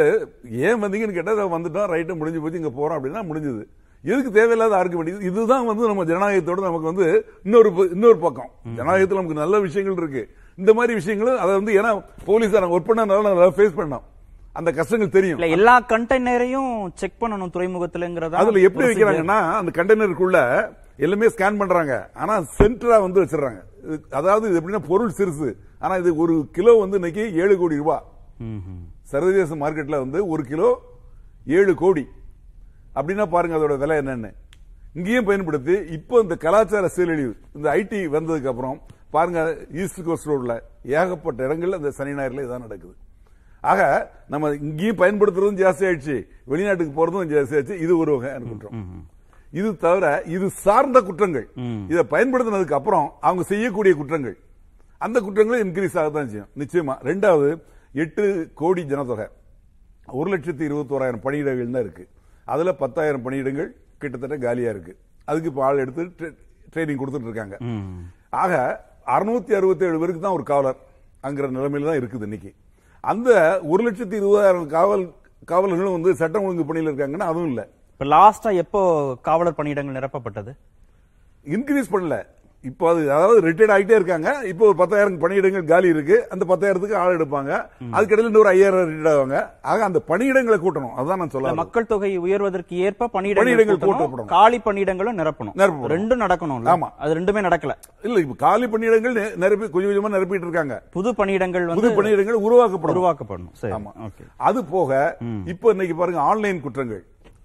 ஏன் 0.68 0.82
வந்தீங்கன்னு 0.84 1.18
கேட்டா 1.18 1.36
இதோ 1.38 1.46
வந்துட்டோம் 1.56 1.92
ரைட்டு 1.94 2.18
முடிஞ்சு 2.20 2.42
போச்சு 2.42 2.62
இங்க 2.62 2.72
போறோம் 2.80 2.98
அப்படின்னா 2.98 3.22
முடிஞ்சது. 3.30 3.64
எதுக்கு 4.04 4.32
தேவையில்லாத 4.38 4.74
ஆர்குமெண்ட்? 4.80 5.24
இதுதான் 5.30 5.66
வந்து 5.70 5.84
நம்ம 5.92 6.04
ஜனநாயகத்தோட 6.12 6.62
நமக்கு 6.68 6.90
வந்து 6.92 7.06
இன்னொரு 7.46 7.70
இன்னொரு 7.96 8.20
பக்கம். 8.26 8.52
ஜனநாயகத்துல 8.78 9.20
நமக்கு 9.22 9.42
நல்ல 9.44 9.60
விஷயங்கள் 9.68 10.00
இருக்கு. 10.02 10.24
இந்த 10.62 10.72
மாதிரி 10.78 10.94
விஷயங்களும் 11.00 11.40
அதை 11.44 11.52
வந்து 11.60 11.74
ஏன்னா 11.80 11.92
போலீஸ் 12.30 12.54
ஒர்க் 12.76 12.90
பண்ணனால 12.90 13.26
நல்லா 13.30 13.50
ஃபேஸ் 13.58 13.80
பண்ணோம். 13.80 14.06
அந்த 14.58 14.70
கஷ்டங்கள் 14.78 15.16
தெரியும். 15.16 15.38
இல்ல 15.40 15.48
எல்லா 15.58 15.74
கண்டெய்னரையும் 15.92 16.72
செக் 17.00 17.20
பண்ணணும் 17.22 17.54
துறைமுகத்துலங்கிறதா 17.56 18.42
அதுல 18.42 18.64
எப்படி. 18.68 18.86
வைக்கிறாங்கன்னா 18.90 19.40
அந்த 19.60 19.72
கண்டெய்னருக்குள்ள 19.78 20.40
எல்லாமே 21.06 21.28
ஸ்கேன் 21.34 21.60
பண்றாங்க. 21.62 21.96
ஆனா 22.22 22.36
சென்டரா 22.58 22.98
வந்து 23.06 23.22
வச்சிடறாங்க. 23.24 23.62
அதாவது 24.20 24.46
இது 24.50 24.60
எப்படின்னா 24.60 24.84
பொருள் 24.92 25.16
சிறுசு. 25.20 25.50
ஆனா 25.84 25.94
இது 26.02 26.12
ஒரு 26.24 26.36
கிலோ 26.58 26.74
வந்து 26.84 27.00
இன்னைக்கு 27.02 27.24
ஏழு 27.44 27.56
கோடி 27.62 27.82
ரூபாய். 27.84 28.04
சர்வதேச 29.12 29.56
மார்க்கெட்ல 29.64 29.98
வந்து 30.06 30.20
ஒரு 30.34 30.44
கிலோ 30.52 30.70
ஏழு 31.60 31.74
கோடி. 31.84 32.06
அப்படின்னா 32.98 33.26
பாருங்க 33.34 33.56
அதோட 33.58 33.76
விலை 33.82 33.98
என்னன்னு. 34.02 34.32
இங்கேயும் 35.00 35.28
பயன்படுத்தி 35.30 35.76
இப்போ 35.98 36.16
இந்த 36.26 36.36
கலாச்சார 36.46 36.88
சீரழிவு 36.96 37.34
இந்த 37.58 37.68
ஐடி 37.80 38.00
வந்ததுக்கு 38.16 38.52
அப்புறம் 38.52 38.78
பாருங்க 39.16 39.42
ஈஸ்ட் 39.82 40.02
கோஸ்ட் 40.08 40.30
ரோட்ல 40.32 40.56
ஏகப்பட்ட 41.00 41.40
இடங்கள்ல 41.48 41.80
இந்த 41.82 41.92
சனி 42.00 42.14
ஞாயிறுல 42.18 42.46
இதான் 42.48 42.66
நடக்குது. 42.68 42.96
ஆக 43.64 43.82
நம்ம 44.34 44.50
இங்கேயும் 44.68 45.00
பயன்படுத்துறதும் 45.02 45.60
ஜாஸ்தி 45.62 45.84
ஆயிடுச்சு 45.88 46.16
வெளிநாட்டுக்கு 46.52 46.94
போறதும் 47.00 47.32
ஜாஸ்தி 47.34 47.56
ஆயிடுச்சு 47.56 47.78
இது 47.86 47.94
ஒரு 48.02 48.12
வகையான 48.16 48.46
குற்றம். 48.52 48.76
இது 49.60 49.70
தவிர 49.86 50.06
இது 50.36 50.48
சார்ந்த 50.66 50.98
குற்றங்கள். 51.08 51.48
இதை 51.92 52.04
பயன்படுத்தினதுக்கு 52.14 52.78
அப்புறம் 52.80 53.08
அவங்க 53.28 53.44
செய்யக்கூடிய 53.52 53.94
குற்றங்கள். 54.00 54.36
அந்த 55.06 55.18
குற்றங்களும் 55.26 55.64
இன்க்ரீஸ் 55.66 55.98
ஆகத்தான் 56.02 56.30
செய்யும். 56.32 56.50
நிச்சயமா. 56.62 56.96
ரெண்டாவது 57.10 57.50
எட்டு 58.04 58.24
கோடி 58.62 58.82
ஜனத்தொகை. 58.92 59.28
ஒரு 60.20 60.28
லட்சத்தி 60.34 60.64
இருபத்தோராயிரம் 60.70 61.24
பணியிடங்கள் 61.26 61.76
தான் 61.76 61.86
இருக்கு. 61.86 62.06
அதுல 62.54 62.74
பத்தாயிரம் 62.84 63.26
பணியிடங்கள் 63.26 63.70
கிட்டத்தட்ட 64.02 64.36
காலியா 64.46 64.70
இருக்கு. 64.76 64.94
அதுக்கு 65.30 65.50
இப்ப 65.52 65.64
ஆள் 65.68 65.82
எடுத்து 65.84 66.30
ட்ரைனிங் 66.74 67.02
கொடுத்துட்டு 67.02 67.30
இருக்காங்க. 67.30 67.58
ஆக 68.44 68.54
அறுநூத்தி 69.16 69.54
அறுபத்தி 69.60 69.86
ஏழு 69.90 70.00
பேருக்கு 70.02 70.22
தான் 70.26 70.38
ஒரு 70.38 70.46
காவலர் 70.52 70.80
அங்கிற 71.28 71.48
நிலைமையில 71.58 71.90
தான் 71.90 72.00
இருக்குது 72.02 72.28
இன்னைக்கு. 72.30 72.52
அந்த 73.02 73.60
ஒரு 73.64 73.92
லட்சத்தி 73.92 74.18
இருபதாயிரம் 74.22 74.66
காவல் 74.66 75.14
காவலர்களும் 75.46 75.92
வந்து 75.92 76.16
சட்டம் 76.16 76.44
ஒழுங்கு 76.44 76.66
பணியில் 76.66 76.94
இருக்காங்கன்னா 76.94 77.20
அதுவும் 77.20 77.48
இல்ல. 77.48 77.68
இப்ப 77.92 78.06
லாஸ்டா 78.06 78.56
எப்போ 78.56 79.16
காவலர் 79.22 79.54
பணியிடங்கள் 79.58 80.00
நிரப்பப்பட்டது? 80.00 80.58
இன்க்ரீஸ் 81.46 81.92
பண்ணல. 81.92 82.26
இப்போ 82.64 82.86
அது 82.92 83.02
அதாவது 83.16 83.40
ரிட்டையர்ட் 83.46 83.74
ஆகிட்டே 83.74 83.98
இருக்காங்க. 84.00 84.30
இப்போ 84.52 84.64
ஒரு 84.68 84.76
பத்தாயிரம் 84.80 85.18
பணியிடங்கள் 85.24 85.66
காலி 85.72 85.88
இருக்கு. 85.94 86.16
அந்த 86.34 86.44
பத்தாயிரத்துக்கு 86.52 86.96
ஆள் 87.02 87.18
எடுப்பாங்க. 87.18 87.52
அதுக்கிடையில 87.96 88.30
இன்னொரு 88.32 88.50
ஐயாயிரம் 88.54 88.90
ரிட்டையர்ட் 88.90 89.12
ஆவாங்க. 89.12 89.40
ஆக 89.72 89.84
அந்த 89.90 90.00
பணியிடங்களை 90.10 90.58
கூட்டணும். 90.64 90.96
அதுதான் 90.98 91.22
நான் 91.22 91.34
சொல்ல 91.36 91.54
மக்கள் 91.62 91.90
தொகை 91.92 92.12
உயர்வதற்கு 92.26 92.78
ஏற்ப 92.88 93.10
பணியிடங்கள் 93.16 93.80
கூட்டப்படணும். 93.84 94.32
காலி 94.36 94.60
பணியிடங்களும் 94.68 95.20
நிரப்பணும். 95.22 95.56
நிரப்பணும். 95.62 95.92
ரெண்டும் 95.96 96.24
நடக்கணும் 96.26 96.72
ஆமா. 96.76 96.90
அது 97.04 97.18
ரெண்டுமே 97.20 97.44
நடக்கல. 97.48 97.76
இல்ல 98.08 98.18
இப்ப 98.26 98.38
காலி 98.48 98.68
பணியிடங்கள் 98.76 99.16
நிரப்பி 99.46 99.72
கொஞ்சம் 99.76 99.92
கொஞ்சமா 99.92 100.14
நிரப்பிட்டு 100.18 100.48
இருக்காங்க. 100.50 100.78
புது 100.98 101.12
பணியிடங்கள் 101.22 101.70
புது 101.82 101.92
பணியிடங்கள் 102.02 102.44
உருவாக்கப்படும். 102.48 102.98
உருவாக்கப்படணும். 102.98 103.56
ஆமா. 103.80 103.94
அது 104.50 104.60
போக 104.76 104.92
இப்போ 105.54 105.70
இன்னைக்கு 105.78 105.98
பாருங்க 106.02 106.22
ஆன்லைன் 106.32 106.62
குற்றங்கள். 106.68 107.04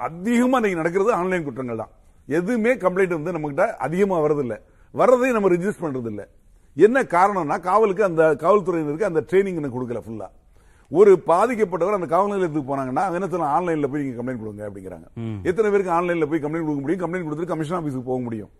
அதிகமா 0.08 0.56
இன்னைக்கு 0.58 0.82
நடக்கிறது 0.82 1.10
ஆன்லைன் 1.20 1.48
குற்றங்கள் 1.48 1.82
தான். 1.84 1.94
எதுவுமே 2.28 2.72
கம்ப்ளைண்ட் 2.82 3.18
வந்து 3.20 3.32
நம்ம 3.34 3.48
கிட்ட 3.50 3.64
அதிகமா 3.86 4.16
வர்றது 4.24 4.42
இல்ல 4.46 4.54
வர்றதையும் 5.00 5.36
நம்ம 5.38 5.50
ரிஜிஸ்டர் 5.56 5.84
பண்றது 5.84 6.10
இல்ல 6.12 6.22
என்ன 6.76 6.98
காரணம்னா 7.16 7.56
காவலுக்கு 7.66 8.02
அந்த 8.10 8.22
காவல்துறையினருக்கு 8.44 9.10
அந்த 9.10 9.20
ட்ரைனிங் 9.30 9.60
கொடுக்கல 9.76 10.00
ஃபுல்லா 10.04 10.28
ஒரு 10.98 11.12
பாதிக்கப்பட்டவர் 11.28 11.96
அந்த 11.98 12.08
காவல் 12.12 12.32
நிலையத்துக்கு 12.32 12.70
போனாங்கன்னா 12.70 13.04
என்ன 13.18 13.28
சொல்லலாம் 13.32 13.54
ஆன்லைன்ல 13.56 13.88
போய் 13.92 14.02
நீங்க 14.02 14.16
கம்ப்ளைண்ட் 14.16 14.42
கொடுங்க 14.42 14.62
அப்படிங்கிறாங்க. 14.68 15.06
எத்தனை 15.48 15.68
பேருக்கு 15.72 15.94
ஆன்லைன்ல 15.98 16.26
போய் 16.30 16.42
கம்ப்ளைண்ட் 16.42 16.66
கொடுக்க 16.68 16.82
முடியும்? 16.84 17.02
கம்ப்ளைண்ட் 17.02 17.26
கொடுத்துட்டு 17.26 17.52
கமிஷன் 17.52 17.76
ஆபீஸுக்கு 17.78 18.08
போக 18.10 18.20
முடியும். 18.26 18.50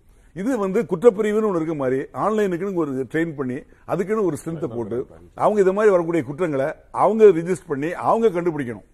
இது 0.40 0.50
வந்து 0.62 0.80
குற்றப்பிரிவுன்னு 0.90 1.48
ஒன்று 1.48 1.60
இருக்க 1.60 1.74
மாதிரி 1.82 1.98
ஆன்லைனுக்குன்னு 2.24 2.80
ஒரு 2.84 2.92
ட்ரெயின் 3.12 3.34
பண்ணி 3.40 3.58
அதுக்குன்னு 3.92 4.26
ஒரு 4.28 4.36
ஸ்ட்ரென்த்தை 4.40 4.70
போட்டு 4.76 4.98
அவங்க 5.44 5.58
இது 5.64 5.74
மாதிரி 5.78 5.92
வரக்கூடிய 5.94 6.22
குற்றங்களை 6.28 6.68
அவங்க 7.02 7.28
ரிஜிஸ்டர் 7.40 7.70
பண்ணி 7.72 7.90
அவங்க 8.10 8.32
கண்டுபிடிக்கணும். 8.36 8.86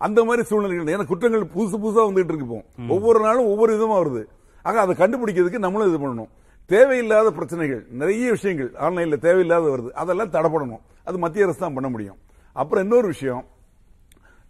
அந்த 0.00 0.20
மாதிரி 0.28 0.42
சூழ்நிலைகள் 0.50 0.94
ஏன்னா 0.96 1.06
குற்றங்கள் 1.12 1.44
புதுசு 1.56 1.76
புதுசா 1.84 2.02
வந்துட்டு 2.08 2.32
இருக்கு 2.32 2.48
இப்போ. 2.48 2.60
ஒவ்வொரு 2.94 3.20
நாளும் 3.26 3.48
ஒவ்வொரு 3.52 3.70
விதமா 3.76 3.96
வருது. 4.02 4.24
ஆக 4.64 4.80
அதை 4.84 4.94
கண்டுபிடிக்கிறதுக்கு 5.02 5.64
நம்மளும் 5.66 5.90
இது 5.90 6.00
பண்ணணும். 6.04 6.30
தேவையில்லாத 6.72 7.28
பிரச்சனைகள் 7.38 7.82
நிறைய 8.00 8.26
விஷயங்கள் 8.36 8.70
ஆன்லைன்ல 8.84 9.16
தேவையில்லாத 9.24 9.64
வருது. 9.72 9.90
அதெல்லாம் 10.02 10.32
தடைப்படணும். 10.36 10.82
அது 11.08 11.16
மத்திய 11.24 11.46
அரசு 11.46 11.60
தான் 11.64 11.76
பண்ண 11.78 11.88
முடியும். 11.94 12.18
அப்புறம் 12.60 12.84
இன்னொரு 12.86 13.06
விஷயம் 13.14 13.42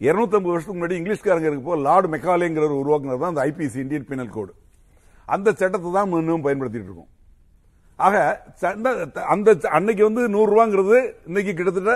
250 0.01 0.53
வருஷத்துக்கு 0.53 0.79
முன்னாடி 0.79 0.99
இங்கிலீஷ்காரங்க 1.01 1.49
இருக்கப்போ 1.51 1.77
லார்டு 1.87 2.09
மெக்காலேங்கிறவர் 2.15 2.81
உருவாக்குனது 2.83 3.21
தான் 3.23 3.33
அந்த 3.33 3.43
ஐபிசி 3.49 3.79
இந்தியன் 3.85 4.07
பீனல் 4.11 4.33
கோடு. 4.37 4.53
அந்த 5.35 5.49
சட்டத்தை 5.61 5.91
தான் 5.97 6.17
இன்னும் 6.23 6.47
பயன்படுத்திட்டு 6.47 6.89
இருக்கோம். 6.89 7.11
ஆக 7.99 8.15
அந்த 9.35 9.51
அன்னைக்கு 9.79 10.03
வந்து 10.09 10.23
நூறு 10.37 10.51
ரூபாங்கிறது 10.55 10.99
இன்னைக்கு 11.29 11.53
கிட்டத்தட்ட 11.59 11.93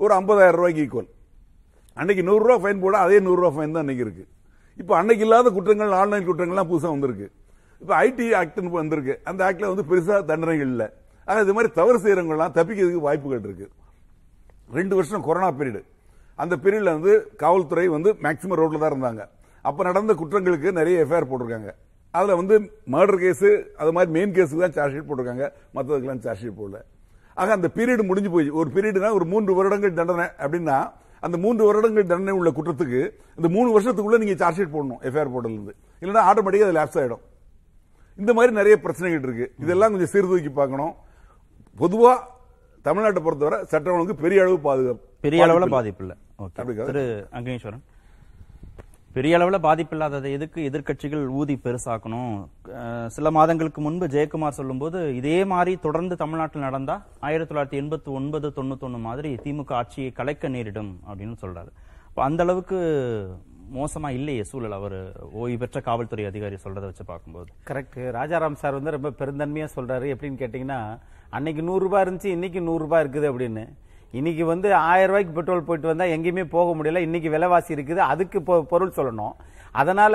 ஒரு 0.00 0.12
50000 0.18 0.58
ரூபாய்க்கு 0.58 0.84
ஈக்குவல் 0.86 1.10
அன்னைக்கு 2.00 2.22
நூறு 2.28 2.42
ரூபாய் 2.46 2.62
ஃபைன் 2.64 2.82
போட 2.84 2.96
அதே 3.06 3.16
நூறு 3.26 3.40
ரூபாய் 3.42 3.56
ஃபைன் 3.56 3.74
தான் 3.74 3.84
அன்னைக்கு 3.84 4.04
இருக்கு. 4.06 4.24
இப்போ 4.80 4.92
அன்னைக்கு 4.98 5.24
இல்லாத 5.26 5.50
குற்றங்கள் 5.56 5.94
ஆன்லைன் 6.02 6.26
குற்றங்கள்லாம் 6.28 6.70
புதுசாக 6.70 6.92
வந்திருக்கு. 6.94 7.26
இப்போ 7.82 7.94
ஐடி 8.06 8.26
ஆக்ட்னு 8.40 8.72
வந்திருக்கு. 8.80 9.14
அந்த 9.30 9.40
ஆக்டில் 9.48 9.70
வந்து 9.72 9.84
பெருசாக 9.90 10.20
தண்டனைகள் 10.30 10.70
இல்லை. 10.74 10.88
ஆனால் 11.28 11.42
இது 11.44 11.54
மாதிரி 11.56 11.70
தவறு 11.80 11.98
செய்யறவங்கலாம் 12.04 12.54
தப்பிக்கிறதுக்கு 12.58 13.06
வாய்ப்புகள் 13.08 13.44
இருக்கு. 13.48 13.66
ரெண்டு 14.78 14.94
வருஷம் 14.98 15.24
கொரோனா 15.28 15.50
பீரியடு 15.58 15.82
அந்த 16.42 16.54
பீரியடில் 16.64 16.94
வந்து 16.96 17.12
காவல்துறை 17.42 17.86
வந்து 17.94 18.10
மேக்சிமம் 18.24 18.58
ரோட்ல 18.60 18.80
தான் 18.82 18.92
இருந்தாங்க. 18.92 19.22
அப்போ 19.68 19.80
நடந்த 19.88 20.12
குற்றங்களுக்கு 20.20 20.68
நிறைய 20.80 21.04
எஃப்ஐஆர் 21.04 21.30
போட்டிருக்காங்க. 21.30 21.70
அதில் 22.14 22.38
வந்து 22.40 22.54
மர்டர் 22.94 23.20
கேஸு 23.22 23.48
அது 23.80 23.90
மாதிரி 23.96 24.10
மெயின் 24.16 24.32
கேஸுக்கு 24.36 24.62
தான் 24.64 24.76
சார்ஜ் 24.76 24.94
ஷீட் 24.96 25.08
போட்டிருக்காங்க. 25.08 25.46
மற்றதுக்கெல்லாம் 25.76 26.22
சார்ஜ் 26.26 26.42
ஷீட் 26.44 26.58
போடல. 26.60 26.78
ஆக 27.40 27.52
அந்த 27.58 27.68
பீரியட் 27.76 28.08
முடிஞ்சு 28.10 28.30
போய் 28.36 28.48
ஒரு 28.60 28.68
பீரியடுனா 28.76 29.10
ஒரு 29.18 29.26
மூன்று 29.32 29.52
வருடங்கள் 29.58 29.98
தண்டனை 29.98 30.26
அப்படின்னா 30.44 30.78
அந்த 31.26 31.36
மூன்று 31.44 31.62
வருடங்கள் 31.68 32.10
தண்டனை 32.12 32.34
உள்ள 32.38 32.50
குற்றத்துக்கு 32.58 33.00
இந்த 33.38 33.48
மூணு 33.56 33.68
வருஷத்துக்குள்ள 33.76 34.18
நீங்க 34.22 34.36
சார்ஜ் 34.42 34.58
ஷீட் 34.60 34.74
போடணும் 34.76 35.02
எஃப்ஐஆர் 35.08 35.34
போடலேருந்து. 35.34 35.74
இல்லைன்னா 36.02 36.24
ஆட்டோமேட்டிக்காக 36.30 36.68
அது 36.70 36.78
லேப்ஸ் 36.80 36.98
ஆகிடும் 37.00 37.22
இந்த 38.20 38.32
மாதிரி 38.36 38.52
நிறைய 38.60 38.76
பிரச்சனைகள் 38.84 39.24
இருக்கு. 39.26 39.46
இதெல்லாம் 39.64 39.92
கொஞ்சம் 39.92 40.12
சீர்தூக்கி 40.14 40.52
பார்க்கணும். 40.60 40.92
பொதுவா 41.82 42.12
தமிழ்நாட்டை 42.88 43.20
பொறுத்தவரை 43.24 43.58
சட்டம் 43.70 43.94
ஒழுங்கு 43.96 44.14
பெரிய 44.24 44.42
அளவு 44.42 44.58
பாதுகாப்பு 44.66 45.06
பெரிய 45.26 45.46
அளவுல 45.46 45.66
பாதிப்பு 45.76 46.02
இல்ல? 46.04 46.14
திரு 46.90 47.02
அங்கனீஸ்வரன். 47.38 47.82
பெரிய 49.16 49.32
அளவுல 49.38 49.58
பாதிப்பு 49.66 49.94
இல்லாததை 49.96 50.28
எதுக்கு 50.36 50.60
எதிர்க்கட்சிகள் 50.68 51.22
ஊதி 51.38 51.54
பெருசாக்கணும்? 51.64 52.34
சில 53.14 53.30
மாதங்களுக்கு 53.36 53.80
முன்பு 53.86 54.06
ஜெயக்குமார் 54.14 54.58
சொல்லும்போது 54.58 54.98
இதே 55.20 55.38
மாதிரி 55.52 55.72
தொடர்ந்து 55.86 56.16
தமிழ்நாட்டில் 56.22 56.66
நடந்தா 56.66 56.96
ஆயிரத்தி 57.28 57.50
தொள்ளாயிரத்தி 57.50 57.80
எண்பத்தி 57.82 58.10
ஒன்பது 58.18 58.48
தொண்ணூத்தொன்னு 58.58 59.00
மாதிரி 59.08 59.32
திமுக 59.44 59.72
ஆட்சியை 59.80 60.10
கலைக்க 60.18 60.52
நேரிடும் 60.56 60.92
அப்படின்னு 61.08 61.36
சொல்றாரு. 61.42 61.70
அப்ப 62.10 62.22
அந்த 62.28 62.42
அளவுக்கு 62.46 62.78
மோசமா 63.74 64.08
இல்லையே 64.18 64.44
சூழல். 64.44 64.72
அவர் 64.72 64.96
ஓய்வு 65.32 65.58
பெற்ற 65.58 65.80
காவல்துறை 65.80 66.24
அதிகாரி 66.30 66.56
சொல்றதை 66.64 66.86
வச்சு 66.88 67.04
பார்க்கும்போது. 67.04 67.48
கரெக்ட் 67.70 67.98
ராஜாராம் 68.18 68.60
சார் 68.62 68.78
வந்து 68.78 68.94
ரொம்ப 68.96 69.10
பெருந்தன்மையா 69.20 69.66
சொல்றாரு. 69.76 70.06
எப்படின்னு 70.14 70.40
கேட்டீங்கன்னா 70.42 70.80
அன்னைக்கு 71.30 71.62
நூறு 71.62 71.82
ரூபாய் 71.84 72.04
இருந்துச்சு 72.04 72.26
இன்னைக்கு 72.26 72.60
நூறு 72.60 72.82
ரூபாய் 72.84 73.04
இருக்குது 73.04 73.28
அப்படின்னு. 73.30 73.64
இன்னைக்கு 74.18 74.44
வந்து 74.44 74.74
ஆயிரம் 74.74 75.08
ரூபாய்க்கு 75.08 75.36
பெட்ரோல் 75.38 75.66
போயிட்டு 75.68 75.90
வந்தா 75.90 76.06
எங்கேயுமே 76.14 76.44
போக 76.56 76.68
முடியல. 76.78 76.96
இன்னைக்கு 76.96 77.30
விலைவாசி 77.30 77.74
இருக்குது. 77.74 78.02
அதுக்கு 78.12 78.42
பொருள் 78.42 78.96
சொல்லணும். 78.96 79.34
அதனால 79.72 80.14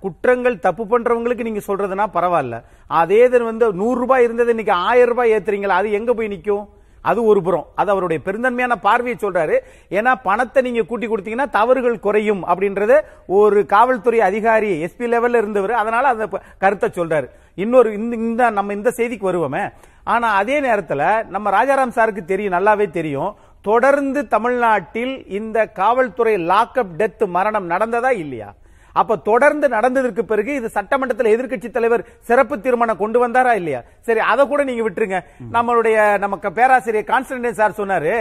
குற்றங்கள் 0.00 0.62
தப்பு 0.66 0.84
பண்றவங்களுக்கு 0.92 1.46
நீங்க 1.48 1.62
சொல்றதுனா 1.66 2.06
பரவாயில்ல. 2.16 2.58
அதே 2.86 3.24
இது 3.24 3.44
வந்து 3.44 3.72
நூறு 3.82 3.98
ரூபாய் 4.00 4.24
இருந்தது 4.24 4.50
இன்னைக்கு 4.50 4.72
ஆயிரம் 4.72 5.12
ரூபாய் 5.12 5.32
ஏத்துறீங்களா? 5.32 5.76
அது 5.80 5.90
எங்க 5.92 6.14
போய் 6.14 6.28
நிற்கும் 6.28 6.64
அது 7.10 7.20
ஒரு 7.30 7.40
புறம். 7.46 7.66
அது 7.80 7.90
அவருடைய 7.94 8.18
பெருந்தன்மையான 8.26 8.74
பார்வையை 8.86 9.16
சொல்றாரு. 9.20 9.56
ஏன்னா 9.96 10.12
பணத்தை 10.28 10.62
நீங்க 10.66 10.82
கூட்டி 10.82 11.06
கொடுத்தீங்கன்னா 11.06 11.48
தவறுகள் 11.58 12.04
குறையும் 12.06 12.42
அப்படின்றது 12.50 12.96
ஒரு 13.40 13.60
காவல்துறை 13.74 14.20
அதிகாரி 14.30 14.70
எஸ்பி 14.84 15.06
லெவல்ல 15.14 15.42
இருந்தவர் 15.42 15.74
அதனால 15.82 16.08
அந்த 16.08 16.26
கருத்தை 16.58 16.88
சொல்றாரு. 16.98 17.28
இன்னொரு 17.64 17.90
இந்த 17.98 18.16
இந்த 18.16 18.50
நம்ம 18.58 18.72
இந்த 18.72 18.92
செய்திக்கு 18.96 19.26
வருவோமே. 19.30 19.64
ஆனா 20.12 20.28
அதே 20.42 20.56
நேரத்தில் 20.60 21.06
நம்ம 21.34 21.50
ராஜாராம் 21.58 21.96
சாருக்கு 21.98 22.24
தெரியும் 22.32 22.56
நல்லாவே 22.58 22.86
தெரியும். 22.98 23.32
தொடர்ந்து 23.62 24.20
தமிழ்நாட்டில் 24.34 25.14
இந்த 25.38 25.58
காவல்துறை 25.80 26.34
லாக்அப் 26.50 26.92
டெத் 26.98 27.24
மரணம் 27.36 27.70
நடந்ததா 27.70 28.10
இல்லையா? 28.24 28.48
அப்ப 29.00 29.16
தொடர்ந்து 29.28 29.66
நடந்ததற்கு 29.76 30.22
பிறகு 30.30 30.50
இது 30.58 30.68
சட்டமன்றத்தில் 30.76 31.32
எதிர்க்கட்சி 31.34 31.68
தலைவர் 31.76 32.02
சிறப்பு 32.28 32.54
தீர்மானம் 32.64 33.00
கொண்டு 33.02 33.18
வந்தாரா 33.22 33.52
இல்லையா? 33.60 33.80
சரி 34.06 34.20
அதை 34.32 34.42
கூட 34.52 34.64
நீங்க 34.68 34.82
விட்டுருங்க. 34.86 35.20
நம்மளுடைய 35.56 35.96
நமக்கு 36.24 36.50
பேராசிரியர் 36.58 37.10
கான்ஸ்டன்டைன் 37.12 37.58
சார் 37.60 37.78
சொன்னாரு 37.80 38.14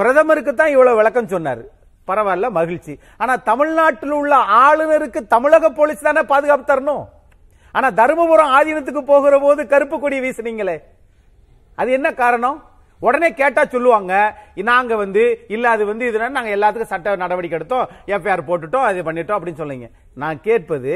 பிரதமருக்கு 0.00 0.54
தான் 0.54 0.74
இவ்வளவு 0.74 1.00
விளக்கம் 1.00 1.32
சொன்னாரு. 1.34 1.64
பரவாயில்ல 2.10 2.50
மகிழ்ச்சி. 2.58 2.94
ஆனா 3.22 3.32
தமிழ்நாட்டில் 3.50 4.14
உள்ள 4.20 4.34
ஆளுநருக்கு 4.64 5.20
தமிழக 5.34 5.70
போலீஸ் 5.80 6.06
தானே 6.08 6.22
பாதுகாப்பு 6.32 6.64
தரணும்? 6.72 7.04
ஆனா 7.74 7.88
தருமபுரம் 8.00 8.54
ஆதீனத்துக்கு 8.58 9.02
போகிற 9.12 9.34
போது 9.38 9.60
கருப்பு 9.72 9.96
கொடி 9.98 10.16
வீசுனீங்களே. 10.20 10.78
அது 11.80 11.90
என்ன 11.98 12.08
காரணம்? 12.22 12.56
உடனே 13.02 13.28
கேட்டா 13.40 13.62
சொல்லுவாங்க 13.74 14.12
நாங்க 14.70 14.94
வந்து 15.02 15.22
இல்ல 15.54 15.66
அது 15.74 15.84
வந்து 15.90 16.04
இதுனா 16.10 16.28
நாங்க 16.36 16.50
எல்லாத்துக்கும் 16.56 16.92
சட்ட 16.92 17.14
நடவடிக்கை 17.22 17.56
எடுத்தோம் 17.58 17.86
எஃப்ஐஆர் 18.14 18.46
போட்டுட்டோம் 18.48 18.86
அது 18.88 19.04
பண்ணிட்டோம் 19.08 19.36
அப்படின்னு 19.38 19.62
சொல்லுங்க. 19.62 19.86
நான் 20.22 20.40
கேட்பது 20.46 20.94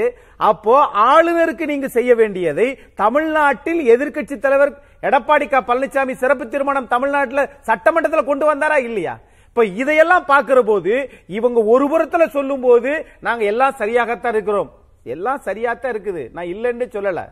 அப்போ 0.50 0.74
ஆளுநருக்கு 1.11 1.66
நீங்க 1.72 1.88
செய்ய 1.88 2.14
வேண்டியதை 2.14 2.66
தமிழ்நாட்டில் 3.02 3.82
எதிர்க்கட்சி 3.94 4.36
தலைவர் 4.38 4.72
எடப்பாடி 5.09 5.46
க 5.48 5.61
பழனிசாமி 5.68 6.14
சிறப்பு 6.22 6.44
தீர்மானம் 6.48 6.92
தமிழ்நாட்டில் 6.94 7.48
சட்டமன்றத்தில் 7.68 8.28
கொண்டு 8.30 8.44
வந்தாரா 8.50 8.78
இல்லையா? 8.88 9.14
இப்ப 9.48 9.64
இதையெல்லாம் 9.82 10.28
பார்க்கிற 10.30 10.61
போது 10.62 10.92
இவங்க 11.38 11.59
ஒரு 11.74 11.86
புறத்துல 11.92 12.26
சொல்லும் 12.36 12.64
போது 12.66 12.92
நாங்க 13.20 13.44
எல்லாம் 13.44 13.78
சரியாகத்தான் 13.80 14.34
இருக்கிறோம். 14.36 14.70
எல்லாம் 15.14 15.40
சரியாத்தான் 15.46 15.92
இருக்குது. 15.94 16.22
நான் 16.32 16.50
இல்லைன்னு 16.55 16.86
சொல்லலை. 16.96 17.24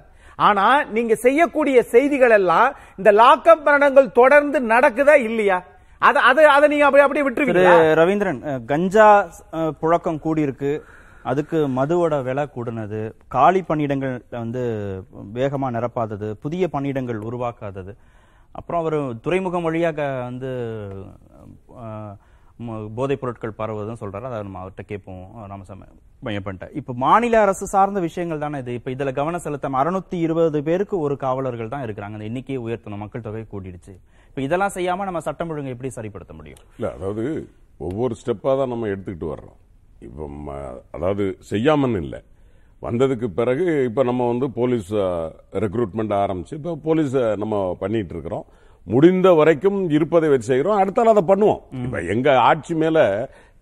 ஆனா 0.47 0.66
நீங்க 0.97 1.14
செய்யக்கூடிய 1.26 1.78
செய்திகள் 1.95 2.35
எல்லாம் 2.39 2.68
இந்த 2.99 3.11
லாக்அப் 3.20 3.66
மரணங்கள் 3.68 4.16
தொடர்ந்து 4.20 4.59
நடக்குதா 4.72 5.14
இல்லையா? 5.28 5.59
அதை 6.09 6.20
அது 6.28 6.43
அதை 6.55 6.66
நீங்க 6.72 6.87
அப்படி 6.87 7.05
அப்படியே 7.05 7.24
திரு 7.49 7.64
ரவீந்திரன் 8.01 8.41
கஞ்சா 8.70 9.09
புழக்கம் 9.83 10.22
கூடியிருக்கு. 10.24 10.72
அதுக்கு 11.30 11.59
மதுவோட 11.76 12.14
விலை 12.28 12.45
கூடுனது. 12.55 13.01
காலி 13.35 13.61
பணியிடங்கள் 13.68 14.14
வந்து 14.30 14.62
வேகமா 15.39 15.68
நிரப்பாதது. 15.76 16.28
புதிய 16.45 16.68
பணியிடங்கள் 16.72 17.20
உருவாக்காதது. 17.28 17.93
அப்புறம் 18.59 18.80
அவர் 18.83 18.97
துறைமுகம் 19.24 19.66
வழியாக 19.66 20.09
வந்து 20.28 20.51
போதைப் 22.95 23.21
பொருட்கள் 23.21 23.53
பரவுவதுன்னு 23.59 23.97
சொல்றாரு. 24.01 24.21
அதை 24.21 24.43
நம்ம 24.43 24.67
அவர்கிட்ட 24.67 24.81
கேட்போம். 24.87 25.47
ராமசாமி 25.47 25.83
மையம் 26.21 26.43
பண்ணிட்டேன் 26.43 26.77
இப்ப 26.77 26.93
மாநில 26.97 27.41
அரசு 27.41 27.67
சார்ந்த 27.67 28.01
விஷயங்கள் 28.01 28.39
தானே 28.39 28.59
இது? 28.59 28.75
இப்ப 28.75 28.91
இதுல 28.91 29.13
கவனம் 29.13 29.41
செலுத்தாம 29.45 29.77
அறுநூத்தி 29.85 30.15
இருபது 30.15 30.63
பேருக்கு 30.63 30.99
ஒரு 30.99 31.17
காவலர்கள் 31.17 31.69
தான் 31.69 31.85
இருக்கிறாங்க. 31.85 32.13
அந்த 32.13 32.25
எண்ணிக்கையை 32.25 32.65
உயர்த்தணும். 32.65 32.97
மக்கள் 32.97 33.21
தொகை 33.21 33.45
கூடிடுச்சு. 33.53 33.99
இப்ப 34.29 34.43
இதெல்லாம் 34.43 34.71
செய்யாம 34.75 35.05
நம்ம 35.05 35.21
சட்டம் 35.21 35.49
ஒழுங்கை 35.49 35.69
எப்படி 35.69 35.93
சரிப்படுத்த 35.95 36.33
முடியும்? 36.33 36.59
இல்ல 36.79 36.93
அதாவது 36.93 37.49
ஒவ்வொரு 37.79 38.15
ஸ்டெப்பா 38.25 38.57
தான் 38.57 38.69
நம்ம 38.69 38.87
எடுத்துக்கிட்டு 38.87 39.35
வர்றோம். 39.35 39.61
இப்போ 40.01 40.31
ம- 40.47 40.81
அதாவது 40.91 41.39
செய்யாமன்னு 41.51 41.97
இல்லை. 41.97 42.23
வந்ததுக்கு 42.83 43.27
பிறகு 43.27 43.85
இப்போ 43.85 44.03
நம்ம 44.03 44.29
வந்து 44.29 44.51
போலீஸ் 44.51 44.95
ரெக்ரூட்மெண்ட் 45.53 46.13
ஆரம்பிச்சு 46.13 46.55
இப்போ 46.55 46.77
போலீஸ் 46.77 47.17
நம்ம 47.17 47.77
பண்ணிட்டு 47.81 48.11
இருக்கிறோம். 48.11 48.45
முடிந்த 48.87 49.28
வரைக்கும் 49.39 49.78
இருப்பதை 49.97 50.28
வச்சு 50.30 50.51
செய்கிறோம் 50.53 50.80
அடுத்தால 50.83 51.12
அதை 51.14 51.22
பண்ணுவோம். 51.28 51.61
இப்போ 51.85 51.99
எங்க 52.14 52.28
ஆட்சி 52.49 52.74
மேல 52.83 52.99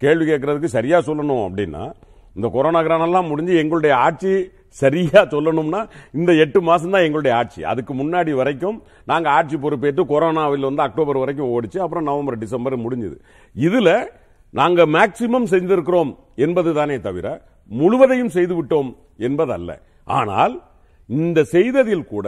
கேள்வி 0.02 0.24
கேட்கறதுக்கு 0.30 0.76
சரியா 0.76 0.98
சொல்லணும் 1.08 1.44
அப்படின்னா 1.48 1.82
இந்த 2.36 2.48
கொரோனா 2.54 2.80
கிரானெல்லாம் 2.86 3.30
முடிஞ்சு 3.30 3.54
எங்களுடைய 3.62 3.92
ஆட்சி 4.06 4.32
சரியா 4.80 5.20
சொல்லணும்னா 5.32 5.80
இந்த 6.18 6.30
எட்டு 6.44 6.58
மாசம் 6.68 6.92
தான் 6.94 7.04
எங்களுடைய 7.06 7.32
ஆட்சி. 7.40 7.60
அதுக்கு 7.72 7.92
முன்னாடி 8.00 8.32
வரைக்கும் 8.40 8.76
நாங்க 9.10 9.28
ஆட்சி 9.38 9.56
பொறுப்பேற்று 9.64 10.02
கொரோனாவில் 10.12 10.68
வந்து 10.68 10.84
அக்டோபர் 10.86 11.20
வரைக்கும் 11.22 11.52
ஓடிச்சு 11.54 11.78
அப்புறம் 11.84 12.08
நவம்பர் 12.10 12.42
டிசம்பர் 12.44 12.76
முடிஞ்சது. 12.84 13.16
இதுல 13.56 13.90
நாங்க 14.54 14.86
மேக்சிமம் 14.96 15.50
செஞ்சிருக்கிறோம் 15.54 16.12
என்பது 16.44 16.70
தானே 16.78 16.98
தவிர 17.08 17.26
முழுவதையும் 17.70 18.32
செய்து 18.36 18.54
விட்டோம் 18.58 18.90
என்பதல்ல. 19.28 19.70
ஆனால் 20.18 20.54
இந்த 21.08 21.38
செய்ததில் 21.54 22.10
கூட 22.14 22.26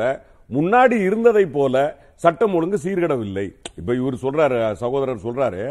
முன்னாடி 0.50 0.96
இருந்ததை 1.08 1.44
போல 1.56 1.74
சட்டம் 2.22 2.54
ஒழுங்கு 2.56 2.78
சீர்கிடவில்லை. 2.82 3.44
இப்ப 3.78 3.94
இவர் 4.00 4.16
சொல்றாரு 4.24 4.58
சகோதரர் 4.82 5.24
சொல்றாரு 5.24 5.62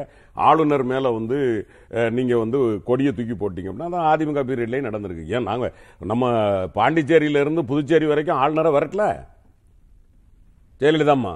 ஆளுநர் 0.48 0.84
மேல 0.92 1.10
வந்து 1.18 1.38
நீங்க 2.18 2.34
வந்து 2.44 2.60
கொடியை 2.90 3.12
தூக்கி 3.18 3.36
போட்டீங்க 3.36 3.70
அப்படின்னா 3.72 4.02
அதிமுக 4.14 4.42
பீரியட்லயே 4.50 4.82
நடந்திருக்கு. 4.88 5.26
ஏன் 5.36 5.48
நாங்க 5.50 5.68
நம்ம 6.12 6.32
பாண்டிச்சேரியில 6.78 7.44
இருந்து 7.44 7.64
புதுச்சேரி 7.72 8.10
வரைக்கும் 8.12 8.42
ஆளுநரை 8.44 8.72
வரட்டல? 8.78 9.06
ஜெயலலிதாம்மா. 10.82 11.34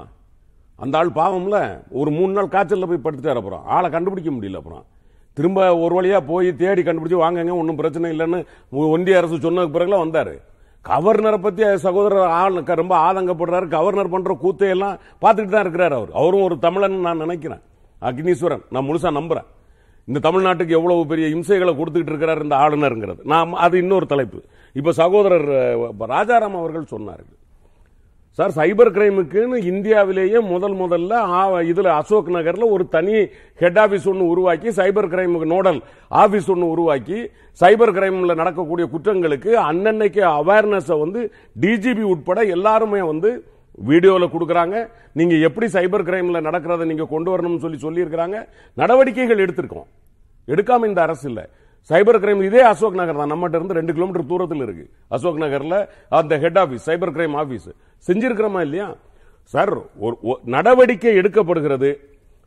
அந்த 0.83 0.97
ஆள் 0.99 1.15
பாவம்ல 1.19 1.57
ஒரு 1.99 2.09
மூணு 2.17 2.31
நாள் 2.37 2.53
காய்ச்சலில் 2.55 2.89
போய் 2.91 3.05
படுத்துட்டார் 3.05 3.39
அப்புறம். 3.41 3.63
ஆளை 3.75 3.89
கண்டுபிடிக்க 3.95 4.31
முடியல 4.31 4.61
அப்புறம். 4.61 4.83
திரும்ப 5.37 5.61
ஒரு 5.83 5.93
வழியா 5.97 6.19
போய் 6.31 6.49
தேடி 6.63 6.81
கண்டுபிடிச்சி 6.81 7.17
வாங்கங்க 7.23 7.55
ஒன்றும் 7.61 7.79
பிரச்சனை 7.81 8.11
இல்லைன்னு 8.15 8.39
ஒன்றிய 8.95 9.21
அரசு 9.21 9.37
சொன்னதுக்கு 9.45 9.75
பிறகுலாம் 9.77 10.05
வந்தாரு. 10.05 10.35
கவர்னரை 10.89 11.37
பத்தி 11.37 11.77
சகோதரர் 11.77 12.27
ஆள் 12.27 12.63
ரொம்ப 12.63 12.95
ஆதங்கப்படுறாரு. 13.05 13.67
கவர்னர் 13.67 14.09
பண்ற 14.09 14.37
கூத்தையெல்லாம் 14.43 14.97
பார்த்துட்டு 15.23 15.53
தான் 15.53 15.65
இருக்கிறார் 15.65 15.93
அவர். 15.93 16.11
அவரும் 16.13 16.41
ஒரு 16.41 16.57
தமிழன் 16.59 16.99
நான் 17.07 17.23
நினைக்கிறேன். 17.25 17.61
அக்னீஸ்வரன். 18.01 18.63
நான் 18.69 18.85
முழுசா 18.85 19.11
நம்புறேன். 19.19 19.47
இந்த 20.05 20.19
தமிழ்நாட்டுக்கு 20.29 20.77
எவ்வளவு 20.79 21.07
பெரிய 21.07 21.27
இம்சைகளை 21.35 21.71
கொடுத்துக்கிட்டு 21.77 22.13
இருக்கிறார் 22.13 22.41
இந்த 22.41 22.55
ஆளுநருங்கிறது. 22.55 23.21
நான் 23.23 23.53
அது 23.53 23.77
இன்னொரு 23.77 24.05
தலைப்பு. 24.05 24.41
இப்ப 24.73 24.91
சகோதரர் 24.91 25.49
ராஜாராம் 25.99 26.59
அவர்கள் 26.61 26.91
சொன்னார்கள். 26.91 27.35
சார் 28.37 28.53
சைபர் 28.57 28.91
கிரைமுக்குன்னு 28.95 29.57
இந்தியாவிலேயே 29.71 30.39
முதல் 30.53 30.75
முதல்ல 30.81 31.13
இதில் 31.59 31.69
இதுல 31.71 31.89
அசோக் 31.99 32.29
நகர்ல 32.35 32.65
ஒரு 32.75 32.83
தனி 32.95 33.15
ஹெட் 33.61 33.79
ஆபீஸ் 33.83 34.07
ஒன்று 34.11 34.25
உருவாக்கி 34.33 34.69
சைபர் 34.79 35.07
கிரைமுக்கு 35.13 35.47
நோடல் 35.53 35.79
ஆபீஸ் 36.23 36.49
ஒன்று 36.53 36.67
உருவாக்கி 36.73 37.19
சைபர் 37.61 37.93
கிரைம்ல 37.97 38.35
நடக்கக்கூடிய 38.41 38.85
குற்றங்களுக்கு 38.93 39.51
அன்னன்னைக்கு 39.69 40.23
அவேர்னஸ் 40.39 40.91
வந்து 41.03 41.21
டிஜிபி 41.65 42.05
உட்பட 42.13 42.41
எல்லாருமே 42.55 43.01
வந்து 43.11 43.31
வீடியோவில் 43.89 44.33
கொடுக்குறாங்க. 44.33 44.75
நீங்கள் 45.19 45.43
எப்படி 45.47 45.67
சைபர் 45.77 46.07
கிரைமில் 46.09 46.45
நடக்கிறத 46.47 46.85
நீங்கள் 46.91 47.11
கொண்டு 47.13 47.29
வரணும்னு 47.33 47.63
சொல்லி 47.65 47.79
சொல்லியிருக்கிறாங்க. 47.85 48.37
நடவடிக்கைகள் 48.81 49.43
எடுத்திருக்கோம். 49.45 49.87
எடுக்காமல் 50.47 50.89
இந்த 50.91 51.01
அரசு 51.07 51.25
இல்லை. 51.31 51.45
சைபர் 51.89 52.19
கிரைம் 52.19 52.43
இதே 52.43 52.61
அசோக் 52.61 52.93
நகர் 52.93 53.15
தான். 53.15 53.31
நம்மகிட்ட 53.31 53.55
இருந்து 53.55 53.73
ரெண்டு 53.73 53.93
கிலோமீட்டர் 53.93 54.25
தூரத்தில் 54.25 54.61
இருக்கு. 54.61 54.89
அசோக் 55.07 55.37
நகர்ல 55.37 55.87
அந்த 56.09 56.39
head 56.39 56.57
office 56.57 56.81
cyber 56.85 57.13
crime 57.13 57.35
office 57.35 57.75
செஞ்சிருக்கிறோமா 58.07 58.61
இல்லையா? 58.61 58.95
சார் 59.43 59.77
ஒரு 59.97 60.17
நடவடிக்கை 60.45 61.17
எடுக்கப்படுகிறது. 61.17 61.95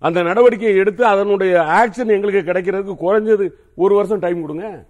அந்த 0.00 0.22
நடவடிக்கையை 0.22 0.76
எடுத்து 0.76 1.04
அதனுடைய 1.04 1.56
ஆக்ஷன் 1.56 2.06
எங்களுக்கு 2.06 2.52
கிடைக்கிறதுக்கு 2.52 2.94
குறைஞ்சது 3.00 3.50
ஒரு 3.74 3.94
வருஷம் 3.94 4.18
டைம் 4.18 4.40
கொடுங்க. 4.40 4.84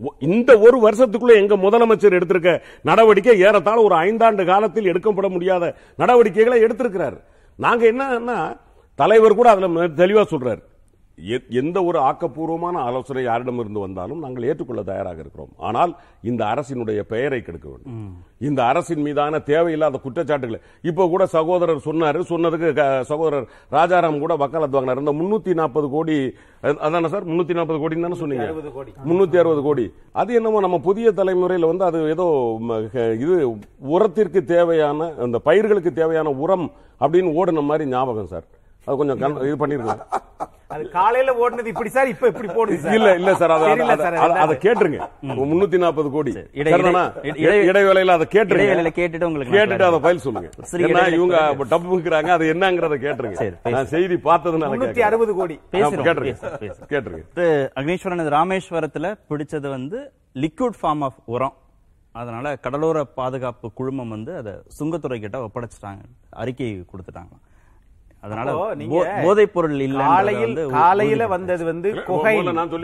ஒ- 0.00 0.14
இந்த 0.18 0.58
ஒரு 0.58 0.88
வருஷத்துக்குள்ள 0.88 1.34
எங்க 1.34 1.56
முதலமைச்சர் 1.56 2.20
எடுத்திருக்க 2.20 2.60
நடவடிக்கை 2.82 3.38
ஏறத்தாழ 3.38 3.80
ஒரு 3.80 3.94
ஐந்தாண்டு 3.94 4.46
காலத்தில் 4.46 4.84
எடுக்கப்பட 4.84 5.28
முடியாத 5.28 5.74
நடவடிக்கைகளை 5.96 6.62
எடுத்திருக்கிறார். 6.62 7.20
நாங்க 7.56 7.92
என்னன்னா 7.92 8.56
தலைவர் 8.94 9.34
கூட 9.34 9.50
அதுல 9.50 9.66
தெளிவா 9.66 10.24
சொல்றாரு. 10.30 10.68
எந்த 11.60 11.78
ஒரு 11.88 11.98
ஆக்கப்பூர்வமான 12.08 12.76
ஆலோசனை 12.88 13.22
யாரிடமிருந்து 13.26 13.80
வந்தாலும் 13.84 14.22
நாங்கள் 14.24 14.46
ஏற்றுக்கொள்ள 14.50 14.82
தயாராக 14.90 15.18
இருக்கிறோம். 15.24 15.52
ஆனால் 15.68 15.92
இந்த 16.30 16.42
அரசினுடைய 16.52 17.00
பெயரை 17.12 17.40
கெடுக்க 17.40 17.66
வேண்டும். 17.70 17.96
இந்த 18.48 18.60
அரசின் 18.70 19.02
மீதான 19.06 19.40
தேவையில்லாத 19.50 20.00
குற்றச்சாட்டுகளை 20.04 20.60
இப்போ 20.90 21.06
கூட 21.14 21.24
சகோதரர் 21.36 21.86
சொன்னாரு 21.88 22.20
சொன்னதுக்கு 22.32 22.68
சகோதரர் 23.10 23.48
ராஜாராம் 23.76 24.22
கூட 24.24 24.34
வக்காலத்து 24.42 24.78
வாங்கினார். 24.78 25.02
இந்த 25.04 25.14
முன்னூத்தி 25.20 25.54
நாற்பது 25.60 25.88
கோடி 25.96 26.16
அதானே 26.86 27.10
சார்? 27.14 27.28
முன்னூத்தி 27.30 27.56
நாற்பது 27.58 27.80
கோடி 27.82 28.00
தானே 28.06 28.20
சொன்னீங்க? 28.22 28.46
முன்னூத்தி 29.08 29.36
அறுபது 29.42 29.62
கோடி. 29.68 29.84
அது 30.20 30.30
என்னமோ 30.40 30.62
நம்ம 30.66 30.80
புதிய 30.88 31.10
தலைமுறையில் 31.18 31.70
வந்து 31.70 31.86
அது 31.90 32.00
ஏதோ 32.14 32.28
இது 33.24 33.36
உரத்திற்கு 33.96 34.42
தேவையான 34.54 35.10
அந்த 35.26 35.40
பயிர்களுக்கு 35.50 35.92
தேவையான 36.00 36.30
உரம் 36.46 36.66
அப்படின்னு 37.02 37.36
ஓடுன 37.40 37.62
மாதிரி 37.68 37.84
ஞாபகம் 37.94 38.32
சார். 38.32 38.48
அது 38.90 38.96
கொஞ்சம் 38.96 39.42
இது 39.42 39.66
பண்ணிருக்கோம் 39.66 39.98
அது 40.68 40.90
காலையில 40.90 41.32
ஓடுனது 41.32 41.66
இப்படி 41.66 41.88
சார் 41.88 42.08
இப்ப 42.08 42.26
இப்படி 42.26 42.48
போடுது 42.48 42.92
இல்ல 42.92 43.14
இல்ல 43.14 43.34
சார் 43.34 43.50
அது- 43.50 43.52
அது- 43.52 44.62
கேட்டுருங்க. 44.62 45.08
முன்னூத்தி 45.22 45.78
நாற்பது 45.78 46.10
கோடி. 46.10 46.30
இடைவேளையில 46.30 48.06
அதை 48.06 48.26
கேட்டுருங்க. 48.30 48.90
கேட்டுட்டு 48.94 49.24
உங்களுக்கு 49.24 49.56
கேட்டுட்டு 49.56 49.94
அதை 49.94 49.98
ஃபைல் 49.98 50.16
சொல்லுங்க. 50.16 50.48
சரி, 50.62 50.84
ஏன்னா 50.84 50.88
இடைவேளை 50.88 51.14
இவங்க. 51.14 51.54
டப்புக்குறாங்க 51.64 52.28
அது 52.28 52.54
என்னங்கறத 52.54 53.00
கேட்டுருங்க. 53.00 53.70
நான் 53.70 53.86
செய்தி 53.86 54.14
பார்த்ததுனால 54.14 54.68
முன்னூத்தி 54.68 54.92
கேட்கறேன். 54.92 55.00
அறுபது 55.00 55.34
கோடி. 55.34 55.60
பேசுறோம், 55.72 55.74
கேட்டுருங்க. 55.74 56.70
கேட்டுருங்க. 56.88 57.24
அக்னீஸ்வரன் 57.76 58.30
ராமேஸ்வரத்துல 58.30 59.18
பிடிச்சது 59.30 59.68
வந்து 59.68 60.12
லிக்விட் 60.34 60.76
ஃபார்ம் 60.82 61.00
ஆஃப் 61.00 61.18
உரம். 61.24 61.54
அதனால 62.12 62.56
கடலோர 62.56 63.04
பாதுகாப்பு 63.04 63.72
குழுமம் 63.72 64.08
வந்து 64.08 64.36
அதை 64.36 64.52
சுங்கத்துறை 64.80 65.20
கிட்ட 65.20 65.38
ஒப்படைச்சிட்டாங்க 65.38 66.00
அறிக்கை 66.30 66.84
கொடுத்துட்டாங்க 66.92 67.49
அதனால 68.20 68.50
அப்போ 68.50 68.74
நீங்க 68.74 69.04
போ- 69.04 69.24
போதைப் 69.24 69.54
பொருள் 69.54 69.80
இல்ல 69.80 69.98
காலையில் 69.98 70.54
காலையில 70.66 71.26
வந்தது 71.26 71.64
வந்து 71.64 71.92
கொகை. 72.06 72.36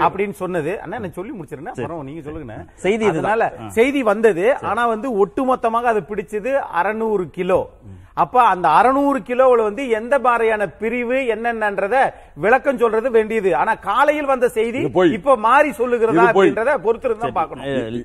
அப்படின்னு 0.08 0.30
சொன்னது. 0.30 0.80
அண்ணா 0.80 0.98
நான் 0.98 1.12
சொல்லி 1.12 1.32
முடிச்சிருந்தேன் 1.32 1.68
அப்புறம் 1.68 2.04
நீங்க 2.04 2.20
சொல்லுங்க. 2.20 2.64
செய்தி. 2.74 3.04
அதனால 3.06 3.52
செய்தி 3.66 4.02
வந்தது. 4.02 4.56
ஆனா 4.66 4.86
வந்து 4.86 5.26
ஒட்டுமொத்தமாக 5.26 5.82
அது 5.82 6.00
பிடிச்சது 6.00 6.60
அறநூறு 6.82 7.30
கிலோ. 7.30 7.68
அப்ப 8.14 8.42
அந்த 8.42 8.68
அறநூறு 8.68 9.28
கிலோவுல 9.28 9.62
வந்து 9.62 9.88
எந்த 9.88 10.18
மாதிரியான 10.18 10.68
பிரிவு 10.68 11.14
என்னென்னன்றத 11.14 12.12
விளக்கம் 12.34 12.78
சொல்றது 12.78 13.10
வேண்டியது. 13.10 13.56
ஆனா 13.56 13.74
காலையில் 13.74 14.26
வந்த 14.26 14.48
செய்தி. 14.48 14.78
இப்ப 15.12 15.36
மாறி 15.36 15.70
சொல்லுகிறதா. 15.70 16.12
அப்படின்றத 16.32 16.78
பொறுத்திருந்து 16.84 17.18
தான் 17.18 17.32
பார்க்கணும். 17.32 17.64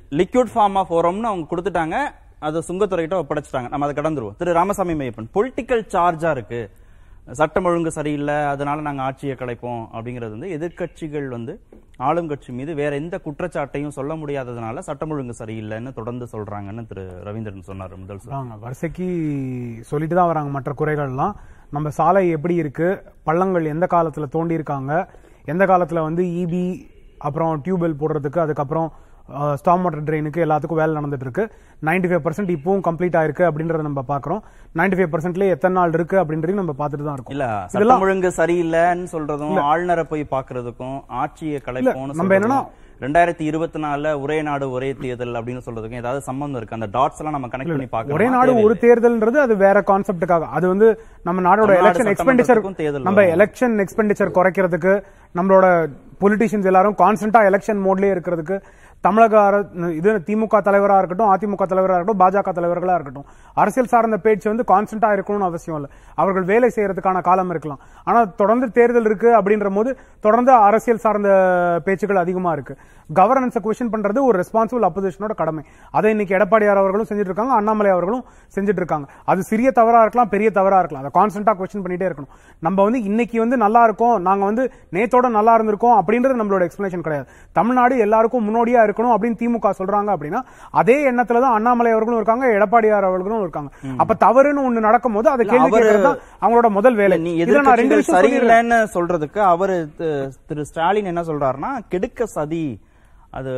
லிக்விட் 0.10 0.48
ஃபார்ம் 0.56 0.74
ஆஃப் 0.74 0.94
உரம்னு 0.94 1.22
அவங்க 1.22 1.56
கொடுத்துட்டாங்க. 1.56 2.20
அதை 2.40 2.62
சுங்கத்துறை 2.68 2.96
கிட்ட 2.96 3.22
ஒப்படைச்சிட்டாங்க. 3.22 3.70
நம்ம 3.70 3.88
அதை 3.88 4.04
கடந்துருவோம். 4.04 4.36
திரு. 4.38 4.54
ராமசாமி 4.54 4.94
மையப்பன் 4.94 5.28
பொலிட்டிக்கல் 5.34 5.88
சார்ஜா 5.92 6.32
இருக்கு. 6.32 6.70
சட்டம் 7.28 7.66
ஒழுங்கு 7.66 7.92
சரியில்லை 7.92 8.36
அதனால 8.46 8.82
நாங்கள் 8.82 9.06
ஆட்சியை 9.06 9.36
கலைப்போம் 9.36 9.88
அப்படிங்கிறது 9.94 10.30
வந்து 10.30 10.48
எதிர்க்கட்சிகள் 10.48 11.28
வந்து 11.28 11.60
ஆளும் 11.98 12.28
கட்சி 12.28 12.52
மீது 12.52 12.76
வேற 12.76 12.96
எந்த 12.96 13.18
குற்றச்சாட்டையும் 13.18 13.88
சொல்ல 13.88 14.14
முடியாததுனால 14.16 14.80
சட்டம் 14.80 15.10
ஒழுங்கு 15.10 15.34
சரியில்லைன்னு 15.40 15.94
தொடர்ந்து 15.94 16.26
சொல்றாங்கன்னு 16.32 16.88
திரு 16.88 17.24
ரவீந்திரன் 17.24 17.62
சொன்னார் 17.62 17.98
முதல் 17.98 18.20
சொல்வாங்க 18.20 18.58
வரிசைக்கு 18.58 19.08
சொல்லிட்டு 19.82 20.16
தான் 20.16 20.28
வராங்க 20.28 20.52
மற்ற 20.52 20.74
குறைகள்லாம். 20.78 21.36
நம்ம 21.72 21.90
சாலை 21.90 22.30
எப்படி 22.30 22.56
இருக்கு? 22.56 22.88
பள்ளங்கள் 23.24 23.66
எந்த 23.66 23.88
காலத்துல 23.92 24.26
தோண்டி 24.30 24.54
இருக்காங்க 24.54 24.94
எந்த 25.48 25.66
காலத்துல 25.66 26.02
வந்து 26.02 26.24
இபி 26.24 26.64
அப்புறம் 27.18 27.62
டியூப்வெல் 27.62 28.00
போடுறதுக்கு 28.00 28.40
அதுக்கப்புறம் 28.40 28.90
ஸ்டாம் 29.56 29.82
வாட்டர் 29.82 30.04
ட்ரெயினுக்கு 30.04 30.44
எல்லாத்துக்கும் 30.46 30.80
வேலை 30.80 30.96
நடந்துட்டு 30.98 31.28
இருக்கு 31.28 31.44
95% 31.82 32.10
ஃபைவ் 32.10 32.24
பர்சன்ட் 32.26 32.52
இப்பவும் 32.56 32.84
கம்ப்ளீட் 32.84 33.18
ஆயிருக்கு 33.20 33.44
அப்படின்றத 33.48 33.82
நம்ம 33.82 34.04
பாக்குறோம் 34.08 34.42
95% 34.76 34.98
ஃபைவ் 34.98 35.12
பர்சன்ட்லேயே 35.14 35.54
எத்தனை 35.54 35.76
நாள் 35.76 35.94
இருக்கு 35.94 36.18
அப்படின்றதையும் 36.22 36.62
நம்ம 36.62 36.76
பார்த்துட்டு 36.78 37.06
தான் 37.06 37.18
இருக்கோம். 37.18 37.36
இல்ல 37.36 37.48
இதெல்லாம் 37.72 38.04
ஒழுங்கு 38.06 38.32
சரியில்லைன்னு 38.38 39.08
சொல்றதும் 39.14 39.58
ஆளுநரை 39.66 40.06
போய் 40.06 40.32
பாக்குறதுக்கும் 40.32 40.96
ஆட்சியை 41.22 41.60
கலைப்போம்னு 41.66 42.20
நம்ம 42.20 42.38
என்னன்னா- 42.40 42.64
ரெண்டாயிரத்தி 43.02 43.44
இருபத்தி 43.44 43.80
நாலுல 43.80 44.10
ஒரே 44.22 44.36
நாடு 44.42 44.66
ஒரே 44.72 44.90
தேர்தல் 44.96 45.38
அப்படின்னு 45.38 45.64
சொல்றதுக்கும் 45.66 46.02
ஏதாவது 46.02 46.22
சம்பந்தம் 46.22 46.60
இருக்கு. 46.60 46.78
அந்த 46.78 46.90
டாட்ஸ் 46.92 47.20
எல்லாம் 47.20 47.36
நம்ம 47.36 47.48
கனெக்ட் 47.48 47.74
பண்ணி 47.74 47.88
பார்க்கணும் 47.88 48.18
ஒரே 48.18 48.28
நாடு 48.30 48.52
ஒரு 48.62 48.76
தேர்தல்ன்றது 48.84 49.38
அது 49.42 49.54
வேற 49.58 49.78
கான்செப்டுக்காக 49.88 50.50
அது 50.52 50.66
வந்து 50.68 50.88
நம்ம 51.24 51.42
நாடோட 51.48 51.72
எலெக்ஷன் 51.80 52.12
எக்ஸ்பெண்டிச்சர் 52.12 52.62
தேர்தல் 52.82 53.08
நம்ம. 53.08 53.24
எலெக்ஷன் 53.34 53.76
எக்ஸ்பெண்டிச்சர் 53.84 54.36
குறைக்கிறதுக்கு 54.36 54.94
நம்மளோட 55.36 55.66
பொலிட்டிஷியன்ஸ் 56.22 56.66
எல்லாரும் 56.66 56.96
கான்ஸ்டன்டா 56.98 57.42
எலெக்ஷன் 57.50 57.82
மோட்லயே 57.86 58.14
இருக்கிறதுக்கு 58.16 58.56
தமிழக 59.06 59.36
இது 59.99 60.10
திமுக 60.28 60.58
தலைவராக 60.68 61.02
இருக்கட்டும் 61.02 61.32
அதிமுக 61.34 61.66
தலைவராக 61.72 61.97
இருக்கட்டும் 61.97 62.22
பாஜக 62.24 62.52
தலைவர்களாக 62.58 62.97
இருக்கட்டும். 62.99 63.28
அரசியல் 63.62 63.89
சார்ந்த 63.93 64.18
பேச்சு 64.26 64.47
வந்து 64.52 64.66
கான்ஸ்டன்டா 64.72 65.10
இருக்கணும்னு 65.16 65.47
அவசியம் 65.49 65.78
இல்லை. 65.78 65.89
அவர்கள் 66.22 66.45
வேலை 66.52 66.68
செய்யறதுக்கான 66.76 67.22
காலம் 67.30 67.52
இருக்கலாம். 67.54 67.82
ஆனால் 68.08 68.28
தொடர்ந்து 68.41 68.68
தேர்தல் 68.78 69.08
இருக்கு 69.10 69.30
அப்படின்ற 69.39 69.70
போது 69.78 69.91
தொடர்ந்து 70.26 70.52
அரசியல் 70.68 71.02
சார்ந்த 71.06 71.30
பேச்சுகள் 71.88 72.24
அதிகமாக 72.24 72.56
இருக்கு. 72.58 72.76
கவர்னன்ஸை 73.20 73.62
கொஸ்டின் 73.64 73.91
பண்றது 73.93 74.20
ஒரு 74.28 74.36
ரெஸ்பான்சிபிள் 74.41 74.86
அப்போசிஷனோட 74.88 75.34
கடமை. 75.41 75.64
அதை 75.97 76.12
இன்னைக்கு 76.16 76.36
எடப்பாடியார் 76.38 76.82
அவர்களும் 76.84 77.08
செஞ்சுட்டு 77.10 77.32
இருக்காங்க 77.32 77.56
அண்ணாமலை 77.62 77.91
அவர்களும் 77.95 78.24
செஞ்சுட்டு 78.56 78.82
இருக்காங்க. 78.84 79.08
அது 79.32 79.41
சிறிய 79.49 79.72
தவறா 79.80 80.02
இருக்கலாம் 80.06 80.32
பெரிய 80.36 80.52
தவறா 80.60 80.78
இருக்கலாம். 80.84 81.04
அதை 81.06 81.14
கான்ஸ்டன்டா 81.18 81.56
கொஸ்டின் 81.62 81.84
பண்ணிட்டே 81.88 82.08
இருக்கணும். 82.10 82.32
நம்ம 82.68 82.78
வந்து 82.88 83.02
இன்னைக்கு 83.10 83.39
வந்து 83.45 83.60
நல்லா 83.66 83.84
இருக்கோம் 83.89 84.16
நாங்கள் 84.30 84.49
வந்து 84.52 84.66
நேத்தோட 84.97 85.30
நல்லா 85.39 85.56
இருந்திருக்கோம் 85.58 85.97
அப்படின்றது 85.99 86.39
நம்மளோட 86.43 86.64
எக்ஸ்பிளேஷன் 86.70 87.06
கிடையாது. 87.10 87.28
தமிழ்நாடு 87.60 87.97
எல்லாருக்கும் 88.08 88.47
முன்னோடியா 88.49 88.80
இருக்கணும் 88.92 89.16
அப்படின்னு 89.16 89.39
திமுக 89.39 89.72
சொல்றாங்க 89.78 90.10
அப்படின்னா 90.12 90.42
அதே 90.72 91.12
எண்ணத்துல 91.12 91.39
தான் 91.39 91.54
அண்ணாமலை 91.54 91.92
அவர்களும் 91.92 92.20
இருக்காங்க 92.20 92.46
எடப்பாடியார் 92.48 93.04
அவர்களும் 93.04 93.42
இருக்காங்க. 93.42 93.72
அப்ப 93.98 94.16
தவறுன்னு 94.20 94.66
ஒண்ணு 94.66 94.80
நடக்கும் 94.82 95.14
போது 95.14 95.30
அதை 95.30 95.46
கேள்வி 95.48 95.70
அவரு- 95.70 95.82
கேட்கறது 95.82 96.02
தான் 96.02 96.20
அவங்களோட 96.42 96.70
முதல் 96.70 96.96
வேலை. 96.96 97.18
நீ 97.20 97.32
நான் 97.62 97.76
ரெண்டு. 97.76 97.96
சரியில்லைன்னு 98.14 98.88
சொல்றதுக்கு 98.94 99.39
அவரு 99.48 99.76
திரு 100.48 100.66
ஸ்டாலின் 100.66 101.06
என்ன 101.06 101.22
சொல்றாருன்னா 101.22 101.80
கெடுக்க 101.89 102.26
சதி 102.26 102.64
அது 103.34 103.52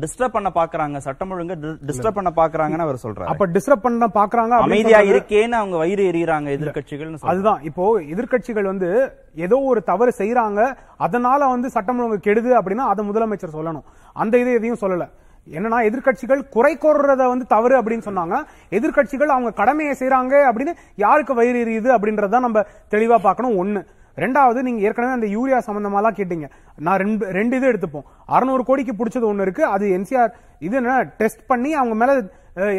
டிஸ்டர்ப் 0.00 0.28
பண்ண 0.28 0.50
பாக்குறாங்க 0.54 0.96
சட்டம் 0.96 1.30
ஒழுங்கு 1.30 1.54
டிஸ்டர்ப் 1.86 2.10
பண்ண 2.10 2.32
பாக்குறாங்கன்னு 2.36 2.78
அவர் 2.78 2.98
சொல்றாரு. 3.02 3.24
அப்ப 3.24 3.46
டிஸ்டர்ப் 3.46 3.82
பண்ண 3.82 4.06
பாக்குறாங்க 4.14 4.54
அமைதியா 4.58 4.98
இருக்கேன்னு 5.12 5.50
அவங்க 5.52 5.76
வயிறு 5.76 6.04
எறியறாங்க 6.04 6.48
எதிர்க்கட்சிகள்னு 6.50 7.14
சொல்றாரு. 7.14 7.32
அதுதான். 7.32 7.60
இப்போ 7.62 8.00
எதிர்க்கட்சிகள் 8.00 8.62
வந்து 8.62 8.90
ஏதோ 9.36 9.56
ஒரு 9.58 9.82
தவறு 9.82 10.12
செய்யறாங்க 10.18 10.60
அதனால 10.96 11.46
வந்து 11.46 11.70
சட்டம் 11.70 11.98
ஒழுங்கு 11.98 12.30
கெடுது 12.30 12.58
அப்படின்னா 12.58 12.84
அதை 12.86 13.08
முதலமைச்சர் 13.08 13.56
சொல்லணும். 13.56 13.84
அந்த 14.22 14.34
இது 14.42 14.52
எதையும் 14.58 14.82
சொல்லல. 14.84 15.06
என்னன்னா 15.46 15.78
எதிர்க்கட்சிகள் 15.88 16.42
குறை 16.54 16.72
கோர்றத 16.82 17.22
வந்து 17.30 17.46
தவறு 17.54 17.74
அப்படின்னு 17.78 18.04
சொன்னாங்க. 18.08 18.36
எதிர்க்கட்சிகள் 18.78 19.34
அவங்க 19.36 19.50
கடமையை 19.60 19.94
செய்யறாங்க 20.00 20.34
அப்படின்னு 20.50 20.74
யாருக்கு 21.04 21.34
வயிறு 21.38 21.60
எரியுது 21.64 21.90
அப்படின்றத 21.96 22.40
நம்ம 22.46 22.62
தெளிவா 22.94 23.18
பார்க்கணும். 23.26 23.56
ஒண்ணு. 23.62 23.82
ரெண்டாவது 24.22 24.60
நீங்க 24.66 24.80
ஏற்கனவே 24.86 25.16
அந்த 25.16 25.28
யூரியா 25.34 25.58
சம்பந்தமாலாம் 25.66 26.16
கேட்டீங்க. 26.18 26.46
நான் 26.86 27.00
ரெண்டு 27.02 27.32
ரெண்டு 27.38 27.56
இது 27.58 27.66
எடுத்துப்போம். 27.72 28.06
அறுநூறு 28.34 28.62
கோடிக்கு 28.68 28.94
பிடிச்சது 29.00 29.26
ஒண்ணு 29.30 29.44
இருக்கு. 29.46 29.64
அது 29.74 29.84
என்சிஆர் 29.96 30.32
இது 30.66 30.76
என்ன 30.80 30.96
டெஸ்ட் 31.20 31.44
பண்ணி 31.50 31.70
அவங்க 31.80 31.94
மேல 32.02 32.12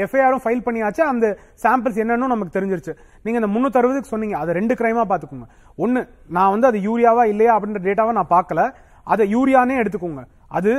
எஃப்ஐஆரும் 0.05 0.43
ஃபைல் 0.43 0.65
பண்ணியாச்சு. 0.65 1.01
அந்த 1.11 1.25
சாம்பிள்ஸ் 1.63 2.01
என்னன்னு 2.03 2.33
நமக்கு 2.33 2.57
தெரிஞ்சிருச்சு. 2.57 2.93
நீங்க 3.23 3.37
இந்த 3.41 3.51
முன்னூத்தி 3.53 3.79
அறுபதுக்கு 3.81 4.13
சொன்னீங்க. 4.13 4.37
அதை 4.43 4.53
ரெண்டு 4.59 4.73
கிரைமா 4.79 5.05
பாத்துக்கோங்க 5.11 5.47
ஒன்னு 5.85 6.01
நான் 6.37 6.51
வந்து 6.55 6.67
அது 6.71 6.79
யூரியாவா 6.89 7.23
இல்லையா 7.33 7.53
அப்படின்ற 7.55 7.81
டேட்டாவை 7.87 8.13
நான் 8.19 8.33
பார்க்கல. 8.37 8.63
அதை 9.03 9.23
யூரியானே 9.35 9.77
எடுத்துக்கோங்க. 9.83 10.23
அது 10.59 10.73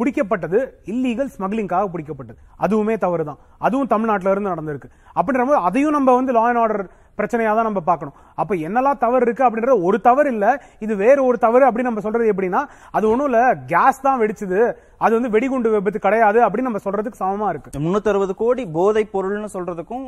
பிடிக்கப்பட்டது 0.00 0.58
இல்லீகல் 0.92 1.32
ஸ்மக்லிங்காக 1.36 1.88
பிடிக்கப்பட்டது. 1.94 2.40
அதுவுமே 2.64 2.96
தவறு 3.04 3.24
தான் 3.30 3.40
அதுவும் 3.66 3.92
தமிழ்நாட்டில 3.94 4.32
இருந்து 4.34 4.54
நடந்திருக்கு. 4.54 4.90
அப்படின்ற 5.18 5.44
போது 5.50 5.60
அதையும் 5.68 5.96
நம்ம 5.98 6.14
வந்து 6.20 6.34
லா 6.38 6.44
அண்ட் 6.50 6.62
ஆர்டர் 6.64 6.84
பிரச்சனையா 7.18 7.50
தான் 7.56 7.66
நம்ம 7.68 7.80
பார்க்கணும். 7.88 8.14
அப்ப 8.40 8.54
என்னெல்லாம் 8.66 9.00
தவறு 9.02 9.24
இருக்கு 9.26 9.42
அப்படின்ற 9.46 9.72
ஒரு 9.86 9.96
தவறு 10.06 10.28
இல்ல. 10.34 10.46
இது 10.84 10.92
வேற 11.02 11.18
ஒரு 11.30 11.38
தவறு 11.44 11.64
அப்படின்னு 11.68 11.90
நம்ம 11.90 12.04
சொல்றது 12.06 12.30
எப்படின்னா 12.32 12.60
அது 12.96 13.04
ஒண்ணும் 13.12 13.28
இல்ல. 13.30 13.40
கேஸ் 13.72 14.04
தான் 14.06 14.20
வெடிச்சது. 14.22 14.60
அது 15.04 15.12
வந்து 15.18 15.32
வெடிகுண்டு 15.34 15.74
விபத்து 15.74 16.00
கிடையாது 16.06 16.40
அப்படின்னு 16.46 16.68
நம்ம 16.68 16.82
சொல்றதுக்கு 16.86 17.22
சமமா 17.24 17.48
இருக்கு. 17.52 17.72
முன்னூத்தி 17.86 18.12
அறுபது 18.12 18.34
கோடி 18.42 18.64
போதை 18.78 19.04
பொருள்னு 19.14 19.50
சொல்றதுக்கும் 19.56 20.06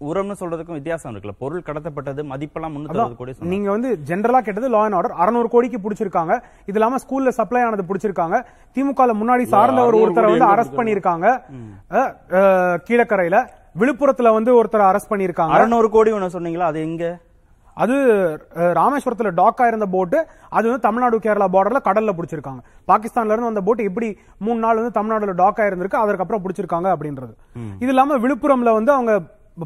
உரம்னு 0.00 0.34
சொல்றதுக்கும் 0.40 0.78
வித்தியாசம் 0.78 1.10
இருக்குல்ல. 1.12 1.34
பொருள் 1.42 1.66
கடத்தப்பட்டது 1.66 2.22
மதிப்பெல்லாம் 2.32 2.74
முன்னூத்தி 2.74 3.18
கோடி. 3.20 3.34
நீங்க 3.52 3.68
வந்து 3.74 3.90
ஜெனரலா 4.08 4.40
கேட்டது 4.46 4.68
லா 4.74 4.80
அண்ட் 4.86 4.96
ஆர்டர் 4.98 5.18
அறுநூறு 5.22 5.48
கோடிக்கு 5.54 5.78
பிடிச்சிருக்காங்க. 5.84 6.32
இது 6.68 6.76
இல்லாம 6.78 6.98
ஸ்கூல்ல 7.04 7.32
சப்ளை 7.38 7.62
ஆனது 7.66 7.88
பிடிச்சிருக்காங்க. 7.90 8.38
திமுக 8.76 9.06
முன்னாடி 9.20 9.44
சார்ந்த 9.52 9.82
ஒரு 9.90 9.98
600 9.98 10.06
ஒருத்தரை 10.06 10.30
வந்து 10.32 10.50
அரெஸ்ட் 10.54 10.78
பண்ணிருக்காங்க 10.80 11.26
கீழக்கரையில. 12.88 13.38
விழுப்புரத்துல 13.82 14.32
வந்து 14.38 14.50
ஒருத்தரை 14.58 14.84
அரெஸ்ட் 14.90 15.12
பண்ணிருக்காங்க 15.12 15.56
அறுநூறு 15.58 15.88
கோடி 15.94 16.12
ஒண்ணு 16.16 16.36
சொன்னீங்களா? 16.36 16.68
அது 16.72 16.80
எங்க? 16.88 17.04
அது 17.76 17.94
ராமேஸ்வரத்துல 18.78 19.30
டாக் 19.40 19.58
ஆயிருந்த 19.62 19.86
போட்டு 19.94 20.18
அது 20.56 20.64
வந்து 20.68 20.84
தமிழ்நாடு 20.84 21.16
கேரளா 21.24 21.48
பார்டர்ல 21.54 21.80
கடல்ல 21.88 22.12
பிடிச்சிருக்காங்க. 22.18 22.60
பாகிஸ்தான்ல 22.90 23.34
இருந்து 23.34 23.50
வந்த 23.50 23.62
போட் 23.66 23.82
எப்படி 23.88 24.08
மூணு 24.44 24.58
நாள் 24.64 24.78
வந்து 24.80 24.94
தமிழ்நாடுல 24.98 25.34
டாக் 25.42 25.60
ஆயிருந்திருக்கு 25.62 26.02
அதற்கப்புறம் 26.02 26.44
பிடிச்சிருக்காங்க 26.44 26.88
அப்படின்றது. 26.94 27.34
இது 27.82 27.90
இல்லாம 27.94 28.18
விழுப்புரம்ல 28.24 28.72
வந்து 28.78 28.92
அவங்க 28.96 29.14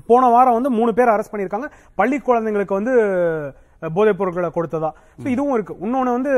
போன 0.07 0.29
வாரம் 0.29 0.53
வந்து 0.53 0.71
மூணு 0.71 0.95
பேர் 0.95 1.09
அரெஸ்ட் 1.09 1.33
பண்ணிருக்காங்க 1.33 1.69
பள்ளி 1.95 2.19
குழந்தைங்களுக்கு 2.19 2.79
வந்து 2.81 2.95
போதைப் 3.95 4.19
பொருட்களை 4.19 4.51
கொடுத்ததா. 4.55 4.91
So 5.23 5.29
இதுவும் 5.31 5.53
இருக்கு. 5.53 5.75
இன்னொன்னு 5.81 6.17
வந்து 6.17 6.33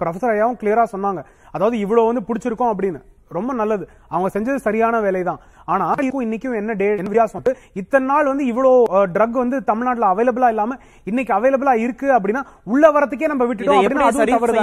ப்ரொஃபசர் 0.00 0.32
ஐயாவும் 0.34 0.60
கிளியரா 0.60 0.84
சொன்னாங்க. 0.92 1.24
அதாவது 1.52 1.78
இவ்வளவு 1.78 2.06
வந்து 2.06 2.24
பிடிச்சிருக்கோம் 2.28 2.72
அப்படின்னு. 2.72 3.00
ரொம்ப 3.28 3.52
நல்லது. 3.52 3.88
அவங்க 4.08 4.40
செஞ்சது 4.40 4.54
சரியான 4.54 5.00
வேலை 5.00 5.22
தான் 5.22 5.38
ஆனா 5.64 5.94
இன்னைக்கும் 5.94 6.54
என்ன 6.54 6.72
டே 6.72 6.86
என்ன 6.86 7.00
வித்தியாசம் 7.00 7.42
வந்து, 7.44 7.60
இத்தனை 7.72 8.06
நாள் 8.06 8.24
வந்து 8.24 8.44
இவ்வளோ 8.46 8.82
ட்ரக் 8.90 9.30
வந்து 9.30 9.64
தமிழ்நாட்டுல 9.64 10.14
அவைலபிளா 10.14 10.48
இல்லாம 10.48 10.76
இன்னைக்கு 11.04 11.34
அவைலபிளா 11.34 11.74
இருக்கு 11.74 12.12
அப்படின்னா 12.12 12.42
உள்ள 12.64 12.92
வரதுக்கே 12.92 13.26
நம்ம 13.26 13.54
விட்டுட்டோம்? 13.54 13.82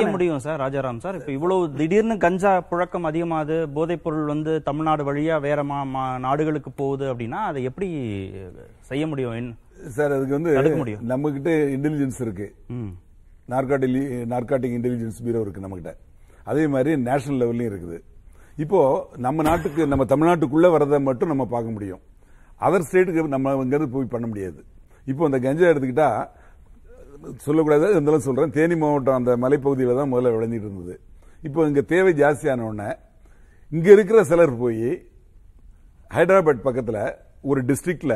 முடியும் 0.10 0.40
சார் 0.40 0.60
ராஜாராம் 0.60 0.98
சார்? 0.98 1.16
இப்ப 1.16 1.32
இவ்வளவு 1.32 1.74
திடீர்னு 1.74 2.18
கஞ்சா 2.18 2.64
புழக்கம் 2.72 3.04
அதிகமாகுது 3.04 3.68
போதைப் 3.74 4.04
பொருள் 4.04 4.26
வந்து 4.26 4.64
தமிழ்நாடு 4.64 5.14
வழியா 5.14 5.40
வேற 5.40 5.64
மா- 5.64 5.88
மா- 5.96 6.20
நாடுகளுக்கு 6.20 6.72
போகுது 6.72 7.14
அப்படின்னா 7.14 7.32
அதை 7.32 7.64
எப்படி 7.64 7.90
செய்ய 8.80 9.08
முடியும்? 9.08 9.36
என்- 9.36 9.88
சார் 9.88 10.12
அதுக்கு 10.12 10.32
வந்து. 10.32 10.58
நம்ம 11.02 11.32
கிட்ட 11.32 11.50
இன்டெலிஜென்ஸ் 11.50 12.22
இருக்கு. 12.22 12.56
ம். 12.68 12.88
நார்காட்டிக் 14.30 14.80
இன்டெலிஜென்ஸ் 14.80 15.24
பீரோ 15.24 15.42
இருக்கு 15.42 15.62
நம்மகிட்ட. 15.62 15.94
அதே 16.44 16.68
மாதிரி 16.68 16.98
நேஷனல் 16.98 17.48
லெவல்லையும் 17.48 17.78
இருக்குது. 17.78 18.02
இப்போ 18.64 18.80
நம்ம 19.26 19.44
நாட்டுக்கு 19.48 19.82
நம்ம 19.92 20.06
தமிழ்நாட்டுக்குள்ள 20.12 20.68
வரதை 20.76 20.98
மட்டும் 21.08 21.32
நம்ம 21.32 21.44
பார்க்க 21.54 21.76
முடியும். 21.76 22.02
அதர் 22.66 22.86
ஸ்டேட்டுக்கு 22.88 23.36
நம்ம 23.36 23.54
இங்கிருந்து 23.64 23.96
போய் 23.96 24.14
பண்ண 24.14 24.26
முடியாது. 24.32 24.60
இப்போ 25.12 25.24
இந்த 25.30 25.40
கஞ்சா 25.46 25.70
எடுத்துக்கிட்டா 25.72 26.10
சொல்லக்கூடாது 27.46 27.88
இருந்தாலும் 27.96 28.26
சொல்றேன். 28.28 28.54
தேனி 28.58 28.76
மாவட்டம் 28.82 29.18
அந்த 29.20 29.32
மலைப்பகுதியில் 29.44 30.00
தான் 30.00 30.12
முதல்ல 30.12 30.34
விளைஞ்சிட்டு 30.36 30.68
இருந்தது. 30.70 30.96
இப்போ 31.48 31.68
இங்க 31.70 31.82
தேவை 31.94 32.12
ஜாஸ்தியான 32.22 32.66
உடனே 32.70 32.90
இங்க 33.78 33.88
இருக்கிற 33.96 34.20
சிலர் 34.32 34.54
போய் 34.64 34.90
ஹைதராபாத் 36.16 36.66
பக்கத்துல 36.68 37.00
ஒரு 37.52 37.62
டிஸ்ட்ரிக்ட்ல 37.70 38.16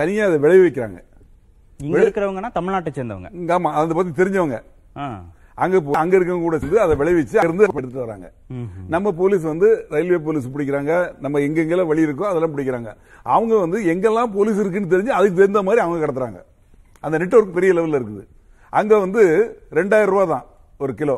தனியா 0.00 0.26
அதை 0.28 0.38
விளைவிக்கிறாங்க. 0.44 0.98
இங்க 1.86 1.98
இருக்கிறவங்கன்னா 2.04 2.50
தமிழ்நாட்டை 2.58 2.92
சேர்ந்தவங்க. 2.98 3.30
ஆமா 3.56 3.72
அதை 3.80 3.96
பத்தி 3.98 4.12
தெரிஞ்சவங்க. 4.20 4.58
அங்க 5.64 5.76
அங்க 6.00 6.12
இருக்கவங்க 6.16 6.46
கூட 6.46 6.56
சேர்ந்து 6.62 6.80
அதை 6.84 6.94
விளைவிச்சு 7.00 7.36
அங்கிருந்து 7.40 7.66
எடுத்துட்டு 7.68 8.04
வராங்க. 8.04 8.26
நம்ம 8.94 9.12
போலீஸ் 9.20 9.44
வந்து 9.52 9.68
ரயில்வே 9.94 10.18
போலீஸ் 10.26 10.46
பிடிக்கிறாங்க 10.54 10.92
நம்ம 11.24 11.40
எங்கெங்கெல்லாம் 11.46 11.90
வழி 11.92 12.06
இருக்கோ 12.06 12.26
அதெல்லாம் 12.30 12.54
பிடிக்கிறாங்க. 12.54 12.90
அவங்க 13.36 13.54
வந்து 13.64 13.78
எங்கெல்லாம் 13.92 14.32
போலீஸ் 14.36 14.60
இருக்குன்னு 14.62 14.92
தெரிஞ்சு 14.94 15.16
அதுக்கு 15.18 15.38
தகுந்த 15.40 15.62
மாதிரி 15.68 15.82
அவங்க 15.84 15.98
கடத்துறாங்க. 16.04 16.40
அந்த 17.06 17.18
நெட்வொர்க் 17.22 17.56
பெரிய 17.58 17.72
லெவல்ல 17.78 18.00
இருக்குது. 18.00 18.24
அங்க 18.80 18.94
வந்து 19.04 19.22
ரெண்டாயிரம் 19.78 20.12
ரூபாய் 20.14 20.32
தான் 20.34 20.46
ஒரு 20.84 20.94
கிலோ. 21.00 21.16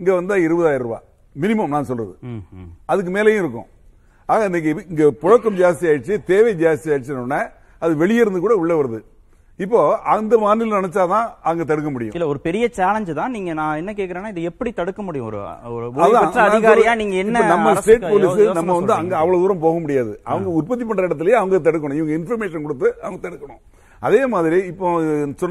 இங்க 0.00 0.10
வந்தா 0.18 0.36
இருபதாயிரம் 0.46 0.86
ரூபாய் 0.86 1.04
மினிமம் 1.42 1.72
நான் 1.74 1.88
சொல்றது. 1.90 2.14
அதுக்கு 2.92 3.10
மேலேயும் 3.16 3.42
இருக்கும். 3.44 3.68
ஆக 4.28 4.40
இன்னைக்கு 4.50 4.70
இங்க 4.92 5.04
புழக்கம் 5.22 5.58
ஜாஸ்தி 5.62 5.84
ஆயிடுச்சு 5.90 6.14
தேவை 6.30 6.52
ஜாஸ்தி 6.64 6.90
ஆயிடுச்சுன்னு 6.92 7.40
அது 7.84 7.92
வெளியே 8.02 8.22
இருந்து 8.24 8.40
கூட 8.44 8.54
உள்ள 8.62 8.72
வருது. 8.80 8.98
இப்போ 9.64 9.80
அந்த 10.12 10.34
மாநிலம் 10.42 10.78
நினைச்சாதான் 10.80 11.26
அங்க 11.48 11.62
தடுக்க 11.70 11.88
முடியும். 11.94 12.14
இல்ல 12.16 12.26
ஒரு 12.32 12.40
பெரிய 12.46 12.64
சேலஞ்ச் 12.78 13.10
தான். 13.18 13.32
நீங்க 13.36 13.50
நான் 13.58 13.78
என்ன 13.80 13.92
கேக்குறேன்னா 13.98 14.30
இதை 14.32 14.42
எப்படி 14.50 14.70
தடுக்க 14.78 15.00
முடியும்? 15.06 15.26
ஒரு 15.26 15.40
அதிகாரியா. 16.46 16.92
நீங்க 17.00 17.16
என்ன 17.24 17.42
நம்ம 17.52 17.74
ஸ்டேட் 17.80 18.06
போலீஸ் 18.12 18.56
நம்ம 18.58 18.76
வந்து 18.78 18.94
அங்க? 18.98 19.14
அவ்வளவு 19.20 19.42
தூரம் 19.42 19.62
போக 19.66 19.76
முடியாது. 19.84 20.12
அவங்க 20.30 20.50
உற்பத்தி 20.60 20.84
பண்ற 20.90 21.08
இடத்துலயே 21.08 21.36
அவங்க 21.40 21.60
தடுக்கணும். 21.66 21.98
இவங்க 22.00 22.14
இன்ஃபர்மேஷன் 22.18 22.66
கொடுத்து 22.66 22.88
அவங்க 23.04 23.20
தடுக்கணும். 23.26 23.60
அதே 24.08 24.22
மாதிரி 24.34 24.58
இப்போ 24.72 24.86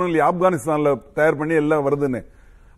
இல்லையா 0.08 0.28
ஆப்கானிஸ்தான்ல 0.32 0.94
தயார் 1.20 1.40
பண்ணி 1.42 1.56
எல்லாம் 1.64 1.86
வருதுன்னு. 1.88 2.22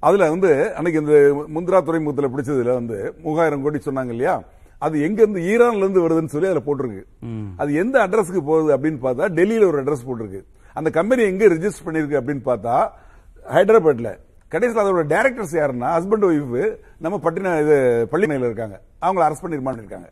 அதுல 0.07 0.29
வந்து 0.33 0.51
அன்னைக்கு 0.77 1.01
இந்த 1.03 1.17
முந்திரா 1.55 1.79
துறைமுகத்துல 1.87 2.29
பிடிச்சதுல 2.33 2.73
வந்து 2.79 2.97
மூவாயிரம் 3.25 3.63
கோடி 3.65 3.79
சொன்னாங்க 3.85 4.13
இல்லையா? 4.15 4.35
அது 4.85 4.95
எங்க 5.07 5.19
இருந்து 5.23 5.41
ஈரான்ல 5.51 5.83
இருந்து 5.85 6.03
வருதுன்னு 6.05 6.33
சொல்லி 6.33 6.49
அதுல 6.49 6.63
போட்டிருக்கு. 6.65 7.03
அது 7.61 7.69
எந்த 7.83 7.95
அட்ரஸ்க்கு 8.05 8.41
போகுது 8.49 8.73
அப்படின்னு 8.75 8.99
பார்த்தா 9.05 9.29
டெல்லியில 9.39 9.69
ஒரு 9.71 9.79
அட்ரஸ் 9.83 10.07
போட்டிருக்கு. 10.09 10.41
அந்த 10.79 10.89
கம்பெனி 10.97 11.23
எங்க 11.31 11.43
ரெஜிஸ்டர் 11.53 11.85
பண்ணிருக்கு 11.87 12.19
அப்படின்னு 12.19 12.43
பார்த்தா 12.49 12.75
ஹைதராபாத்ல. 13.55 14.11
கடைசியில் 14.51 14.81
அதோட 14.83 15.03
டைரக்டர்ஸ் 15.13 15.53
யாருன்னா 15.59 15.91
ஹஸ்பண்ட் 15.97 16.25
ஒய்ஃப் 16.29 16.57
நம்ம 17.03 17.15
பட்டின 17.23 17.53
இது 17.63 17.77
பள்ளிமையில 18.11 18.49
இருக்காங்க. 18.49 18.75
அவங்கள 19.05 19.23
அரெஸ்ட் 19.27 19.45
பண்ணி 19.45 19.83
இருக்காங்க. 19.83 20.09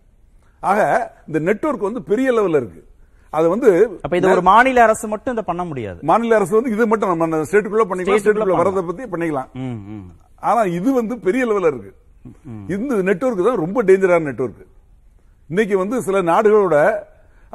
ஆக 0.63 0.79
இந்த 1.27 1.39
நெட்வொர்க் 1.49 1.89
வந்து 1.89 2.01
பெரிய 2.09 2.29
லெவல்ல 2.37 2.61
இருக்கு. 2.61 2.81
அது 3.33 3.45
வந்து 3.53 3.69
அப்ப 4.05 4.15
இது 4.19 4.27
ஒரு 4.35 4.43
மாநில 4.49 4.79
அரசு 4.87 5.05
மட்டும் 5.11 5.33
இதை 5.35 5.43
பண்ண 5.49 5.63
முடியாது. 5.69 5.99
மாநில 6.09 6.35
அரசு 6.39 6.53
வந்து 6.57 6.73
இது 6.75 6.87
மட்டும் 6.91 7.11
நம்ம 7.11 7.43
ஸ்டேட்டுக்குள்ள 7.49 7.85
பண்ணிக்கலாம் 7.91 8.21
ஸ்டேட்டுக்குள்ள 8.23 8.57
வரதை 8.61 8.83
பத்தி 8.89 9.03
பண்ணிக்கலாம். 9.13 9.49
ஆனா 10.49 10.61
இது 10.79 10.89
வந்து 10.99 11.15
பெரிய 11.27 11.43
லெவல்ல 11.49 11.71
இருக்கு. 11.73 11.91
இந்த 12.75 12.95
நெட்வொர்க் 13.09 13.47
தான் 13.49 13.61
ரொம்ப 13.63 13.83
டேஞ்சரான 13.89 14.27
நெட்வொர்க் 14.29 14.67
இன்னைக்கு 15.49 15.75
வந்து 15.83 15.95
சில 16.07 16.17
நாடுகளோட 16.31 16.75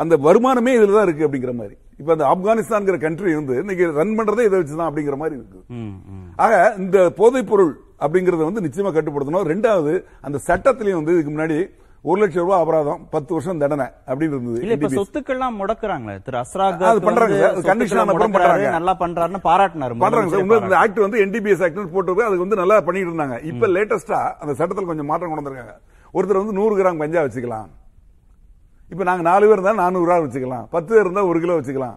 அந்த 0.02 0.14
வருமானமே 0.26 0.72
இதுல 0.76 0.96
தான் 0.96 1.06
இருக்கு 1.08 1.26
அப்படிங்கிற 1.26 1.52
மாதிரி. 1.60 1.74
இப்ப 2.00 2.12
அந்த 2.14 2.24
ஆப்கானிஸ்தான்ங்கிற 2.32 2.96
கண்ட்ரி 3.04 3.34
வந்து 3.34 3.54
இன்னைக்கு 3.62 3.84
ரன் 3.98 4.16
பண்றதே 4.18 4.44
இதை 4.48 4.56
வச்சுதான் 4.60 4.88
அப்படிங்கிற 4.88 5.16
மாதிரி 5.22 5.36
இருக்கு. 5.40 5.60
ஆக 6.36 6.54
இந்த 6.84 6.98
போதைப் 7.20 7.50
பொருள் 7.50 7.72
அப்படிங்கறத 8.04 8.44
வந்து 8.48 8.64
நிச்சயமா 8.66 8.92
கட்டுப்படுத்தணும். 8.96 9.48
ரெண்டாவது 9.52 9.92
அந்த 10.20 10.38
சட்டத்திலையும் 10.48 11.00
வந்து 11.00 11.14
இதுக்கு 11.16 11.34
முன்னாடி 11.34 11.58
ஒரு 12.04 12.18
லட்சம் 12.20 12.44
ரூபாய் 12.44 12.60
அபராதம் 12.62 13.00
பத்து 13.10 13.30
வருஷம் 13.34 13.60
தண்டனை 13.62 13.86
அப்படின்னு 14.10 14.34
இருந்தது 14.36 14.60
இல்ல 14.64 14.74
இப்ப. 14.76 14.90
சொத்துக்கள்லாம் 14.98 15.56
முடக்குறாங்களே. 15.60 16.14
திரு 16.26 16.36
அஸ்ராக் 16.42 16.84
அது 16.90 17.00
பண்றாங்க. 17.06 17.38
அது 17.48 17.62
அப்புறம் 18.02 18.34
பண்றாங்க. 18.36 18.68
நல்லா 18.76 18.94
பண்றாருன்னு 19.00 19.40
பாராட்டினாரு. 19.48 19.96
பண்றாங்க 20.04 20.30
சார். 20.34 20.42
உண்மை 20.44 20.60
இந்த 20.60 20.76
ஆக்ட் 20.82 21.00
வந்து 21.06 21.22
என்டிபிஎஸ் 21.24 21.64
ஆக்ட் 21.68 21.94
போட்டு 21.96 22.26
அதுக்கு 22.26 22.44
வந்து 22.44 22.60
நல்லா 22.62 22.76
பண்ணிட்டு 22.88 23.12
இருந்தாங்க. 23.12 23.38
இப்ப 23.52 23.72
லேட்டஸ்டா 23.76 24.20
அந்த 24.42 24.54
சட்டத்தில் 24.60 24.90
கொஞ்சம் 24.92 25.10
மாற்றம் 25.12 25.32
கொண்டு 25.32 25.42
வந்திருக்காங்க. 25.42 25.74
ஒருத்தர் 26.14 26.42
வந்து 26.42 26.58
நூறு 26.60 26.74
கிராம் 26.78 27.02
கஞ்சா 27.04 27.22
வச்சுக்கலாம். 27.22 27.68
இப்ப 28.92 29.04
நாங்க 29.08 29.22
நாலு 29.30 29.44
பேர் 29.46 29.58
இருந்தா 29.58 29.72
நானூறு 29.82 30.06
கிராம் 30.08 30.26
வச்சுக்கலாம். 30.26 30.66
பத்து 30.74 30.90
பேர் 30.94 31.04
இருந்தா 31.04 31.24
ஒரு 31.30 31.38
கிலோ 31.44 31.54
வச்சுக்கலாம். 31.60 31.96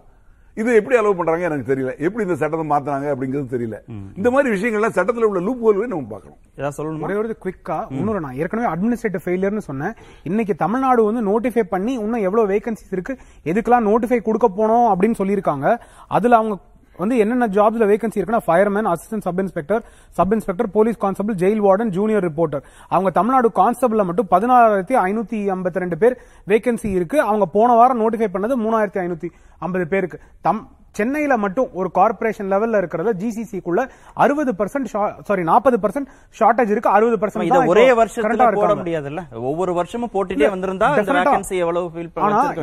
இது 0.60 0.70
எப்படி 0.78 0.96
அலோவ் 0.98 1.18
பண்றாங்க 1.18 1.44
எனக்கு 1.48 1.68
தெரியல. 1.72 1.90
எப்படி 2.06 2.24
இந்த 2.26 2.36
சட்டத்தை 2.40 2.64
மாத்துறாங்க 2.70 3.06
அப்படிங்கிறது 3.12 3.52
தெரியல. 3.52 3.76
இந்த 4.18 4.28
மாதிரி 4.34 4.48
விஷயங்கள்லாம் 4.54 4.96
சட்டத்தில் 4.96 5.26
உள்ள 5.28 5.40
லூப் 5.40 5.62
ஹோல்வே 5.66 5.86
நம்ம 5.92 6.08
பார்க்கணும். 6.14 6.38
ஏதாவது 6.58 6.76
சொல்லணுமா? 6.78 7.04
ஒரே 7.06 7.14
ஒரு 7.20 7.36
குவிக்கா 7.44 7.76
இன்னொரு 7.98 8.20
நான் 8.24 8.38
ஏற்கனவே 8.42 8.68
அட்மினிஸ்ட்ரேட்டிவ் 8.72 9.24
ஃபெயிலியர்னு 9.26 9.64
சொன்னேன். 9.68 9.94
இன்னைக்கு 10.30 10.56
தமிழ்நாடு 10.64 11.04
வந்து 11.08 11.22
நோட்டிஃபை 11.30 11.64
பண்ணி 11.74 11.92
இன்னும் 11.92 12.26
எவ்வளவு 12.28 12.50
வேகன்சிஸ் 12.54 12.96
இருக்கு 12.96 13.14
எதுக்கெல்லாம் 13.50 13.88
நோட்டிஃபை 13.90 14.20
கொடுக்க 14.28 14.50
போனோம் 14.60 14.88
அப்படின்னு 14.94 15.20
சொல்லியிருக்காங்க. 15.22 15.76
அதுல 16.18 16.36
அவங்க 16.36 16.56
வந்து 17.02 17.18
என்னென்ன 17.22 17.48
ஜாப்ஸ்ல 17.56 17.88
வேகன்சி 17.90 18.20
இருக்குன்னா 18.20 18.42
fireman 18.46 18.90
assistant 18.92 19.26
sub 19.26 19.40
inspector 19.44 19.82
sub 20.18 20.34
inspector 20.36 20.70
police 20.76 20.98
constable 21.04 21.38
jail 21.42 21.62
warden 21.66 21.92
junior 21.98 22.26
reporter 22.28 22.64
அவங்க 22.94 23.10
தமிழ்நாடு 23.18 23.50
கான்ஸ்டபிள்ல 23.60 24.04
மட்டும் 24.10 24.30
பதினாறாயிரத்தி 24.34 24.96
ஐநூத்தி 25.06 25.40
ஐம்பத்தி 25.54 25.82
ரெண்டு 25.84 25.98
பேர் 26.02 26.16
வேகன்சி 26.46 26.90
இருக்கு. 26.98 27.18
அவங்க 27.28 27.46
போன 27.56 27.70
வாரம் 27.74 28.02
நோட்டிஃபை 28.02 28.28
பண்ணது 28.34 28.56
மூணாயிரத்தி 28.64 29.00
ஐநூத்தி 29.04 29.28
ஐம்பது 29.60 29.86
பேருக்கு. 29.94 30.18
தம் 30.46 30.62
சென்னையில 30.98 31.34
மட்டும் 31.42 31.68
ஒரு 31.80 31.88
கார்ப்பரேஷன் 31.96 32.48
லெவல்ல 32.52 32.78
இருக்கிறத 32.82 33.10
ஜிசிசிக்குள்ள 33.20 33.80
அறுபது 34.22 34.52
பர்சன்ட் 34.60 34.88
சாரி 35.28 35.42
நாற்பது 35.50 35.76
பர்சன்ட் 35.84 36.08
ஷார்டேஜ் 36.38 36.72
இருக்கு. 36.74 36.90
அறுபது 36.96 37.18
பர்சன்ட் 37.22 37.70
ஒரே 37.74 37.86
வருஷத்துல 38.00 38.48
போட 38.58 38.72
முடியாதுல்ல? 38.80 39.22
ஒவ்வொரு 39.50 39.74
வருஷமும் 39.78 40.12
போட்டுட்டே 40.14 40.50
வந்திருந்தா 40.54 40.88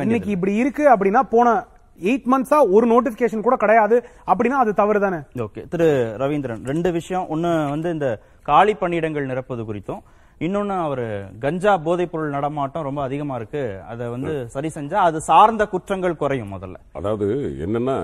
இன்னைக்கு 0.04 0.30
இப்படி 0.36 0.54
இருக்கு 0.62 0.86
அப்படின்னா 0.94 1.22
போன 1.34 1.56
எயிட் 2.08 2.28
மந்த்ஸா 2.32 2.58
ஒரு 2.76 2.86
நோட்டிபிகேஷன் 2.92 3.44
கூட 3.46 3.56
கிடையாது. 3.62 3.96
அப்படின்னா 4.32 4.58
அது 4.64 4.72
தவறு 4.80 5.00
தானே 5.04 5.18
ஓகே 5.44 5.62
திரு 5.72 5.88
ரவீந்திரன் 6.22 6.62
ரெண்டு 6.70 6.90
விஷயம். 6.98 7.26
ஒன்னு 7.34 7.50
வந்து 7.74 7.90
இந்த 7.96 8.08
காலி 8.50 8.74
பணியிடங்கள் 8.82 9.30
நிரப்புவது 9.32 9.64
குறித்தும் 9.70 10.02
இன்னொன்னு 10.46 10.74
அவரு 10.86 11.06
கஞ்சா 11.44 11.72
போதைப் 11.86 12.10
பொருள் 12.12 12.34
நடமாட்டம் 12.36 12.86
ரொம்ப 12.88 13.00
அதிகமா 13.06 13.36
இருக்கு. 13.40 13.62
அதை 13.92 14.04
வந்து 14.14 14.32
சரி 14.54 14.68
செஞ்சா 14.76 14.98
அது 15.08 15.20
சார்ந்த 15.30 15.62
குற்றங்கள் 15.72 16.20
குறையும் 16.20 16.52
முதல்ல. 16.54 16.76
அதாவது 16.98 17.26
என்னன்னா 17.66 17.96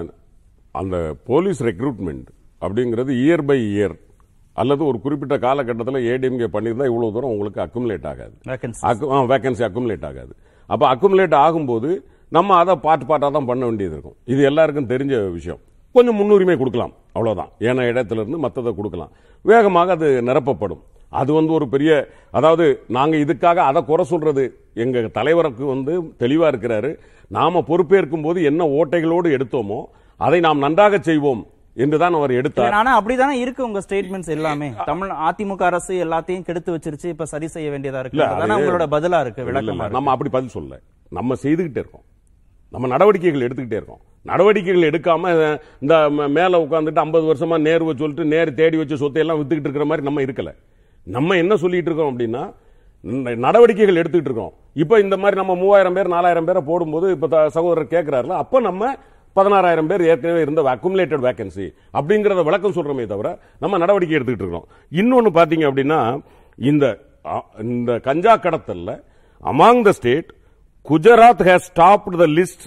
அந்த 0.75 0.97
போலீஸ் 1.31 1.61
ரெக்ரூட்மெண்ட் 1.69 2.27
அப்படிங்கிறது 2.63 3.13
இயர் 3.25 3.45
பை 3.51 3.59
இயர் 3.75 3.95
அல்லது 4.57 4.83
ஒரு 4.89 4.99
குறிப்பிட்ட 5.05 5.37
காலகட்டத்தில் 5.45 6.07
ஏடிஎம்கே 6.13 6.49
பண்ணியிருந்தா 6.57 6.89
இவ்வளவு 6.91 7.15
தூரம் 7.15 7.33
உங்களுக்கு 7.35 7.61
அக்குமுலேட் 7.65 8.09
ஆகாது. 8.11 8.35
வேகன்சி 9.33 9.65
அக்குமுலேட் 9.69 10.07
ஆகாது. 10.11 10.33
அப்ப 10.71 10.83
அக்குமுலேட் 10.95 11.37
ஆகும்போது 11.45 11.91
நம்ம 12.37 12.57
அதை 12.63 12.75
பார்ட் 12.87 13.07
பார்ட்டா 13.11 13.29
தான் 13.37 13.49
பண்ண 13.51 13.63
வேண்டியது 13.69 13.95
இருக்கும். 13.97 14.17
இது 14.33 14.41
எல்லாருக்கும் 14.51 14.91
தெரிஞ்ச 14.93 15.15
விஷயம். 15.37 15.61
கொஞ்சம் 15.95 16.19
முன்னுரிமை 16.21 16.57
கொடுக்கலாம். 16.61 16.93
அவ்வளவுதான். 17.17 17.51
ஏன்னா 17.69 17.83
இடத்துல 17.93 18.23
இருந்து 18.23 18.39
மற்றதை 18.45 18.71
கொடுக்கலாம். 18.79 19.11
வேகமாக 19.51 19.93
அது 19.97 20.09
நிரப்பப்படும். 20.29 20.83
அது 21.21 21.31
வந்து 21.39 21.53
ஒரு 21.57 21.67
பெரிய 21.73 21.91
அதாவது 22.39 22.65
நாங்க 22.97 23.17
இதுக்காக 23.25 23.59
அதை 23.71 23.81
குறை 23.91 24.05
சொல்றது. 24.13 24.45
எங்க 24.85 25.03
தலைவருக்கு 25.19 25.65
வந்து 25.73 25.93
தெளிவா 26.23 26.47
இருக்கிறாரு. 26.53 26.91
நாம 27.37 27.63
பொறுப்பேற்கும் 27.69 28.25
போது 28.27 28.39
என்ன 28.51 28.63
ஓட்டைகளோடு 28.79 29.29
எடுத்தோமோ 29.37 29.81
அதை 30.21 30.39
நாம் 30.47 30.65
நன்றாக 30.65 30.99
செய்வோம் 31.09 31.43
என்றுதான் 31.85 32.17
அவர் 32.19 32.33
எடுத்தார். 32.41 32.75
ஆனா 32.81 32.91
அப்படிதானே 32.99 33.37
இருக்கு 33.45 33.63
உங்க 33.69 33.81
ஸ்டேட்மெண்ட்ஸ் 33.87 34.33
எல்லாமே. 34.37 34.71
தமிழ் 34.91 35.13
அதிமுக 35.29 35.65
அரசு 35.71 35.95
எல்லாத்தையும் 36.07 36.47
கெடுத்து 36.49 36.75
வச்சிருச்சு. 36.75 37.09
இப்ப 37.15 37.29
சரி 37.35 37.49
செய்ய 37.55 37.69
வேண்டியதா 37.75 38.03
இருக்கு. 38.05 38.21
உங்களோட 38.59 38.87
பதிலா 38.97 39.21
இருக்கு 39.27 39.47
விளக்கமா. 39.51 39.89
நம்ம 39.99 40.13
அப்படி 40.17 40.33
பதில் 40.37 40.57
சொல்ல 40.59 40.81
நம்ம 41.19 41.37
செய்துகிட்டே 41.45 41.81
இருக்கோம். 41.83 42.07
நம்ம 42.75 42.89
நடவடிக்கைகள் 42.95 43.47
எடுத்துக்கிட்டே 43.47 43.79
இருக்கோம். 43.81 44.03
நடவடிக்கைகள் 44.31 44.89
எடுக்காம 44.91 45.31
இந்த 45.85 45.95
மேலே 46.37 46.57
உட்காந்துட்டு 46.65 47.03
ஐம்பது 47.05 47.25
வருஷமா 47.31 47.57
நேருவை 47.69 47.95
சொல்லிட்டு 48.03 48.25
நேர் 48.35 48.51
தேடி 48.61 48.77
வச்சு 48.81 49.01
சொத்தை 49.03 49.23
எல்லாம் 49.25 49.39
வித்துக்கிட்டு 49.41 49.69
இருக்கிற 49.69 49.87
மாதிரி 49.91 50.07
நம்ம 50.09 50.23
இருக்கல. 50.27 50.51
நம்ம 51.07 51.37
என்ன 51.43 51.57
சொல்லிட்டு 51.65 51.91
இருக்கோம் 51.91 52.13
அப்படின்னா 52.13 52.43
நடவடிக்கைகள் 53.47 54.01
எடுத்துக்கிட்டு 54.03 54.31
இருக்கோம். 54.33 54.53
இப்போ 54.83 54.95
இந்த 55.05 55.17
மாதிரி 55.23 55.37
நம்ம 55.41 55.55
மூவாயிரம் 55.63 55.97
பேர் 55.97 56.15
நாலாயிரம் 56.15 56.47
பேரை 56.49 56.61
போடும்போது 56.69 57.07
இப்போ 57.17 57.27
சகோதரர் 57.57 57.93
கேட்கிறாருல 57.95 58.37
அப்போ 58.45 58.61
நம்ம 58.69 58.93
பதினாறாயிரம் 59.37 59.89
பேர் 59.91 60.03
ஏற்கனவே 60.11 60.41
இருந்த 60.45 60.63
அக்குமுலேட்டட் 60.73 61.25
வேகன்சி 61.27 61.67
அப்படிங்கிறத 61.99 62.43
விளக்கம் 62.49 62.77
சொல்றோமே 62.77 63.05
தவிர 63.13 63.29
நம்ம 63.63 63.79
நடவடிக்கை 63.83 64.17
எடுத்துக்கிட்டு 64.19 64.47
இருக்கோம் 64.47 64.69
இன்னொன்று 65.01 65.33
பார்த்தீங்க 65.39 65.67
அப்படின்னா 65.71 66.01
இந்த 66.59 66.85
இந்த 67.67 67.93
கஞ்சா 68.07 68.35
கடத்தலில் 68.47 68.95
among 69.43 69.85
the 69.87 69.93
state 69.99 70.31
Gujarat 70.87 71.45
has 71.49 71.69
topped 71.71 72.17
the 72.23 72.27
list 72.39 72.65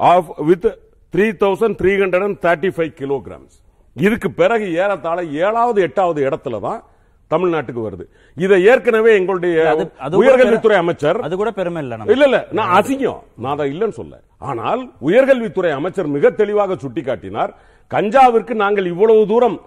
of 0.00 0.28
with 0.50 0.66
three 1.14 1.26
thousand 1.42 1.76
three 1.80 1.92
hundred 2.02 2.26
and 2.26 2.38
thirty 2.44 2.70
five 2.76 2.92
kilograms 3.00 3.56
இதுக்கு 3.96 4.28
பிறகு 4.40 4.66
ஏறத்தாழ 4.82 5.18
ஏழாவது 5.46 5.80
எட்டாவது 5.86 6.20
இடத்துல 6.28 6.58
தான் 6.66 6.80
தமிழ்நாட்டுக்கு 7.30 7.80
வருது. 7.86 8.04
இதை 8.36 8.56
ஏற்கனவே 8.70 9.10
எங்களுடைய 9.18 9.56
உயர்கல்வித்துறை 10.20 10.76
அமைச்சர் 10.82 11.18
அது 11.26 11.34
கூட 11.40 11.50
பெருமை 11.58 11.80
இல்ல 11.84 11.96
இல்ல 12.14 12.26
இல்ல 12.28 12.38
நான் 12.58 12.70
அசிங்கம். 12.76 13.18
நான் 13.42 13.54
அதை 13.56 13.66
இல்லைன்னு 13.72 13.96
சொல்ல. 14.00 14.14
ஆனால் 14.42 14.82
உயர்கல்வித்துறை 15.08 15.72
அமைச்சர் 15.78 16.08
மிக 16.14 16.30
தெளிவாக 16.40 16.78
சுட்டிக்காட்டினார் 16.84 17.52
கஞ்சாவிற்கு 17.90 18.54
நாங்கள் 18.64 18.88
இவ்வளவு 18.92 19.24
தூரம் 19.32 19.58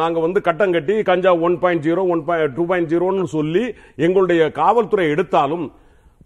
நாங்க 0.00 0.18
வந்து 0.26 0.40
கட்டம் 0.48 0.74
கட்டி 0.76 0.94
Ganja 1.10 1.32
one 1.46 1.58
point 1.62 1.84
zero 1.88 2.02
one 2.14 2.22
two 2.56 2.64
point 2.70 2.90
ஜீரோன்னு 2.92 3.28
சொல்லி 3.36 3.64
எங்களுடைய 4.06 4.40
காவல்துறை 4.60 5.06
எடுத்தாலும் 5.14 5.66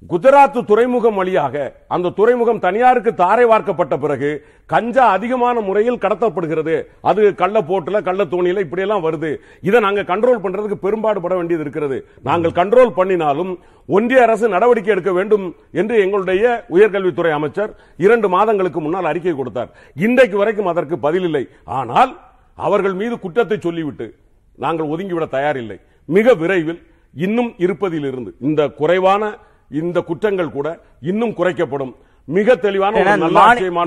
குஜராத் 0.03 0.59
துறைமுகம் 0.67 1.17
வழியாக 1.21 1.55
அந்த 1.95 2.13
துறைமுகம் 2.19 2.61
தனியாருக்கு 2.65 3.13
தாரை 3.21 3.45
வார்க்கப்பட்ட 3.51 3.95
பிறகு 4.03 4.29
கஞ்சா 4.73 5.05
அதிகமான 5.15 5.61
முறையில் 5.69 5.99
கடத்தப்படுகிறது. 6.05 6.77
அது 7.11 7.23
கள்ள 7.41 7.61
போட்டுல 7.71 8.01
கள்ள 8.09 8.25
தோணியில 8.25 8.63
இப்படி 8.67 8.85
எல்லாம் 8.85 9.03
வருது. 9.07 9.31
இதை 9.69 9.79
நாங்க 9.87 10.03
கண்ட்ரோல் 10.11 10.43
பண்றதுக்கு 10.45 10.79
பெரும்பாடு 10.85 11.21
பட 11.25 11.35
வேண்டியது 11.39 11.65
இருக்கிறது. 11.67 11.99
நாங்கள் 12.29 12.55
கண்ட்ரோல் 12.61 12.93
பண்ணினாலும் 12.99 13.53
ஒன்றிய 13.89 14.23
அரசு 14.27 14.49
நடவடிக்கை 14.55 14.93
எடுக்க 14.95 15.13
வேண்டும் 15.19 15.47
என்று 15.81 15.97
எங்களுடைய 16.05 16.45
உயர்கல்வித்துறை 16.77 17.33
அமைச்சர் 17.39 17.73
இரண்டு 18.07 18.31
மாதங்களுக்கு 18.37 18.83
முன்னால் 18.87 19.11
அறிக்கை 19.13 19.35
கொடுத்தார். 19.35 19.73
இன்றைக்கு 20.07 20.39
வரைக்கும் 20.43 20.71
அதற்கு 20.75 20.99
பதில் 21.07 21.29
இல்லை 21.31 21.45
ஆனால் 21.81 22.15
அவர்கள் 22.59 22.97
மீது 23.03 23.19
குற்றத்தை 23.25 23.59
சொல்லிவிட்டு 23.67 24.09
நாங்கள் 24.67 24.91
ஒதுங்கிவிட 24.95 25.29
தயாரில்லை. 25.37 25.81
மிக 26.05 26.35
விரைவில் 26.45 26.81
இன்னும் 27.15 27.53
இருப்பதிலிருந்து 27.67 28.31
இந்த 28.49 28.63
குறைவான 28.81 29.23
இந்த 29.71 29.99
குற்றங்கள் 30.11 30.55
கூட 30.59 30.69
இன்னும் 31.11 31.35
குறைக்கப்படும். 31.39 31.95
மிக 32.37 32.55
தெளிவான 32.63 33.03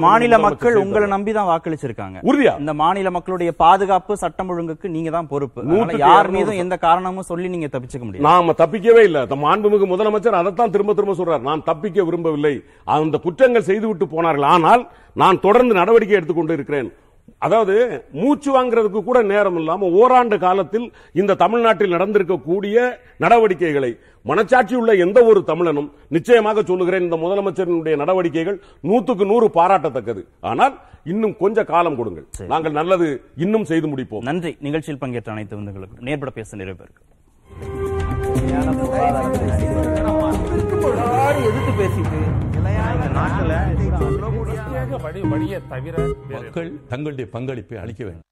மாநில 0.05 0.35
மக்கள் 0.45 0.75
உங்களை 0.81 1.01
தருவார். 1.01 1.11
நம்பி 1.13 1.31
தான் 1.37 1.49
வாக்களிச்சிருக்காங்க. 1.49 2.17
உறுதியா? 2.29 2.53
இந்த 2.61 2.73
மாநில 2.81 3.09
மக்களுடைய 3.15 3.51
பாதுகாப்பு 3.63 4.13
சட்டம் 4.21 4.49
ஒழுங்குக்கு 4.51 4.87
நீங்க 4.95 5.09
தான் 5.15 5.29
பொறுப்பு. 5.33 5.61
யார் 6.03 6.29
மீதும் 6.35 6.61
எந்த 6.63 6.75
காரணமும் 6.85 7.27
சொல்லி 7.29 7.47
நீங்க 7.55 7.69
தப்பிச்சுக்க 7.73 8.05
முடியாது. 8.05 8.27
நாம 8.29 8.55
தப்பிக்கவே 8.61 9.03
இல்ல. 9.09 9.21
மாண்புமிகு 9.45 9.87
முதலமைச்சர் 9.93 10.39
அதைத்தான் 10.39 10.73
திரும்ப 10.77 10.93
திரும்ப 10.93 11.15
சொல்றார். 11.19 11.45
நான் 11.49 11.63
தப்பிக்க 11.69 12.03
விரும்பவில்லை. 12.09 12.55
அந்த 12.97 13.19
குற்றங்கள் 13.27 13.69
செய்துவிட்டு 13.69 14.07
போனார்கள். 14.15 14.49
ஆனால் 14.55 14.83
நான் 15.23 15.43
தொடர்ந்து 15.45 15.75
நடவடிக்கை 15.81 16.17
எடுத்துக்கொண்டு 16.17 16.57
இருக்கிறேன். 16.59 16.89
அதாவது 17.45 17.75
மூச்சு 18.21 18.49
வாங்குறதுக்கு 18.55 18.99
கூட 19.03 19.19
நேரம் 19.31 19.57
இல்லாம 19.59 19.87
ஓராண்டு 19.99 20.37
காலத்தில் 20.43 20.87
இந்த 21.21 21.37
தமிழ்நாட்டில் 21.43 21.95
நடந்திருக்கக்கூடிய 21.95 22.75
நடவடிக்கைகளை 23.23 23.91
மனச்சாட்சி 24.25 24.75
உள்ள 24.79 24.91
எந்த 25.05 25.19
ஒரு 25.29 25.39
தமிழனும் 25.51 25.89
நிச்சயமாக 26.15 26.63
சொல்லுகிறேன் 26.69 27.05
இந்த 27.07 27.17
முதலமைச்சரினுடைய 27.23 27.95
நடவடிக்கைகள் 28.01 28.57
நூத்துக்கு 28.89 29.25
நூறு 29.31 29.47
பாராட்டத்தக்கது. 29.59 30.21
ஆனால் 30.51 30.75
இன்னும் 31.11 31.35
கொஞ்ச 31.43 31.63
காலம் 31.71 31.97
கொடுங்கள். 31.99 32.27
நாங்கள் 32.53 32.77
நல்லது 32.79 33.07
இன்னும் 33.45 33.67
செய்து 33.71 33.89
முடிப்போம். 33.93 34.25
நன்றி. 34.29 34.53
நிகழ்ச்சியில் 34.67 35.01
பங்கேற்ற 35.05 35.31
அனைத்து 35.35 35.55
விருந்துகளுக்கும் 35.57 36.05
நேர்பட 36.09 36.33
பேச 36.39 36.57
நிறைவு 36.61 36.79
பேருக்கு 36.81 37.09
எதிர்த்து 41.49 41.73
பேசிட்டு 41.81 42.19
தங்களுடைய 46.87 47.29
பங்களிப்பை 47.31 47.77
அளிக்க 47.77 48.03
வேண்டும். 48.03 48.29